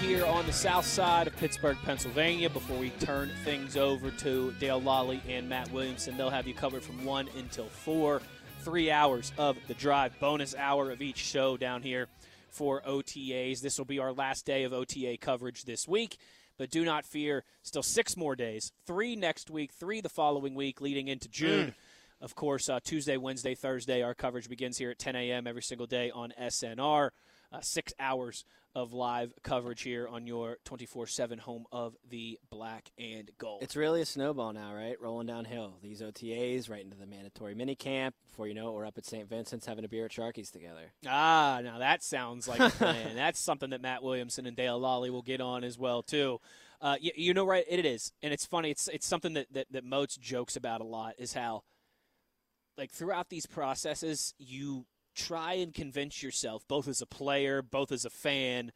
Here 0.10 0.26
on 0.26 0.48
the 0.48 0.54
south 0.54 0.88
side 0.88 1.28
of 1.28 1.36
Pittsburgh, 1.36 1.78
Pennsylvania. 1.86 2.50
Before 2.50 2.80
we 2.80 2.90
turn 2.90 3.30
things 3.44 3.78
over 3.78 4.10
to 4.10 4.52
Dale 4.60 4.82
Lolley 4.82 5.22
and 5.30 5.48
Matt 5.48 5.72
Williamson, 5.72 6.18
they'll 6.18 6.32
have 6.32 6.48
you 6.48 6.56
covered 6.56 6.82
from 6.82 7.06
1 7.06 7.30
until 7.38 7.68
4. 7.68 8.20
Three 8.62 8.90
hours 8.90 9.32
of 9.38 9.56
the 9.68 9.76
drive, 9.76 10.20
bonus 10.20 10.56
hour 10.56 10.90
of 10.90 11.04
each 11.04 11.18
show 11.18 11.58
down 11.58 11.84
here 11.84 12.08
for 12.50 12.82
OTAs. 12.82 13.62
This 13.62 13.78
will 13.78 13.86
be 13.86 14.00
our 14.00 14.12
last 14.12 14.48
day 14.48 14.64
of 14.64 14.74
OTA 14.74 15.18
coverage 15.22 15.66
this 15.66 15.88
week. 15.88 16.18
But 16.58 16.72
do 16.72 16.84
not 16.84 17.06
fear, 17.06 17.44
still 17.62 17.84
six 17.84 18.18
more 18.18 18.36
days. 18.36 18.72
Three 18.88 19.16
next 19.16 19.52
week, 19.52 19.74
three 19.74 20.02
the 20.02 20.10
following 20.10 20.56
week, 20.56 20.82
leading 20.82 21.08
into 21.08 21.30
June. 21.30 21.76
Of 22.20 22.34
course, 22.34 22.68
uh, 22.68 22.80
Tuesday, 22.84 23.16
Wednesday, 23.16 23.54
Thursday, 23.54 24.02
our 24.02 24.16
coverage 24.16 24.50
begins 24.50 24.80
here 24.80 24.90
at 24.90 25.00
10 25.00 25.16
a.m. 25.16 25.46
every 25.46 25.62
single 25.62 25.88
day 25.88 26.10
on 26.10 26.34
SNR. 26.42 27.12
Uh, 27.52 27.62
six 27.62 27.94
hours 28.00 28.46
of 28.76 28.94
live 28.94 29.34
coverage 29.44 29.82
here 29.82 30.08
on 30.08 30.28
your 30.28 30.58
24 30.66 31.08
7 31.08 31.40
home 31.40 31.66
of 31.72 31.96
the 32.08 32.40
black 32.50 32.92
and 32.98 33.32
gold. 33.38 33.64
It's 33.64 33.76
really 33.76 34.02
a 34.02 34.06
snowball 34.06 34.54
now, 34.54 34.74
right? 34.74 35.00
Rolling 35.02 35.28
downhill. 35.28 35.78
These 35.82 36.02
OTAs 36.02 36.70
right 36.70 36.84
into 36.84 36.98
the 36.98 37.08
mandatory 37.08 37.56
mini 37.56 37.76
camp. 37.76 38.16
Before 38.28 38.48
you 38.48 38.54
know 38.54 38.70
it, 38.70 38.74
we're 38.74 38.86
up 38.86 38.98
at 38.98 39.06
St. 39.06 39.28
Vincent's 39.28 39.66
having 39.66 39.84
a 39.84 39.88
beer 39.88 40.06
at 40.06 40.12
Sharky's 40.12 40.52
together. 40.52 40.94
Ah, 41.08 41.62
now 41.64 41.80
that 41.80 42.04
sounds 42.04 42.48
like 42.48 42.60
a 42.60 42.70
plan. 42.70 43.16
That's 43.16 43.40
something 43.40 43.72
that 43.72 43.82
Matt 43.82 44.04
Williamson 44.04 44.46
and 44.46 44.56
Dale 44.56 44.80
Lolley 44.80 45.10
will 45.10 45.24
get 45.24 45.42
on 45.42 45.64
as 45.64 45.78
well 45.78 46.04
too. 46.04 46.40
Uh, 46.82 46.96
you, 47.02 47.12
you 47.16 47.34
know, 47.34 47.46
right? 47.46 47.66
It 47.68 47.86
is, 47.86 48.14
and 48.22 48.32
it's 48.32 48.46
funny. 48.46 48.72
It's 48.72 48.88
it's 48.88 49.06
something 49.06 49.34
that 49.34 49.48
that, 49.52 49.68
that 49.72 49.84
Moats 49.84 50.16
jokes 50.16 50.56
about 50.56 50.80
a 50.82 50.86
lot. 50.86 51.16
Is 51.18 51.34
how, 51.34 51.64
like 52.78 52.92
throughout 52.92 53.30
these 53.30 53.46
processes, 53.46 54.34
you 54.38 54.86
try 55.20 55.54
and 55.54 55.74
convince 55.74 56.24
yourself, 56.24 56.68
both 56.68 56.88
as 56.88 57.02
a 57.02 57.06
player, 57.06 57.62
both 57.62 57.92
as 57.92 58.06
a 58.06 58.10
fan. 58.10 58.72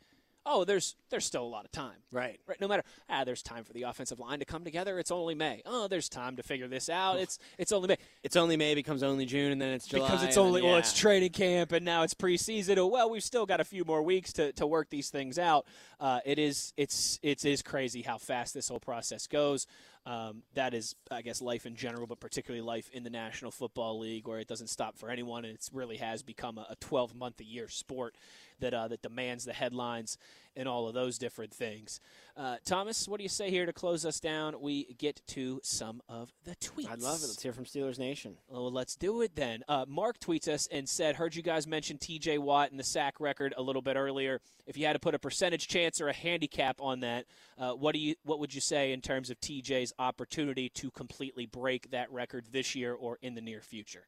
Oh, 0.45 0.65
there's 0.65 0.97
there's 1.09 1.23
still 1.25 1.43
a 1.43 1.47
lot 1.47 1.63
of 1.63 1.71
time. 1.71 1.95
Right. 2.11 2.37
Right. 2.45 2.59
No 2.59 2.67
matter 2.67 2.83
ah, 3.09 3.23
there's 3.23 3.41
time 3.41 3.63
for 3.63 3.71
the 3.71 3.83
offensive 3.83 4.19
line 4.19 4.39
to 4.39 4.45
come 4.45 4.65
together. 4.65 4.99
It's 4.99 5.09
only 5.09 5.35
May. 5.35 5.61
Oh, 5.65 5.87
there's 5.87 6.09
time 6.09 6.35
to 6.35 6.43
figure 6.43 6.67
this 6.67 6.89
out. 6.89 7.17
It's 7.17 7.39
it's 7.57 7.71
only 7.71 7.87
May 7.87 7.97
It's 8.23 8.35
only 8.35 8.57
May 8.57 8.75
becomes 8.75 9.03
only 9.03 9.25
June, 9.25 9.53
and 9.53 9.61
then 9.61 9.69
it's 9.69 9.87
July. 9.87 10.05
because 10.05 10.23
it's 10.23 10.35
and 10.35 10.43
then- 10.43 10.47
only 10.49 10.61
well, 10.63 10.75
it's 10.75 10.91
training 10.99 11.29
camp 11.31 11.71
and 11.71 11.85
now 11.85 12.03
it's 12.03 12.13
preseason. 12.13 12.77
Oh, 12.77 12.87
well, 12.87 13.09
we've 13.09 13.23
still 13.23 13.45
got 13.45 13.61
a 13.61 13.63
few 13.63 13.85
more 13.85 14.03
weeks 14.03 14.33
to, 14.33 14.51
to 14.53 14.67
work 14.67 14.89
these 14.89 15.09
things 15.09 15.39
out. 15.39 15.65
Uh, 15.97 16.19
it 16.25 16.37
is 16.39 16.73
it's 16.75 17.19
it 17.23 17.45
is 17.45 17.61
crazy 17.61 18.01
how 18.01 18.17
fast 18.17 18.53
this 18.53 18.67
whole 18.67 18.81
process 18.81 19.27
goes. 19.27 19.65
Um, 20.05 20.43
that 20.53 20.73
is, 20.73 20.95
I 21.09 21.21
guess, 21.21 21.41
life 21.41 21.65
in 21.65 21.75
general, 21.75 22.07
but 22.07 22.19
particularly 22.19 22.61
life 22.61 22.89
in 22.91 23.03
the 23.03 23.09
National 23.09 23.51
Football 23.51 23.99
League, 23.99 24.27
where 24.27 24.39
it 24.39 24.47
doesn't 24.49 24.67
stop 24.67 24.97
for 24.97 25.09
anyone, 25.09 25.45
and 25.45 25.55
it 25.55 25.69
really 25.71 25.97
has 25.97 26.21
become 26.23 26.57
a 26.57 26.75
12 26.81 27.15
month 27.15 27.39
a 27.39 27.45
year 27.45 27.69
sport 27.69 28.15
that 28.59 28.73
uh, 28.73 28.87
that 28.89 29.01
demands 29.01 29.45
the 29.45 29.53
headlines 29.53 30.17
and 30.55 30.67
all 30.67 30.87
of 30.87 30.93
those 30.93 31.17
different 31.17 31.53
things. 31.53 31.99
Uh, 32.35 32.57
Thomas, 32.65 33.07
what 33.07 33.17
do 33.17 33.23
you 33.23 33.29
say 33.29 33.49
here 33.49 33.65
to 33.65 33.73
close 33.73 34.05
us 34.05 34.19
down? 34.19 34.59
We 34.59 34.95
get 34.97 35.21
to 35.27 35.59
some 35.63 36.01
of 36.09 36.31
the 36.45 36.55
tweets. 36.55 36.89
I'd 36.89 37.01
love 37.01 37.19
it. 37.21 37.27
Let's 37.27 37.43
hear 37.43 37.53
from 37.53 37.65
Steelers 37.65 37.99
Nation. 37.99 38.37
Well, 38.47 38.71
let's 38.71 38.95
do 38.95 39.21
it 39.21 39.35
then. 39.35 39.63
Uh, 39.67 39.85
Mark 39.87 40.19
tweets 40.19 40.47
us 40.47 40.67
and 40.71 40.87
said, 40.89 41.15
"Heard 41.15 41.35
you 41.35 41.43
guys 41.43 41.67
mention 41.67 41.97
T.J. 41.97 42.39
Watt 42.39 42.71
and 42.71 42.79
the 42.79 42.83
sack 42.83 43.19
record 43.19 43.53
a 43.55 43.61
little 43.61 43.81
bit 43.81 43.95
earlier. 43.95 44.41
If 44.65 44.77
you 44.77 44.85
had 44.85 44.93
to 44.93 44.99
put 44.99 45.13
a 45.15 45.19
percentage 45.19 45.67
chance 45.67 46.01
or 46.01 46.07
a 46.07 46.13
handicap 46.13 46.81
on 46.81 47.01
that, 47.01 47.25
uh, 47.57 47.71
what 47.73 47.93
do 47.93 47.99
you 47.99 48.15
what 48.23 48.39
would 48.39 48.53
you 48.53 48.61
say 48.61 48.93
in 48.93 49.01
terms 49.01 49.29
of 49.29 49.39
T.J.'s 49.39 49.93
opportunity 49.99 50.69
to 50.69 50.89
completely 50.91 51.45
break 51.45 51.91
that 51.91 52.11
record 52.11 52.45
this 52.51 52.75
year 52.75 52.93
or 52.93 53.17
in 53.21 53.35
the 53.35 53.41
near 53.41 53.61
future?" 53.61 54.07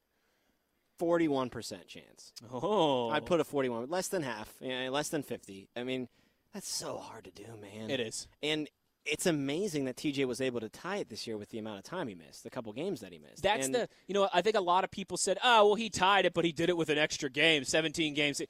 Forty-one 0.97 1.49
percent 1.49 1.87
chance. 1.87 2.31
Oh, 2.53 3.09
I'd 3.09 3.25
put 3.25 3.41
a 3.41 3.43
forty-one, 3.43 3.89
less 3.89 4.07
than 4.07 4.23
half, 4.23 4.53
yeah, 4.61 4.87
less 4.89 5.09
than 5.09 5.23
fifty. 5.23 5.67
I 5.75 5.83
mean, 5.83 6.07
that's 6.55 6.67
so 6.67 6.97
hard 6.97 7.25
to 7.25 7.31
do, 7.31 7.45
man. 7.61 7.91
it 7.91 7.99
is. 7.99 8.27
and 8.41 8.67
it's 9.05 9.27
amazing 9.27 9.85
that 9.85 9.97
TJ 9.97 10.25
was 10.25 10.41
able 10.41 10.59
to 10.61 10.69
tie 10.69 10.97
it 10.97 11.09
this 11.09 11.27
year 11.27 11.37
with 11.37 11.49
the 11.49 11.59
amount 11.59 11.77
of 11.77 11.83
time 11.83 12.07
he 12.07 12.15
missed, 12.15 12.43
the 12.43 12.49
couple 12.49 12.73
games 12.73 13.01
that 13.01 13.11
he 13.11 13.19
missed. 13.19 13.43
That's 13.43 13.67
And 13.67 13.75
the 13.75 13.89
you 14.07 14.15
know 14.15 14.27
I 14.33 14.41
think 14.41 14.55
a 14.55 14.61
lot 14.61 14.83
of 14.83 14.89
people 14.89 15.15
said, 15.17 15.37
"Oh, 15.43 15.67
well, 15.67 15.75
he 15.75 15.91
tied 15.91 16.25
it, 16.25 16.33
but 16.33 16.43
he 16.43 16.51
did 16.51 16.69
it 16.69 16.75
with 16.77 16.89
an 16.89 16.97
extra 16.97 17.29
game, 17.29 17.63
17 17.63 18.15
games." 18.15 18.41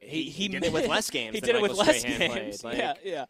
he, 0.00 0.24
he 0.24 0.48
did 0.48 0.64
it 0.64 0.72
with 0.72 0.88
less 0.88 1.10
games. 1.10 1.34
He 1.34 1.40
did 1.40 1.54
it 1.54 1.62
with 1.62 1.72
Michael 1.76 1.86
less 1.86 2.00
Strahan 2.00 2.34
games. 2.34 2.64
Like, 2.64 2.78
yeah, 2.78 2.94
yeah. 3.04 3.24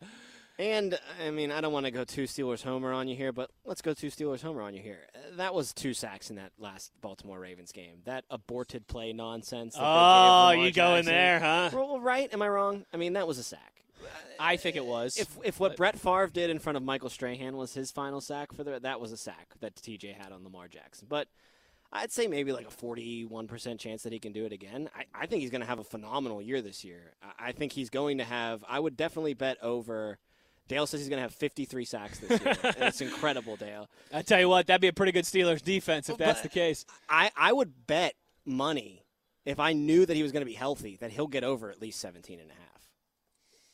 And 0.58 0.98
I 1.26 1.30
mean, 1.30 1.50
I 1.50 1.60
don't 1.62 1.72
want 1.72 1.86
to 1.86 1.90
go 1.90 2.04
two 2.04 2.24
Steelers 2.24 2.62
homer 2.62 2.92
on 2.92 3.08
you 3.08 3.16
here, 3.16 3.32
but 3.32 3.50
let's 3.64 3.80
go 3.80 3.94
two 3.94 4.08
Steelers 4.08 4.42
homer 4.42 4.60
on 4.60 4.74
you 4.74 4.82
here. 4.82 5.00
That 5.36 5.54
was 5.54 5.72
two 5.72 5.94
sacks 5.94 6.28
in 6.28 6.36
that 6.36 6.52
last 6.58 6.92
Baltimore 7.00 7.40
Ravens 7.40 7.72
game. 7.72 8.02
That 8.04 8.24
aborted 8.30 8.86
play 8.86 9.12
nonsense. 9.14 9.74
That 9.74 9.82
Oh, 9.82 9.86
they 9.86 9.90
gave 9.90 9.98
oh, 9.98 10.50
Lamar 10.50 10.66
you 10.66 10.72
going 10.72 11.04
Jackson. 11.04 11.12
there, 11.14 11.40
huh? 11.40 11.70
Well, 11.72 12.00
right? 12.00 12.32
Am 12.32 12.42
I 12.42 12.48
wrong? 12.48 12.84
I 12.92 12.98
mean, 12.98 13.14
that 13.14 13.26
was 13.26 13.38
a 13.38 13.42
sack. 13.42 13.79
I 14.38 14.56
think 14.56 14.76
it 14.76 14.84
was. 14.84 15.16
If 15.16 15.28
if 15.44 15.60
what 15.60 15.76
Brett 15.76 15.98
Favre 15.98 16.28
did 16.28 16.50
in 16.50 16.58
front 16.58 16.76
of 16.76 16.82
Michael 16.82 17.10
Strahan 17.10 17.56
was 17.56 17.74
his 17.74 17.90
final 17.90 18.20
sack 18.20 18.52
for 18.52 18.64
the 18.64 18.80
that 18.80 19.00
was 19.00 19.12
a 19.12 19.16
sack 19.16 19.48
that 19.60 19.74
TJ 19.76 20.14
had 20.14 20.32
on 20.32 20.44
Lamar 20.44 20.68
Jackson. 20.68 21.06
But 21.10 21.28
I'd 21.92 22.12
say 22.12 22.26
maybe 22.26 22.52
like 22.52 22.66
a 22.66 22.70
forty-one 22.70 23.46
percent 23.48 23.80
chance 23.80 24.02
that 24.04 24.12
he 24.12 24.18
can 24.18 24.32
do 24.32 24.44
it 24.44 24.52
again. 24.52 24.88
I, 24.96 25.04
I 25.22 25.26
think 25.26 25.42
he's 25.42 25.50
going 25.50 25.60
to 25.62 25.66
have 25.66 25.78
a 25.78 25.84
phenomenal 25.84 26.40
year 26.40 26.62
this 26.62 26.84
year. 26.84 27.12
I, 27.22 27.48
I 27.48 27.52
think 27.52 27.72
he's 27.72 27.90
going 27.90 28.18
to 28.18 28.24
have. 28.24 28.64
I 28.68 28.80
would 28.80 28.96
definitely 28.96 29.34
bet 29.34 29.58
over. 29.62 30.18
Dale 30.68 30.86
says 30.86 31.00
he's 31.00 31.08
going 31.08 31.18
to 31.18 31.22
have 31.22 31.34
53 31.34 31.84
sacks 31.84 32.20
this 32.20 32.40
year. 32.40 32.56
it's 32.62 33.00
incredible, 33.00 33.56
Dale. 33.56 33.88
I 34.14 34.22
tell 34.22 34.38
you 34.38 34.48
what, 34.48 34.68
that'd 34.68 34.80
be 34.80 34.86
a 34.86 34.92
pretty 34.92 35.10
good 35.10 35.24
Steelers 35.24 35.60
defense 35.60 36.08
if 36.08 36.16
that's 36.16 36.42
But- 36.42 36.42
the 36.44 36.48
case. 36.48 36.86
I, 37.08 37.32
I 37.36 37.52
would 37.52 37.88
bet 37.88 38.14
money 38.46 39.02
if 39.44 39.58
I 39.58 39.72
knew 39.72 40.06
that 40.06 40.14
he 40.14 40.22
was 40.22 40.30
going 40.30 40.42
to 40.42 40.46
be 40.46 40.52
healthy 40.54 40.96
that 41.00 41.10
he'll 41.10 41.26
get 41.26 41.42
over 41.42 41.70
at 41.70 41.80
least 41.80 41.98
17 41.98 42.38
and 42.38 42.50
a 42.50 42.54
half. 42.54 42.69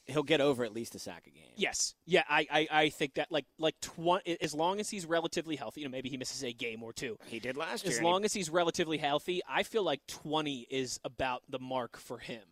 He'll 0.08 0.22
get 0.22 0.40
over 0.40 0.64
at 0.64 0.72
least 0.72 0.94
a 0.94 0.98
sack 0.98 1.24
a 1.26 1.30
game. 1.30 1.50
Yes, 1.56 1.94
yeah, 2.06 2.22
I, 2.28 2.46
I, 2.50 2.68
I 2.70 2.88
think 2.90 3.14
that 3.14 3.32
like 3.32 3.46
like 3.58 3.74
twenty, 3.80 4.36
as 4.40 4.54
long 4.54 4.78
as 4.80 4.88
he's 4.90 5.06
relatively 5.06 5.56
healthy, 5.56 5.80
you 5.80 5.88
know, 5.88 5.90
maybe 5.90 6.08
he 6.08 6.16
misses 6.16 6.44
a 6.44 6.52
game 6.52 6.82
or 6.82 6.92
two. 6.92 7.18
He 7.26 7.40
did 7.40 7.56
last 7.56 7.84
year. 7.84 7.90
As 7.92 7.98
and 7.98 8.06
he- 8.06 8.10
long 8.12 8.24
as 8.24 8.32
he's 8.32 8.48
relatively 8.50 8.98
healthy, 8.98 9.40
I 9.48 9.62
feel 9.62 9.82
like 9.82 10.00
twenty 10.06 10.66
is 10.70 11.00
about 11.04 11.42
the 11.48 11.58
mark 11.58 11.96
for 11.96 12.18
him. 12.18 12.42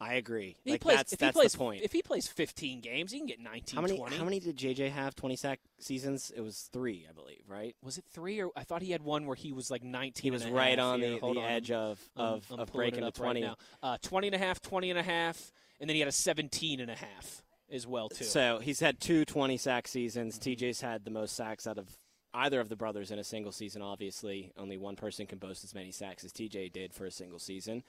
I 0.00 0.14
agree. 0.14 0.56
He 0.64 0.72
like 0.72 0.80
plays, 0.80 0.96
that's 0.98 1.12
if 1.12 1.18
that's 1.20 1.36
he 1.36 1.40
plays, 1.40 1.52
the 1.52 1.58
point. 1.58 1.82
If 1.82 1.92
he 1.92 2.02
plays 2.02 2.26
15 2.26 2.80
games, 2.80 3.12
he 3.12 3.18
can 3.18 3.26
get 3.26 3.38
19, 3.40 3.76
how 3.76 3.80
many 3.80 3.96
20. 3.96 4.16
how 4.16 4.24
many 4.24 4.40
did 4.40 4.56
JJ 4.56 4.90
have? 4.90 5.14
20 5.14 5.36
sack 5.36 5.60
seasons? 5.78 6.32
It 6.36 6.40
was 6.40 6.68
3, 6.72 7.06
I 7.08 7.12
believe, 7.12 7.42
right? 7.48 7.74
Was 7.82 7.96
it 7.96 8.04
three 8.12 8.42
or 8.42 8.50
I 8.56 8.64
thought 8.64 8.82
he 8.82 8.90
had 8.90 9.02
one 9.02 9.24
where 9.24 9.36
he 9.36 9.52
was 9.52 9.70
like 9.70 9.84
19. 9.84 10.20
He 10.22 10.30
was 10.32 10.46
right 10.46 10.78
on 10.78 11.00
the, 11.00 11.20
the 11.20 11.24
on. 11.24 11.38
edge 11.38 11.70
of 11.70 12.00
of, 12.16 12.44
of 12.50 12.72
breaking 12.72 13.04
the 13.04 13.12
20. 13.12 13.40
right 13.40 13.48
now. 13.48 13.56
Uh, 13.82 13.96
20 14.02 14.28
and 14.28 14.34
a 14.34 14.38
half, 14.38 14.60
20 14.60 14.90
and 14.90 14.98
a 14.98 15.02
half, 15.02 15.52
and 15.80 15.88
then 15.88 15.94
he 15.94 16.00
had 16.00 16.08
a 16.08 16.12
17 16.12 16.80
and 16.80 16.90
a 16.90 16.94
half 16.94 17.42
as 17.70 17.86
well 17.86 18.08
too. 18.08 18.24
So 18.24 18.58
he's 18.62 18.80
had 18.80 19.00
two 19.00 19.24
20 19.24 19.56
sack 19.56 19.88
seasons. 19.88 20.38
TJ's 20.38 20.80
had 20.80 21.04
the 21.04 21.10
most 21.10 21.34
sacks 21.36 21.66
out 21.66 21.78
of 21.78 21.88
either 22.32 22.60
of 22.60 22.68
the 22.68 22.76
brothers 22.76 23.10
in 23.10 23.18
a 23.18 23.24
single 23.24 23.52
season. 23.52 23.80
Obviously, 23.82 24.52
only 24.56 24.76
one 24.76 24.96
person 24.96 25.26
can 25.26 25.38
boast 25.38 25.64
as 25.64 25.74
many 25.74 25.90
sacks 25.92 26.24
as 26.24 26.32
TJ 26.32 26.72
did 26.72 26.92
for 26.92 27.06
a 27.06 27.10
single 27.10 27.38
season. 27.38 27.82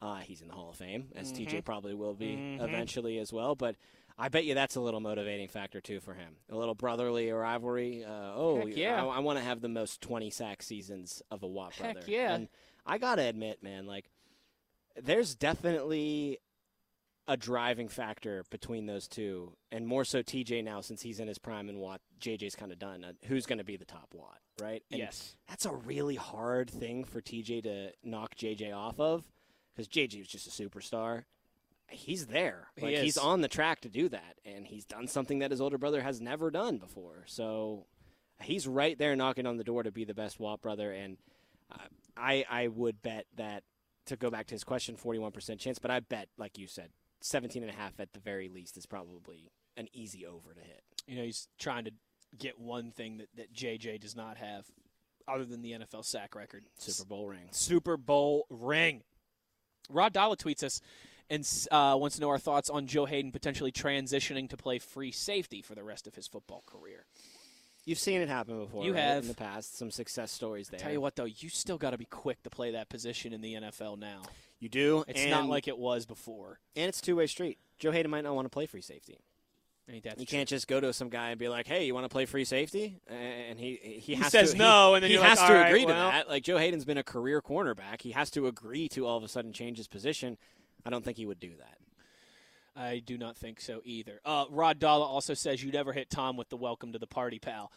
Uh, 0.00 0.16
he's 0.18 0.40
in 0.40 0.48
the 0.48 0.54
Hall 0.54 0.70
of 0.70 0.76
Fame, 0.76 1.08
as 1.16 1.32
Mm-hmm. 1.32 1.56
TJ 1.56 1.64
probably 1.64 1.92
will 1.94 2.14
be 2.14 2.56
eventually 2.60 3.18
as 3.18 3.32
well. 3.32 3.56
But 3.56 3.74
I 4.16 4.28
bet 4.28 4.44
you 4.44 4.54
that's 4.54 4.76
a 4.76 4.80
little 4.80 5.00
motivating 5.00 5.48
factor 5.48 5.80
too 5.80 5.98
for 6.00 6.14
him. 6.14 6.36
A 6.50 6.56
little 6.56 6.76
brotherly 6.76 7.30
rivalry. 7.32 8.04
Uh, 8.04 8.32
oh, 8.34 8.62
Heck 8.66 8.76
yeah. 8.76 9.04
I, 9.04 9.18
want 9.18 9.38
to 9.38 9.44
have 9.44 9.60
the 9.60 9.68
most 9.68 10.00
20 10.00 10.30
sack 10.30 10.62
seasons 10.62 11.20
of 11.32 11.42
a 11.42 11.46
Watt 11.48 11.74
Heck 11.74 11.94
brother. 11.94 12.06
yeah. 12.10 12.32
And 12.34 12.48
I 12.86 12.98
gotta 12.98 13.22
admit, 13.22 13.62
man, 13.62 13.86
like 13.86 14.08
there's 15.02 15.34
definitely 15.34 16.38
a 17.28 17.36
driving 17.36 17.88
factor 17.88 18.42
between 18.50 18.86
those 18.86 19.06
two, 19.06 19.52
and 19.70 19.86
more 19.86 20.04
so 20.04 20.22
TJ 20.22 20.64
now 20.64 20.80
since 20.80 21.02
he's 21.02 21.20
in 21.20 21.28
his 21.28 21.38
prime 21.38 21.68
and 21.68 21.78
Watt. 21.78 22.00
JJ's 22.18 22.56
kind 22.56 22.72
of 22.72 22.78
done. 22.78 23.04
Uh, 23.04 23.12
who's 23.26 23.46
going 23.46 23.58
to 23.58 23.64
be 23.64 23.76
the 23.76 23.84
top 23.84 24.08
Watt, 24.14 24.38
right? 24.60 24.82
And 24.90 24.98
yes. 24.98 25.36
that's 25.46 25.66
a 25.66 25.72
really 25.72 26.16
hard 26.16 26.70
thing 26.70 27.04
for 27.04 27.20
TJ 27.20 27.62
to 27.64 27.92
knock 28.02 28.34
JJ 28.34 28.74
off 28.74 28.98
of, 28.98 29.24
because 29.76 29.86
JJ 29.86 30.20
was 30.20 30.28
just 30.28 30.48
a 30.48 30.50
superstar. 30.50 31.24
He's 31.90 32.26
there. 32.26 32.68
He 32.76 32.86
Like 32.86 32.96
he's 32.96 33.18
on 33.18 33.42
the 33.42 33.48
track 33.48 33.82
to 33.82 33.88
do 33.88 34.08
that, 34.08 34.38
and 34.44 34.66
he's 34.66 34.86
done 34.86 35.06
something 35.06 35.40
that 35.40 35.50
his 35.50 35.60
older 35.60 35.78
brother 35.78 36.02
has 36.02 36.20
never 36.20 36.50
done 36.50 36.78
before. 36.78 37.24
So 37.26 37.86
he's 38.40 38.66
right 38.66 38.98
there 38.98 39.16
knocking 39.16 39.46
on 39.46 39.58
the 39.58 39.64
door 39.64 39.82
to 39.82 39.92
be 39.92 40.04
the 40.04 40.14
best 40.14 40.40
Watt 40.40 40.62
brother, 40.62 40.92
and 40.92 41.18
uh, 41.70 41.84
I 42.16 42.44
I 42.50 42.68
would 42.68 43.02
bet 43.02 43.26
that 43.36 43.64
to 44.06 44.16
go 44.16 44.30
back 44.30 44.46
to 44.46 44.54
his 44.54 44.64
question, 44.64 44.96
forty 44.96 45.18
one 45.18 45.32
percent 45.32 45.60
chance, 45.60 45.78
but 45.78 45.90
I 45.90 46.00
bet, 46.00 46.28
like 46.38 46.56
you 46.56 46.66
said, 46.66 46.90
17 47.20 47.62
and 47.62 47.70
a 47.70 47.74
half 47.74 47.98
at 47.98 48.12
the 48.12 48.20
very 48.20 48.48
least 48.48 48.76
is 48.76 48.86
probably 48.86 49.50
an 49.76 49.88
easy 49.92 50.26
over 50.26 50.54
to 50.54 50.60
hit. 50.60 50.82
You 51.06 51.16
know, 51.16 51.24
he's 51.24 51.48
trying 51.58 51.84
to 51.84 51.92
get 52.36 52.58
one 52.58 52.90
thing 52.90 53.18
that, 53.18 53.28
that 53.36 53.54
JJ 53.54 54.00
does 54.00 54.14
not 54.14 54.36
have 54.36 54.66
other 55.26 55.44
than 55.44 55.62
the 55.62 55.72
NFL 55.72 56.04
sack 56.04 56.34
record. 56.34 56.64
Super 56.78 57.04
Bowl 57.06 57.28
ring. 57.28 57.48
Super 57.50 57.96
Bowl 57.96 58.46
ring. 58.50 59.02
Rod 59.90 60.12
Dalla 60.12 60.36
tweets 60.36 60.62
us 60.62 60.80
and 61.30 61.46
uh, 61.70 61.96
wants 61.98 62.16
to 62.16 62.22
know 62.22 62.30
our 62.30 62.38
thoughts 62.38 62.70
on 62.70 62.86
Joe 62.86 63.04
Haden 63.04 63.32
potentially 63.32 63.72
transitioning 63.72 64.48
to 64.48 64.56
play 64.56 64.78
free 64.78 65.12
safety 65.12 65.62
for 65.62 65.74
the 65.74 65.84
rest 65.84 66.06
of 66.06 66.14
his 66.14 66.26
football 66.26 66.62
career. 66.66 67.06
You've 67.88 67.98
seen 67.98 68.20
it 68.20 68.28
happen 68.28 68.58
before. 68.60 68.84
You 68.84 68.92
right, 68.92 69.00
have. 69.00 69.22
in 69.22 69.28
the 69.28 69.34
past. 69.34 69.78
Some 69.78 69.90
success 69.90 70.30
stories 70.30 70.68
there. 70.68 70.78
Tell 70.78 70.92
you 70.92 71.00
what, 71.00 71.16
though, 71.16 71.24
you 71.24 71.48
still 71.48 71.78
got 71.78 71.92
to 71.92 71.98
be 71.98 72.04
quick 72.04 72.42
to 72.42 72.50
play 72.50 72.72
that 72.72 72.90
position 72.90 73.32
in 73.32 73.40
the 73.40 73.54
NFL 73.54 73.98
now. 73.98 74.24
you 74.60 74.68
do. 74.68 75.04
It's 75.08 75.22
and, 75.22 75.30
not 75.30 75.46
like 75.46 75.68
it 75.68 75.78
was 75.78 76.04
before. 76.04 76.60
and 76.76 76.86
it's 76.90 77.00
two 77.00 77.16
way 77.16 77.26
street. 77.26 77.56
Joe 77.78 77.90
Haden 77.90 78.10
might 78.10 78.24
not 78.24 78.34
want 78.34 78.44
to 78.44 78.50
play 78.50 78.66
free 78.66 78.82
safety. 78.82 79.20
You 79.90 80.02
true? 80.02 80.24
can't 80.26 80.46
just 80.46 80.68
go 80.68 80.80
to 80.80 80.92
some 80.92 81.08
guy 81.08 81.30
and 81.30 81.38
be 81.38 81.48
like, 81.48 81.66
"Hey, 81.66 81.86
you 81.86 81.94
want 81.94 82.04
to 82.04 82.10
play 82.10 82.26
free 82.26 82.44
safety?" 82.44 83.00
And 83.08 83.58
he 83.58 83.76
he, 84.02 84.16
has 84.16 84.30
says 84.30 84.52
to, 84.52 84.58
no, 84.58 84.90
he, 84.90 84.94
and 84.96 85.04
then 85.04 85.10
he 85.10 85.16
has 85.16 85.38
like, 85.38 85.48
to 85.48 85.54
"All 85.54 85.60
right, 85.60 85.68
agree 85.68 85.86
to 85.86 85.92
well." 85.92 86.10
that. 86.10 86.28
Like 86.28 86.42
Joe 86.42 86.58
Haden's 86.58 86.84
been 86.84 86.98
a 86.98 87.02
career 87.02 87.40
cornerback. 87.40 88.02
He 88.02 88.10
has 88.10 88.30
to 88.32 88.48
agree 88.48 88.90
to 88.90 89.06
all 89.06 89.16
of 89.16 89.24
a 89.24 89.28
sudden 89.28 89.54
change 89.54 89.78
his 89.78 89.88
position. 89.88 90.36
I 90.84 90.90
don't 90.90 91.06
think 91.06 91.16
he 91.16 91.24
would 91.24 91.40
do 91.40 91.52
that. 91.56 91.78
I 92.78 93.00
do 93.04 93.18
not 93.18 93.36
think 93.36 93.60
so 93.60 93.80
either. 93.84 94.20
Uh, 94.24 94.44
Rod 94.50 94.78
Dalla 94.78 95.04
also 95.04 95.34
says 95.34 95.62
you 95.62 95.72
never 95.72 95.92
hit 95.92 96.10
Tom 96.10 96.36
with 96.36 96.48
the 96.48 96.56
welcome 96.56 96.92
to 96.92 96.98
the 96.98 97.08
party, 97.08 97.40
pal. 97.40 97.72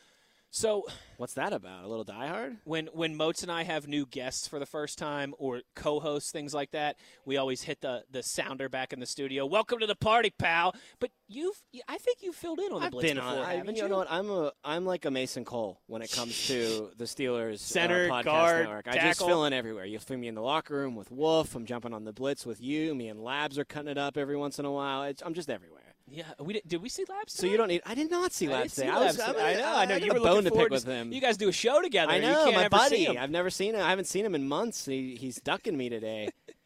So 0.51 0.85
What's 1.15 1.35
that 1.35 1.53
about? 1.53 1.85
A 1.85 1.87
little 1.87 2.03
diehard? 2.03 2.57
when 2.65 2.87
when 2.87 3.15
Moats 3.15 3.41
and 3.41 3.51
I 3.51 3.63
have 3.63 3.87
new 3.87 4.05
guests 4.05 4.49
for 4.49 4.59
the 4.59 4.65
first 4.65 4.97
time 4.97 5.33
or 5.37 5.61
co-hosts 5.75 6.29
things 6.31 6.53
like 6.53 6.71
that, 6.71 6.97
we 7.25 7.37
always 7.37 7.63
hit 7.63 7.79
the 7.79 8.03
the 8.11 8.21
sounder 8.21 8.67
back 8.67 8.91
in 8.91 8.99
the 8.99 9.05
studio. 9.05 9.45
Welcome 9.45 9.79
to 9.79 9.87
the 9.87 9.95
party, 9.95 10.29
pal. 10.37 10.75
But 10.99 11.11
you've 11.29 11.55
I 11.87 11.97
think 11.97 12.21
you 12.21 12.33
filled 12.33 12.59
in 12.59 12.73
on 12.73 12.81
the 12.81 12.87
I've 12.87 12.91
Blitz 12.91 13.07
been 13.07 13.17
before, 13.17 13.31
on. 13.31 13.37
I, 13.39 13.53
haven't 13.55 13.77
you 13.77 13.83
you? 13.83 13.89
know 13.89 13.97
what? 13.99 14.11
I'm 14.11 14.29
a 14.29 14.51
I'm 14.65 14.85
like 14.85 15.05
a 15.05 15.11
Mason 15.11 15.45
Cole 15.45 15.79
when 15.87 16.01
it 16.01 16.11
comes 16.11 16.47
to 16.47 16.91
the 16.97 17.05
Steelers 17.05 17.59
Center, 17.59 18.11
uh, 18.11 18.15
podcast 18.15 18.25
guard, 18.25 18.65
network. 18.65 18.87
I 18.89 18.97
just 18.97 19.19
fill 19.19 19.45
in 19.45 19.53
everywhere. 19.53 19.85
You 19.85 19.99
fill 19.99 20.17
me 20.17 20.27
in 20.27 20.35
the 20.35 20.41
locker 20.41 20.75
room 20.75 20.97
with 20.97 21.11
Wolf. 21.11 21.55
I'm 21.55 21.65
jumping 21.65 21.93
on 21.93 22.03
the 22.03 22.13
blitz 22.13 22.45
with 22.45 22.59
you. 22.61 22.93
Me 22.93 23.07
and 23.07 23.23
Labs 23.23 23.57
are 23.57 23.65
cutting 23.65 23.89
it 23.89 23.97
up 23.97 24.17
every 24.17 24.35
once 24.35 24.59
in 24.59 24.65
a 24.65 24.71
while. 24.71 25.03
It's, 25.03 25.23
I'm 25.25 25.33
just 25.33 25.49
everywhere. 25.49 25.90
Yeah, 26.13 26.25
we 26.39 26.53
did, 26.53 26.63
did 26.67 26.81
we 26.81 26.89
see 26.89 27.05
Labs? 27.07 27.33
So 27.33 27.47
you 27.47 27.55
don't 27.55 27.69
need. 27.69 27.81
I 27.85 27.95
did 27.95 28.11
not 28.11 28.33
see 28.33 28.49
I 28.49 28.51
Labs 28.51 28.75
didn't 28.75 28.93
see. 28.93 28.99
I, 28.99 29.05
was, 29.05 29.19
I'm. 29.19 29.35
I 29.37 29.53
know. 29.53 29.75
I 29.75 29.85
know. 29.85 29.95
You 29.95 30.11
a 30.11 30.13
were 30.15 30.19
bone 30.19 30.43
to 30.43 30.51
pick 30.51 30.69
with 30.69 30.83
him. 30.85 31.13
You 31.13 31.21
guys 31.21 31.37
do 31.37 31.47
a 31.47 31.53
show 31.53 31.81
together. 31.81 32.11
I 32.11 32.17
You 32.17 32.23
know 32.23 32.51
my 32.51 32.67
buddy. 32.67 33.17
I've 33.17 33.31
never 33.31 33.49
seen 33.49 33.75
him. 33.75 33.81
I 33.81 33.89
haven't 33.89 34.07
seen 34.07 34.25
him 34.25 34.35
in 34.35 34.45
months. 34.47 34.85
He, 34.85 35.15
he's 35.15 35.37
ducking 35.37 35.77
me 35.77 35.89
today. 35.89 36.29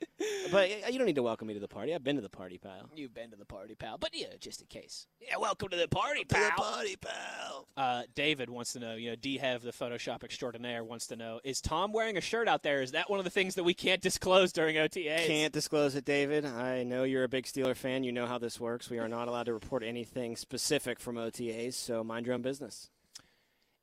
but 0.51 0.69
uh, 0.69 0.89
you 0.89 0.97
don't 0.97 1.07
need 1.07 1.15
to 1.15 1.23
welcome 1.23 1.47
me 1.47 1.53
to 1.53 1.59
the 1.59 1.67
party. 1.67 1.93
I've 1.93 2.03
been 2.03 2.15
to 2.15 2.21
the 2.21 2.29
party, 2.29 2.57
pal. 2.57 2.89
You've 2.95 3.13
been 3.13 3.31
to 3.31 3.37
the 3.37 3.45
party, 3.45 3.75
pal. 3.75 3.97
But 3.97 4.11
yeah, 4.13 4.27
just 4.39 4.61
in 4.61 4.67
case. 4.67 5.07
Yeah, 5.19 5.37
welcome 5.37 5.69
to 5.69 5.77
the 5.77 5.87
party, 5.87 6.23
pal. 6.25 6.51
party, 6.51 6.95
pal. 6.95 7.67
Uh, 7.75 8.03
David 8.13 8.49
wants 8.49 8.73
to 8.73 8.79
know, 8.79 8.95
you 8.95 9.09
know, 9.09 9.15
D 9.15 9.37
have 9.37 9.61
the 9.61 9.71
Photoshop 9.71 10.23
extraordinaire 10.23 10.83
wants 10.83 11.07
to 11.07 11.15
know, 11.15 11.39
is 11.43 11.61
Tom 11.61 11.91
wearing 11.91 12.17
a 12.17 12.21
shirt 12.21 12.47
out 12.47 12.63
there? 12.63 12.81
Is 12.81 12.91
that 12.91 13.09
one 13.09 13.19
of 13.19 13.25
the 13.25 13.31
things 13.31 13.55
that 13.55 13.63
we 13.63 13.73
can't 13.73 14.01
disclose 14.01 14.51
during 14.51 14.75
OTAs? 14.75 15.25
Can't 15.25 15.53
disclose 15.53 15.95
it, 15.95 16.05
David. 16.05 16.45
I 16.45 16.83
know 16.83 17.03
you're 17.03 17.23
a 17.23 17.29
big 17.29 17.45
Steeler 17.45 17.75
fan. 17.75 18.03
You 18.03 18.11
know 18.11 18.27
how 18.27 18.37
this 18.37 18.59
works. 18.59 18.89
We 18.89 18.99
are 18.99 19.09
not 19.09 19.27
allowed 19.27 19.47
to 19.47 19.53
report 19.53 19.83
anything 19.83 20.35
specific 20.35 20.99
from 20.99 21.15
OTAs, 21.15 21.73
so 21.73 22.03
mind 22.03 22.25
your 22.25 22.35
own 22.35 22.41
business. 22.41 22.89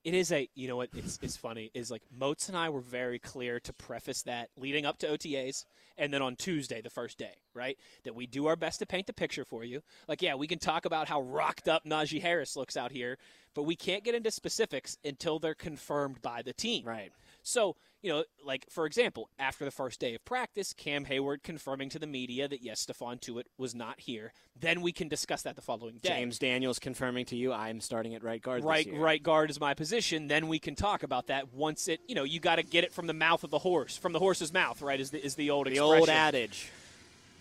It 0.04 0.14
is 0.14 0.32
a, 0.32 0.48
you 0.54 0.66
know 0.66 0.76
what, 0.76 0.90
it's, 0.96 1.18
it's 1.22 1.36
funny, 1.36 1.70
is 1.74 1.90
like 1.90 2.02
Moats 2.16 2.48
and 2.48 2.56
I 2.56 2.70
were 2.70 2.80
very 2.80 3.18
clear 3.20 3.60
to 3.60 3.72
preface 3.72 4.22
that 4.22 4.50
leading 4.56 4.84
up 4.84 4.98
to 4.98 5.06
OTAs 5.06 5.64
and 5.96 6.12
then 6.12 6.22
on 6.22 6.34
Tuesday, 6.36 6.80
the 6.80 6.90
first 6.90 7.18
day, 7.18 7.34
right? 7.54 7.78
That 8.04 8.14
we 8.14 8.26
do 8.26 8.46
our 8.46 8.56
best 8.56 8.80
to 8.80 8.86
paint 8.86 9.06
the 9.06 9.12
picture 9.12 9.44
for 9.44 9.62
you. 9.62 9.82
Like, 10.08 10.22
yeah, 10.22 10.34
we 10.34 10.46
can 10.46 10.58
talk 10.58 10.84
about 10.84 11.08
how 11.08 11.22
rocked 11.22 11.68
up 11.68 11.84
Najee 11.84 12.20
Harris 12.20 12.56
looks 12.56 12.76
out 12.76 12.90
here, 12.90 13.18
but 13.54 13.62
we 13.62 13.76
can't 13.76 14.02
get 14.02 14.14
into 14.14 14.30
specifics 14.30 14.96
until 15.04 15.38
they're 15.38 15.54
confirmed 15.54 16.20
by 16.20 16.42
the 16.42 16.52
team. 16.52 16.84
Right. 16.84 17.12
So, 17.42 17.76
you 18.02 18.10
know, 18.10 18.24
like 18.44 18.66
for 18.70 18.86
example, 18.86 19.28
after 19.38 19.64
the 19.64 19.70
first 19.70 20.00
day 20.00 20.14
of 20.14 20.24
practice, 20.24 20.72
Cam 20.72 21.04
Heyward 21.06 21.42
confirming 21.42 21.88
to 21.90 21.98
the 21.98 22.06
media 22.06 22.48
that 22.48 22.62
yes, 22.62 22.84
Stephon 22.86 23.20
Tuitt 23.20 23.44
was 23.58 23.74
not 23.74 24.00
here. 24.00 24.32
Then 24.58 24.80
we 24.80 24.92
can 24.92 25.08
discuss 25.08 25.42
that 25.42 25.54
the 25.56 25.62
following 25.62 25.98
day. 25.98 26.08
James 26.08 26.38
Daniels 26.38 26.78
confirming 26.78 27.26
to 27.26 27.36
you 27.36 27.52
I'm 27.52 27.80
starting 27.80 28.14
at 28.14 28.22
right 28.24 28.42
guard. 28.42 28.64
right, 28.64 28.84
this 28.84 28.92
year. 28.92 29.02
right 29.02 29.22
guard 29.22 29.50
is 29.50 29.60
my 29.60 29.74
position. 29.74 30.28
Then 30.28 30.48
we 30.48 30.58
can 30.58 30.74
talk 30.74 31.02
about 31.02 31.28
that 31.28 31.52
once 31.52 31.86
it, 31.88 32.00
you 32.08 32.14
know, 32.14 32.24
you 32.24 32.40
got 32.40 32.56
to 32.56 32.62
get 32.62 32.82
it 32.84 32.92
from 32.92 33.06
the 33.06 33.14
mouth 33.14 33.44
of 33.44 33.50
the 33.50 33.58
horse, 33.60 33.96
from 33.96 34.12
the 34.12 34.18
horse's 34.18 34.52
mouth, 34.52 34.82
right? 34.82 34.98
Is 34.98 35.10
the 35.10 35.24
is 35.24 35.34
the 35.36 35.50
old 35.50 35.66
The 35.66 35.72
expression. 35.72 35.98
old 36.00 36.08
adage. 36.08 36.70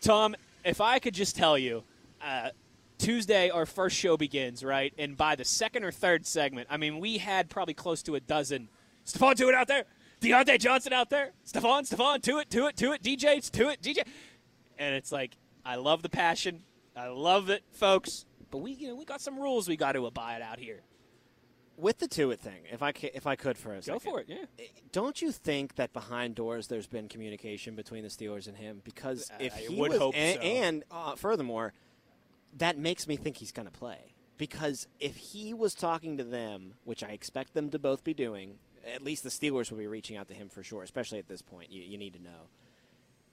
Tom, 0.02 0.36
if 0.64 0.82
I 0.82 1.00
could 1.00 1.14
just 1.14 1.36
tell 1.36 1.58
you, 1.58 1.84
uh, 2.24 2.50
Tuesday 2.98 3.50
our 3.50 3.66
first 3.66 3.96
show 3.96 4.16
begins, 4.16 4.64
right? 4.64 4.94
And 4.98 5.18
by 5.18 5.36
the 5.36 5.46
second 5.46 5.84
or 5.84 5.92
third 5.92 6.26
segment, 6.28 6.68
I 6.70 6.78
mean 6.78 7.00
we 7.00 7.18
had 7.18 7.50
probably 7.50 7.74
close 7.74 8.04
to 8.04 8.16
a 8.16 8.20
dozen. 8.20 8.70
Stephon 9.06 9.36
Tuitt 9.36 9.54
out 9.54 9.68
there, 9.68 9.86
Diontae 10.22 10.60
Johnson 10.60 10.94
out 10.94 11.10
there, 11.10 11.32
Stephon, 11.46 11.90
Stephon, 11.90 12.22
to 12.24 12.40
it, 12.40 12.50
to 12.52 12.68
it, 12.68 12.76
Tuitt, 12.76 12.96
it. 12.96 13.04
DJ, 13.04 13.50
to 13.52 13.70
it, 13.70 13.82
DJ, 13.82 14.06
and 14.78 14.96
it's 14.96 15.12
like 15.12 15.38
I 15.66 15.76
love 15.76 16.02
the 16.02 16.10
passion, 16.10 16.64
I 16.96 17.08
love 17.08 17.50
it, 17.50 17.64
folks. 17.72 18.26
But 18.50 18.60
we, 18.60 18.74
you 18.74 18.90
know, 18.90 18.96
we 18.96 19.06
got 19.06 19.22
some 19.22 19.40
rules 19.40 19.68
we 19.68 19.78
got 19.78 19.94
to 19.94 20.06
abide 20.06 20.42
out 20.42 20.60
here. 20.60 20.82
With 21.78 22.00
the 22.00 22.08
Tuitt 22.08 22.40
thing, 22.40 22.64
if 22.72 22.84
I 22.84 22.94
if 23.02 23.26
I 23.26 23.36
could 23.36 23.58
for 23.58 23.72
a 23.72 23.76
Go 23.78 23.82
second. 23.82 24.00
for 24.02 24.20
it, 24.20 24.28
yeah. 24.28 24.66
Don't 24.92 25.20
you 25.22 25.32
think 25.32 25.76
that 25.76 25.94
behind 25.94 26.36
doors 26.36 26.68
there's 26.68 26.86
been 26.86 27.08
communication 27.08 27.76
between 27.76 28.04
the 28.04 28.10
Steelers 28.10 28.48
and 28.48 28.56
him? 28.58 28.82
Because 28.84 29.32
if 29.40 29.56
I 29.56 29.60
he 29.60 29.80
would 29.80 29.92
was, 29.92 30.00
hope 30.00 30.16
and, 30.16 30.36
so. 30.36 30.42
and 30.42 30.84
uh, 30.92 31.16
furthermore, 31.16 31.74
that 32.58 32.78
makes 32.78 33.08
me 33.08 33.16
think 33.16 33.38
he's 33.38 33.52
going 33.52 33.68
to 33.68 33.74
play. 33.74 34.14
Because 34.38 34.88
if 35.00 35.16
he 35.16 35.54
was 35.54 35.74
talking 35.74 36.18
to 36.18 36.24
them, 36.24 36.74
which 36.84 37.04
I 37.04 37.10
expect 37.10 37.54
them 37.54 37.70
to 37.72 37.80
both 37.80 38.04
be 38.04 38.14
doing, 38.14 38.60
at 38.94 39.04
least 39.04 39.24
the 39.24 39.30
Steelers 39.30 39.72
will 39.72 39.78
be 39.78 39.88
reaching 39.88 40.17
out 40.17 40.28
to 40.30 40.34
him 40.34 40.50
for 40.50 40.63
sure. 40.63 40.84
Especially 40.84 41.20
at 41.20 41.28
this 41.28 41.41
point, 41.41 41.72
you, 41.72 41.82
you 41.82 41.98
need 41.98 42.13
to 42.13 42.22
know 42.22 42.50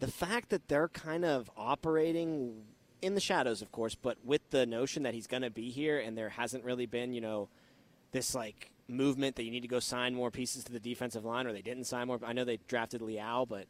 the 0.01 0.09
fact 0.09 0.51
that 0.51 0.69
they're 0.69 0.89
kind 0.89 1.25
of 1.25 1.51
operating 1.57 2.63
in 3.03 3.15
the 3.15 3.21
shadows, 3.21 3.63
of 3.63 3.71
course, 3.73 3.95
but 3.95 4.17
with 4.25 4.51
the 4.51 4.67
notion 4.67 5.05
that 5.05 5.15
he's 5.15 5.27
going 5.27 5.43
to 5.43 5.51
be 5.51 5.71
here, 5.71 5.99
and 5.99 6.17
there 6.17 6.29
hasn't 6.29 6.65
really 6.65 6.87
been, 6.87 7.13
you 7.13 7.21
know, 7.21 7.49
this 8.13 8.35
like 8.35 8.71
movement 8.89 9.37
that 9.37 9.45
you 9.45 9.51
need 9.51 9.61
to 9.61 9.69
go 9.69 9.79
sign 9.79 10.15
more 10.15 10.31
pieces 10.31 10.65
to 10.65 10.73
the 10.73 10.81
defensive 10.81 11.25
line, 11.25 11.47
or 11.47 11.53
they 11.53 11.63
didn't 11.63 11.85
sign 11.85 12.07
more. 12.07 12.19
I 12.25 12.33
know 12.33 12.45
they 12.45 12.59
drafted 12.69 13.03
Leal, 13.03 13.47
but 13.47 13.67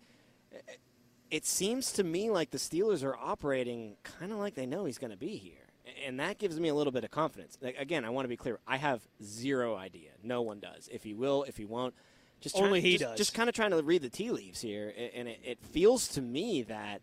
it 1.30 1.44
seems 1.44 1.92
to 1.92 2.05
me 2.05 2.30
like 2.30 2.50
the 2.50 2.59
Steelers 2.59 3.05
are 3.05 3.16
operating 3.16 3.96
kind 4.03 4.32
of 4.32 4.38
like 4.38 4.55
they 4.55 4.66
know 4.66 4.84
he's 4.84 4.98
going 4.98 5.11
to 5.11 5.16
be 5.16 5.36
here, 5.36 5.67
and 6.07 6.20
that 6.20 6.39
gives 6.39 6.59
me 6.59 6.68
a 6.68 6.74
little 6.74 6.93
bit 6.93 7.05
of 7.05 7.11
confidence. 7.11 7.57
Like, 7.61 7.76
again, 7.78 8.05
I 8.05 8.11
want 8.11 8.24
to 8.24 8.28
be 8.28 8.36
clear: 8.36 8.59
I 8.66 8.76
have 8.76 9.03
zero 9.22 9.76
idea. 9.76 10.11
No 10.22 10.43
one 10.43 10.61
does. 10.61 10.89
If 10.93 11.03
he 11.03 11.14
will, 11.14 11.45
if 11.45 11.57
he 11.57 11.64
won't. 11.64 11.95
Just 12.41 12.57
Only 12.57 12.80
he 12.80 12.93
just, 12.93 13.05
does. 13.05 13.18
Just 13.18 13.34
kind 13.34 13.49
of 13.49 13.55
trying 13.55 13.70
to 13.72 13.82
read 13.82 14.03
the 14.03 14.11
tea 14.11 14.30
leaves 14.30 14.61
here, 14.61 14.93
and 15.14 15.26
it, 15.26 15.41
it 15.43 15.59
feels 15.64 16.07
to 16.09 16.22
me 16.22 16.62
that 16.62 17.01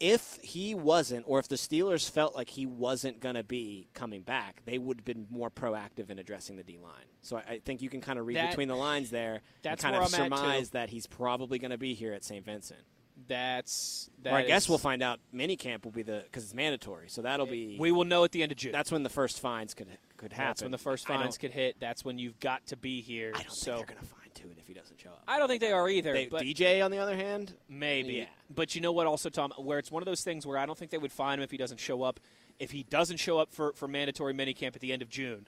if 0.00 0.38
he 0.42 0.74
wasn't, 0.74 1.24
or 1.28 1.38
if 1.38 1.46
the 1.46 1.56
Steelers 1.56 2.10
felt 2.10 2.34
like 2.34 2.48
he 2.48 2.64
wasn't 2.64 3.20
going 3.20 3.34
to 3.34 3.44
be 3.44 3.86
coming 3.92 4.22
back, 4.22 4.62
they 4.64 4.78
would 4.78 4.96
have 4.98 5.04
been 5.04 5.26
more 5.30 5.50
proactive 5.50 6.10
in 6.10 6.18
addressing 6.18 6.56
the 6.56 6.62
D 6.62 6.78
line. 6.78 7.04
So 7.20 7.36
I, 7.36 7.42
I 7.48 7.58
think 7.58 7.82
you 7.82 7.90
can 7.90 8.00
kind 8.00 8.18
of 8.18 8.26
read 8.26 8.38
That- 8.38 8.50
between 8.50 8.68
the 8.68 8.76
lines 8.76 9.10
there 9.10 9.42
that's 9.62 9.84
and 9.84 9.92
kind 9.92 9.92
where 9.92 10.06
of 10.06 10.14
I'm 10.14 10.30
surmise 10.30 10.70
that 10.70 10.88
he's 10.88 11.06
probably 11.06 11.58
going 11.58 11.70
to 11.70 11.78
be 11.78 11.92
here 11.94 12.14
at 12.14 12.24
St. 12.24 12.44
Vincent. 12.44 12.80
That's 13.28 14.10
that 14.22 14.32
or 14.32 14.36
I 14.36 14.42
guess 14.44 14.68
we'll 14.68 14.78
find 14.78 15.02
out. 15.02 15.20
Minicamp 15.34 15.84
will 15.84 15.92
be 15.92 16.02
the 16.02 16.22
because 16.24 16.44
it's 16.44 16.54
mandatory, 16.54 17.08
so 17.08 17.22
that'll 17.22 17.46
be. 17.46 17.76
We 17.78 17.92
will 17.92 18.04
know 18.04 18.24
at 18.24 18.32
the 18.32 18.42
end 18.42 18.52
of 18.52 18.58
June. 18.58 18.72
that's 18.72 18.90
when 18.90 19.02
the 19.02 19.08
first 19.08 19.40
fines 19.40 19.74
could 19.74 19.88
could 20.16 20.32
happen. 20.32 20.48
That's 20.48 20.62
when 20.62 20.70
the 20.70 20.78
first 20.78 21.06
fines 21.06 21.38
could 21.38 21.50
hit. 21.50 21.76
That's 21.80 22.04
when 22.04 22.18
you've 22.18 22.38
got 22.40 22.66
to 22.66 22.76
be 22.76 23.00
here. 23.00 23.32
I 23.34 23.42
don't 23.42 23.52
so 23.52 23.76
think 23.76 23.86
they're 23.86 23.96
going 23.96 24.06
to 24.06 24.14
fine 24.14 24.20
tune 24.34 24.54
if 24.58 24.66
he 24.66 24.74
doesn't 24.74 25.00
show 25.00 25.10
up. 25.10 25.22
I 25.26 25.38
don't 25.38 25.48
think 25.48 25.60
they 25.60 25.72
are 25.72 25.88
either. 25.88 26.12
They- 26.12 26.26
but 26.26 26.42
DJ, 26.42 26.84
on 26.84 26.90
the 26.90 26.98
other 26.98 27.16
hand, 27.16 27.54
Maybe. 27.68 28.14
Yeah. 28.14 28.24
But 28.54 28.74
you 28.74 28.80
know 28.80 28.92
what, 28.92 29.06
also, 29.06 29.28
Tom, 29.28 29.52
where 29.56 29.78
it's 29.78 29.90
one 29.90 30.02
of 30.02 30.06
those 30.06 30.22
things 30.22 30.46
where 30.46 30.58
I 30.58 30.66
don't 30.66 30.76
think 30.76 30.90
they 30.90 30.98
would 30.98 31.12
fine 31.12 31.38
him 31.38 31.42
if 31.42 31.50
he 31.50 31.56
doesn't 31.56 31.78
show 31.78 32.02
up. 32.02 32.20
If 32.58 32.72
he 32.72 32.82
doesn't 32.82 33.18
show 33.18 33.38
up 33.38 33.52
for, 33.52 33.72
for 33.72 33.88
mandatory 33.88 34.34
minicamp 34.34 34.74
at 34.74 34.80
the 34.80 34.92
end 34.92 35.02
of 35.02 35.08
June, 35.08 35.46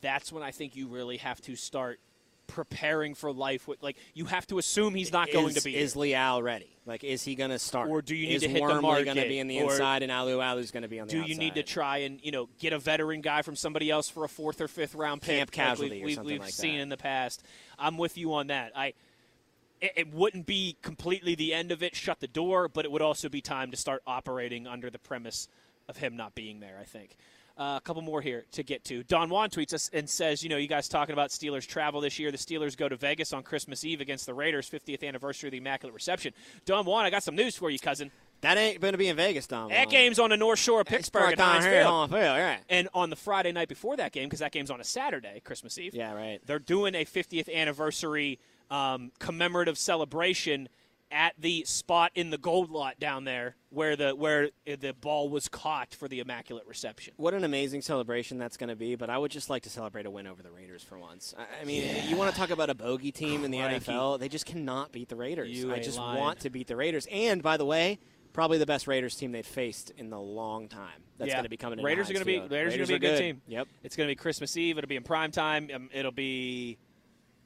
that's 0.00 0.32
when 0.32 0.42
I 0.42 0.50
think 0.50 0.76
you 0.76 0.88
really 0.88 1.18
have 1.18 1.40
to 1.42 1.56
start 1.56 2.00
preparing 2.48 3.14
for 3.14 3.32
life. 3.32 3.68
With, 3.68 3.80
like, 3.80 3.96
you 4.14 4.24
have 4.24 4.44
to 4.48 4.58
assume 4.58 4.96
he's 4.96 5.12
not 5.12 5.30
going 5.32 5.54
to 5.54 5.62
be 5.62 5.76
Is 5.76 5.94
here. 5.94 6.02
Leal 6.02 6.42
ready? 6.42 6.78
Like, 6.84 7.04
is 7.04 7.22
he 7.22 7.34
going 7.36 7.50
to 7.50 7.58
start? 7.58 7.90
Or 7.90 8.02
do 8.02 8.16
you 8.16 8.26
need 8.26 8.36
is 8.36 8.42
to 8.42 8.48
hit 8.48 8.56
the 8.56 8.62
Wormley 8.62 9.04
going 9.04 9.18
to 9.18 9.28
be 9.28 9.38
in 9.38 9.46
the 9.46 9.58
inside 9.58 10.02
and 10.02 10.10
Alualu's 10.10 10.70
going 10.70 10.82
to 10.82 10.88
be 10.88 10.98
on 10.98 11.06
the 11.06 11.12
outside? 11.12 11.16
Do 11.16 11.20
outside? 11.20 11.30
you 11.30 11.38
need 11.38 11.54
to 11.54 11.62
try 11.62 11.98
and 11.98 12.18
you 12.22 12.32
know 12.32 12.48
get 12.58 12.72
a 12.72 12.78
veteran 12.78 13.20
guy 13.20 13.42
from 13.42 13.54
somebody 13.54 13.90
else 13.90 14.08
for 14.08 14.24
a 14.24 14.28
fourth 14.28 14.60
or 14.60 14.66
fifth 14.68 14.94
round 14.94 15.20
pick? 15.20 15.36
Camp 15.36 15.48
like 15.50 15.52
casualty 15.52 16.02
we've, 16.02 16.12
or 16.12 16.16
something 16.16 16.32
we've 16.32 16.40
like 16.40 16.52
seen 16.52 16.76
that. 16.76 16.82
in 16.82 16.88
the 16.88 16.96
past. 16.96 17.44
I'm 17.78 17.98
with 17.98 18.16
you 18.16 18.32
on 18.34 18.48
that. 18.48 18.72
I 18.74 18.94
it, 19.80 19.92
it 19.96 20.14
wouldn't 20.14 20.46
be 20.46 20.76
completely 20.82 21.34
the 21.34 21.52
end 21.52 21.70
of 21.70 21.82
it, 21.82 21.94
shut 21.94 22.20
the 22.20 22.26
door, 22.26 22.68
but 22.68 22.86
it 22.86 22.90
would 22.90 23.02
also 23.02 23.28
be 23.28 23.42
time 23.42 23.70
to 23.70 23.76
start 23.76 24.02
operating 24.06 24.66
under 24.66 24.90
the 24.90 24.98
premise 24.98 25.46
of 25.88 25.98
him 25.98 26.16
not 26.16 26.34
being 26.34 26.60
there. 26.60 26.78
I 26.80 26.84
think. 26.84 27.16
Uh, 27.58 27.74
a 27.76 27.80
couple 27.80 28.00
more 28.02 28.20
here 28.22 28.44
to 28.52 28.62
get 28.62 28.84
to. 28.84 29.02
Don 29.02 29.28
Juan 29.30 29.50
tweets 29.50 29.74
us 29.74 29.90
and 29.92 30.08
says, 30.08 30.44
you 30.44 30.48
know, 30.48 30.56
you 30.58 30.68
guys 30.68 30.86
talking 30.88 31.12
about 31.12 31.30
Steelers 31.30 31.66
travel 31.66 32.00
this 32.00 32.16
year. 32.16 32.30
The 32.30 32.38
Steelers 32.38 32.76
go 32.76 32.88
to 32.88 32.94
Vegas 32.94 33.32
on 33.32 33.42
Christmas 33.42 33.84
Eve 33.84 34.00
against 34.00 34.26
the 34.26 34.32
Raiders, 34.34 34.70
50th 34.70 35.02
anniversary 35.02 35.48
of 35.48 35.50
the 35.52 35.58
Immaculate 35.58 35.92
Reception. 35.92 36.32
Don 36.66 36.84
Juan, 36.84 37.04
I 37.04 37.10
got 37.10 37.24
some 37.24 37.34
news 37.34 37.56
for 37.56 37.68
you, 37.68 37.80
cousin. 37.80 38.12
That 38.42 38.56
ain't 38.58 38.80
going 38.80 38.92
to 38.92 38.98
be 38.98 39.08
in 39.08 39.16
Vegas, 39.16 39.48
Dom. 39.48 39.70
That 39.70 39.90
game's 39.90 40.20
on 40.20 40.30
the 40.30 40.36
North 40.36 40.60
Shore 40.60 40.82
of 40.82 40.86
Pittsburgh 40.86 41.32
at 41.32 41.40
Heinz 41.40 41.64
here, 41.64 41.80
Field. 41.82 41.86
Home 41.90 42.08
Field, 42.10 42.22
right? 42.38 42.60
And 42.68 42.88
on 42.94 43.10
the 43.10 43.16
Friday 43.16 43.50
night 43.50 43.68
before 43.68 43.96
that 43.96 44.12
game, 44.12 44.26
because 44.28 44.38
that 44.38 44.52
game's 44.52 44.70
on 44.70 44.80
a 44.80 44.84
Saturday, 44.84 45.40
Christmas 45.42 45.76
Eve, 45.78 45.92
Yeah, 45.96 46.12
right. 46.12 46.40
they're 46.46 46.60
doing 46.60 46.94
a 46.94 47.04
50th 47.04 47.52
anniversary 47.52 48.38
um, 48.70 49.10
commemorative 49.18 49.76
celebration 49.76 50.68
at 51.10 51.32
the 51.38 51.64
spot 51.64 52.10
in 52.14 52.30
the 52.30 52.36
gold 52.38 52.70
lot 52.70 53.00
down 53.00 53.24
there 53.24 53.56
where 53.70 53.96
the 53.96 54.14
where 54.14 54.50
the 54.66 54.92
ball 55.00 55.28
was 55.30 55.48
caught 55.48 55.94
for 55.94 56.06
the 56.08 56.20
immaculate 56.20 56.66
reception. 56.66 57.14
What 57.16 57.32
an 57.34 57.44
amazing 57.44 57.80
celebration 57.82 58.36
that's 58.38 58.56
going 58.58 58.68
to 58.68 58.76
be, 58.76 58.94
but 58.94 59.08
I 59.08 59.16
would 59.16 59.30
just 59.30 59.48
like 59.48 59.62
to 59.62 59.70
celebrate 59.70 60.04
a 60.06 60.10
win 60.10 60.26
over 60.26 60.42
the 60.42 60.50
Raiders 60.50 60.82
for 60.82 60.98
once. 60.98 61.34
I 61.38 61.62
I 61.62 61.64
mean, 61.64 61.84
you 62.08 62.16
want 62.16 62.32
to 62.32 62.38
talk 62.38 62.50
about 62.50 62.68
a 62.70 62.74
bogey 62.74 63.10
team 63.12 63.44
in 63.44 63.50
the 63.50 63.58
Crikey. 63.58 63.90
NFL? 63.90 64.18
They 64.20 64.28
just 64.28 64.44
cannot 64.46 64.92
beat 64.92 65.08
the 65.08 65.16
Raiders. 65.16 65.50
You 65.50 65.72
I 65.72 65.78
just 65.80 65.98
lying. 65.98 66.20
want 66.20 66.40
to 66.40 66.50
beat 66.50 66.66
the 66.66 66.76
Raiders. 66.76 67.06
And 67.10 67.42
by 67.42 67.56
the 67.56 67.64
way, 67.64 67.98
probably 68.34 68.58
the 68.58 68.66
best 68.66 68.86
Raiders 68.86 69.16
team 69.16 69.32
they've 69.32 69.44
faced 69.46 69.90
in 69.96 70.12
a 70.12 70.20
long 70.20 70.68
time. 70.68 71.02
That's 71.16 71.28
Yeah. 71.28 71.36
going 71.36 71.44
to 71.44 71.48
be 71.50 71.56
coming. 71.56 71.82
Raiders 71.82 72.10
are 72.10 72.12
going 72.12 72.20
to 72.20 72.26
be 72.26 72.38
Raiders, 72.38 72.74
are 72.74 72.76
going 72.76 72.86
to 72.88 72.98
be 73.00 73.06
a 73.06 73.10
good, 73.10 73.18
team. 73.18 73.42
Yep. 73.48 73.68
It's 73.82 73.96
going 73.96 74.06
to 74.06 74.10
be 74.10 74.14
Christmas 74.16 74.56
Eve. 74.56 74.76
It'll 74.78 74.88
be 74.88 74.96
in 74.96 75.02
prime 75.04 75.30
time. 75.30 75.70
Um, 75.74 75.88
it'll 75.92 76.12
be 76.12 76.76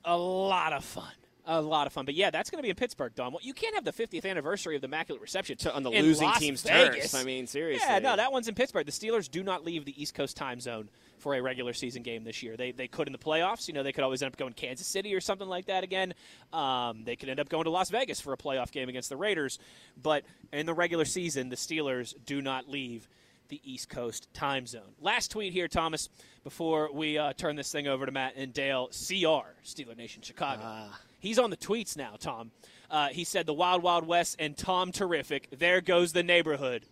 a 0.04 0.16
lot 0.16 0.72
of 0.72 0.84
fun. 0.84 1.12
A 1.44 1.60
lot 1.60 1.88
of 1.88 1.92
fun. 1.92 2.04
But 2.04 2.14
yeah, 2.14 2.30
that's 2.30 2.50
going 2.50 2.58
to 2.58 2.62
be 2.62 2.70
in 2.70 2.76
Pittsburgh, 2.76 3.12
Don. 3.16 3.32
Well, 3.32 3.40
you 3.42 3.52
can't 3.52 3.74
have 3.74 3.84
the 3.84 3.92
50th 3.92 4.24
anniversary 4.24 4.76
of 4.76 4.80
the 4.80 4.86
Immaculate 4.86 5.20
Reception 5.20 5.56
To- 5.58 5.74
on 5.74 5.82
the 5.82 5.90
in 5.90 6.04
losing 6.04 6.28
Las 6.28 6.38
team's 6.38 6.62
Vegas. 6.62 7.10
turf. 7.10 7.20
I 7.20 7.24
mean, 7.24 7.48
seriously. 7.48 7.84
Yeah, 7.88 7.98
no, 7.98 8.14
that 8.14 8.30
one's 8.30 8.46
in 8.46 8.54
Pittsburgh. 8.54 8.86
The 8.86 8.92
Steelers 8.92 9.28
do 9.28 9.42
not 9.42 9.64
leave 9.64 9.84
the 9.84 10.00
East 10.00 10.14
Coast 10.14 10.36
time 10.36 10.60
zone 10.60 10.88
for 11.18 11.34
a 11.34 11.40
regular 11.42 11.72
season 11.72 12.02
game 12.04 12.22
this 12.22 12.44
year. 12.44 12.56
They, 12.56 12.70
they 12.70 12.86
could 12.86 13.08
in 13.08 13.12
the 13.12 13.18
playoffs. 13.18 13.66
You 13.66 13.74
know, 13.74 13.82
they 13.82 13.92
could 13.92 14.04
always 14.04 14.22
end 14.22 14.32
up 14.32 14.36
going 14.36 14.52
Kansas 14.52 14.86
City 14.86 15.14
or 15.16 15.20
something 15.20 15.48
like 15.48 15.66
that 15.66 15.82
again. 15.82 16.14
Um, 16.52 17.02
they 17.04 17.16
could 17.16 17.28
end 17.28 17.40
up 17.40 17.48
going 17.48 17.64
to 17.64 17.70
Las 17.70 17.90
Vegas 17.90 18.20
for 18.20 18.32
a 18.32 18.36
playoff 18.36 18.70
game 18.70 18.88
against 18.88 19.08
the 19.08 19.16
Raiders. 19.16 19.58
But 20.00 20.22
in 20.52 20.66
the 20.66 20.74
regular 20.74 21.04
season, 21.04 21.48
the 21.48 21.56
Steelers 21.56 22.14
do 22.24 22.40
not 22.40 22.68
leave 22.68 23.08
the 23.52 23.60
East 23.70 23.90
Coast 23.90 24.32
time 24.32 24.66
zone. 24.66 24.94
Last 24.98 25.30
tweet 25.30 25.52
here, 25.52 25.68
Thomas, 25.68 26.08
before 26.42 26.90
we 26.90 27.18
uh, 27.18 27.34
turn 27.34 27.54
this 27.54 27.70
thing 27.70 27.86
over 27.86 28.06
to 28.06 28.10
Matt 28.12 28.32
and 28.34 28.50
Dale. 28.50 28.86
CR, 28.86 29.52
Steeler 29.62 29.94
Nation 29.94 30.22
Chicago. 30.22 30.88
He's 31.20 31.38
on 31.38 31.50
the 31.50 31.56
tweets 31.58 31.94
now, 31.94 32.14
Tom. 32.18 32.50
Uh, 32.90 33.08
he 33.08 33.24
said, 33.24 33.44
The 33.44 33.52
Wild 33.52 33.82
Wild 33.82 34.06
West 34.06 34.36
and 34.38 34.56
Tom 34.56 34.90
Terrific. 34.90 35.48
There 35.58 35.82
goes 35.82 36.12
the 36.14 36.22
neighborhood. 36.22 36.86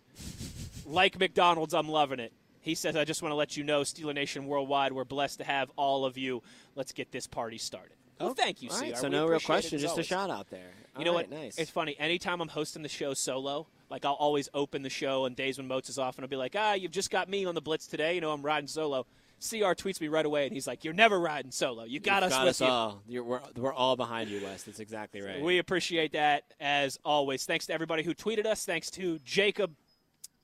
Like 0.85 1.19
McDonald's, 1.19 1.73
I'm 1.73 1.89
loving 1.89 2.19
it. 2.19 2.31
He 2.59 2.75
says, 2.75 2.95
I 2.95 3.05
just 3.05 3.23
want 3.23 3.31
to 3.31 3.35
let 3.35 3.57
you 3.57 3.63
know, 3.63 3.81
Steeler 3.81 4.13
Nation 4.13 4.45
Worldwide, 4.45 4.93
we're 4.93 5.03
blessed 5.03 5.39
to 5.39 5.43
have 5.43 5.71
all 5.77 6.05
of 6.05 6.15
you. 6.15 6.43
Let's 6.75 6.91
get 6.91 7.11
this 7.11 7.25
party 7.25 7.57
started. 7.57 7.93
Well, 8.19 8.35
thank 8.35 8.61
you, 8.61 8.69
All 8.69 8.79
right, 8.79 8.93
CR. 8.93 8.97
so 8.99 9.07
We 9.07 9.15
no 9.15 9.25
real 9.27 9.39
question, 9.39 9.79
just 9.79 9.85
a 9.87 9.89
always. 9.93 10.05
shout 10.05 10.29
out 10.29 10.51
there. 10.51 10.69
You 10.99 11.05
know 11.05 11.11
All 11.11 11.17
what? 11.17 11.31
Nice. 11.31 11.57
It's 11.57 11.71
funny. 11.71 11.95
Anytime 11.97 12.39
I'm 12.39 12.49
hosting 12.49 12.83
the 12.83 12.89
show 12.89 13.15
solo, 13.15 13.65
like 13.91 14.05
I'll 14.05 14.13
always 14.13 14.49
open 14.53 14.81
the 14.81 14.89
show 14.89 15.25
on 15.25 15.35
days 15.35 15.57
when 15.57 15.67
Moats 15.67 15.89
is 15.89 15.99
off, 15.99 16.17
and 16.17 16.25
I'll 16.25 16.29
be 16.29 16.35
like, 16.37 16.55
"Ah, 16.57 16.73
you've 16.73 16.91
just 16.91 17.11
got 17.11 17.29
me 17.29 17.45
on 17.45 17.53
the 17.53 17.61
blitz 17.61 17.85
today. 17.85 18.15
You 18.15 18.21
know, 18.21 18.31
I'm 18.31 18.41
riding 18.41 18.67
solo." 18.67 19.05
CR 19.41 19.73
tweets 19.73 19.99
me 19.99 20.07
right 20.07 20.25
away, 20.25 20.45
and 20.45 20.53
he's 20.53 20.67
like, 20.67 20.83
"You're 20.83 20.93
never 20.93 21.19
riding 21.19 21.51
solo. 21.51 21.83
You 21.83 21.99
got 21.99 22.21
You've 22.21 22.31
us 22.31 22.37
got 22.37 22.43
with 22.45 22.49
us 22.49 22.61
you." 22.61 22.67
all. 22.67 23.01
You're, 23.07 23.23
we're, 23.23 23.41
we're 23.55 23.73
all 23.73 23.95
behind 23.95 24.29
you, 24.29 24.39
Wes. 24.43 24.63
That's 24.63 24.79
exactly 24.79 25.19
right. 25.21 25.41
We 25.41 25.57
appreciate 25.57 26.13
that 26.13 26.43
as 26.59 26.99
always. 27.03 27.45
Thanks 27.45 27.65
to 27.67 27.73
everybody 27.73 28.03
who 28.03 28.13
tweeted 28.13 28.45
us. 28.45 28.65
Thanks 28.65 28.89
to 28.91 29.19
Jacob. 29.25 29.73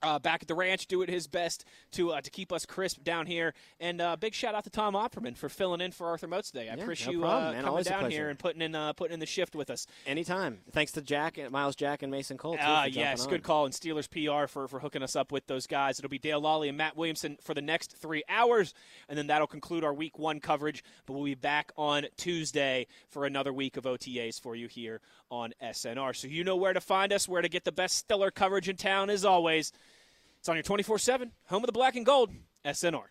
Uh, 0.04 0.20
back 0.20 0.44
at 0.44 0.48
the 0.48 0.54
ranch, 0.54 0.86
doing 0.86 1.10
his 1.10 1.26
best 1.26 1.66
to 1.92 2.12
uh, 2.12 2.22
to 2.22 2.30
keep 2.30 2.52
us 2.54 2.68
crisp 2.68 3.04
down 3.04 3.26
here, 3.26 3.56
and 3.80 4.00
uh, 4.00 4.16
big 4.16 4.32
shout 4.32 4.54
out 4.54 4.64
to 4.64 4.70
Tom 4.70 4.94
Opperman 4.94 5.36
for 5.36 5.50
filling 5.50 5.82
in 5.82 5.92
for 5.92 6.06
Arthur 6.06 6.28
Moats 6.28 6.52
today. 6.52 6.70
I 6.70 6.76
Yeah, 6.76 6.84
appreciate 6.84 7.08
no 7.08 7.12
you 7.14 7.20
problem, 7.22 7.48
uh, 7.50 7.54
coming 7.54 7.68
Always 7.68 7.88
down 7.88 8.12
here 8.12 8.30
and 8.30 8.38
putting 8.38 8.62
in 8.62 8.76
uh, 8.76 8.94
putting 8.94 9.16
in 9.16 9.20
the 9.20 9.26
shift 9.26 9.56
with 9.56 9.72
us. 9.72 9.88
Anytime. 10.06 10.60
Thanks 10.72 10.92
to 10.92 11.02
Jack, 11.02 11.40
Myles 11.50 11.76
Jack, 11.76 12.04
and 12.04 12.12
Mason 12.12 12.38
Cole. 12.38 12.54
Too, 12.58 12.60
Ah, 12.62 12.84
yes, 12.86 13.22
jumping 13.22 13.30
good 13.32 13.40
on. 13.42 13.44
call. 13.44 13.66
And 13.66 13.74
Steelers 13.74 14.08
PR 14.08 14.48
for, 14.48 14.68
for 14.68 14.80
hooking 14.80 15.02
us 15.02 15.16
up 15.16 15.32
with 15.32 15.48
those 15.48 15.66
guys. 15.66 15.98
It'll 15.98 16.10
be 16.10 16.20
Dale 16.20 16.44
Lolley 16.44 16.70
and 16.70 16.78
Matt 16.78 16.96
Williamson 16.96 17.38
for 17.42 17.56
the 17.56 17.62
next 17.64 17.98
three 17.98 18.22
hours, 18.30 18.76
and 19.10 19.18
then 19.18 19.26
that'll 19.26 19.48
conclude 19.48 19.84
our 19.84 19.96
week 19.96 20.20
one 20.20 20.40
coverage. 20.40 20.84
But 21.08 21.14
we'll 21.14 21.24
be 21.26 21.34
back 21.34 21.72
on 21.76 22.06
Tuesday 22.18 22.86
for 23.10 23.26
another 23.26 23.52
week 23.52 23.78
of 23.78 23.86
OTAs 23.86 24.40
for 24.40 24.56
you 24.56 24.68
here 24.68 25.02
on 25.32 25.54
SNR. 25.60 26.16
So 26.16 26.28
you 26.28 26.44
know 26.44 26.56
where 26.56 26.74
to 26.74 26.82
find 26.82 27.12
us, 27.12 27.28
where 27.28 27.42
to 27.42 27.50
get 27.50 27.64
the 27.64 27.72
best 27.72 27.98
stellar 27.98 28.30
coverage 28.30 28.70
in 28.70 28.76
town, 28.76 29.10
as 29.10 29.26
always. 29.26 29.72
It's 30.48 30.50
on 30.50 30.56
your 30.56 30.64
24 30.64 30.98
7, 30.98 31.32
home 31.48 31.64
of 31.64 31.66
the 31.66 31.74
black 31.74 31.98
and 31.98 32.06
gold, 32.06 32.32
SNR. 32.64 33.04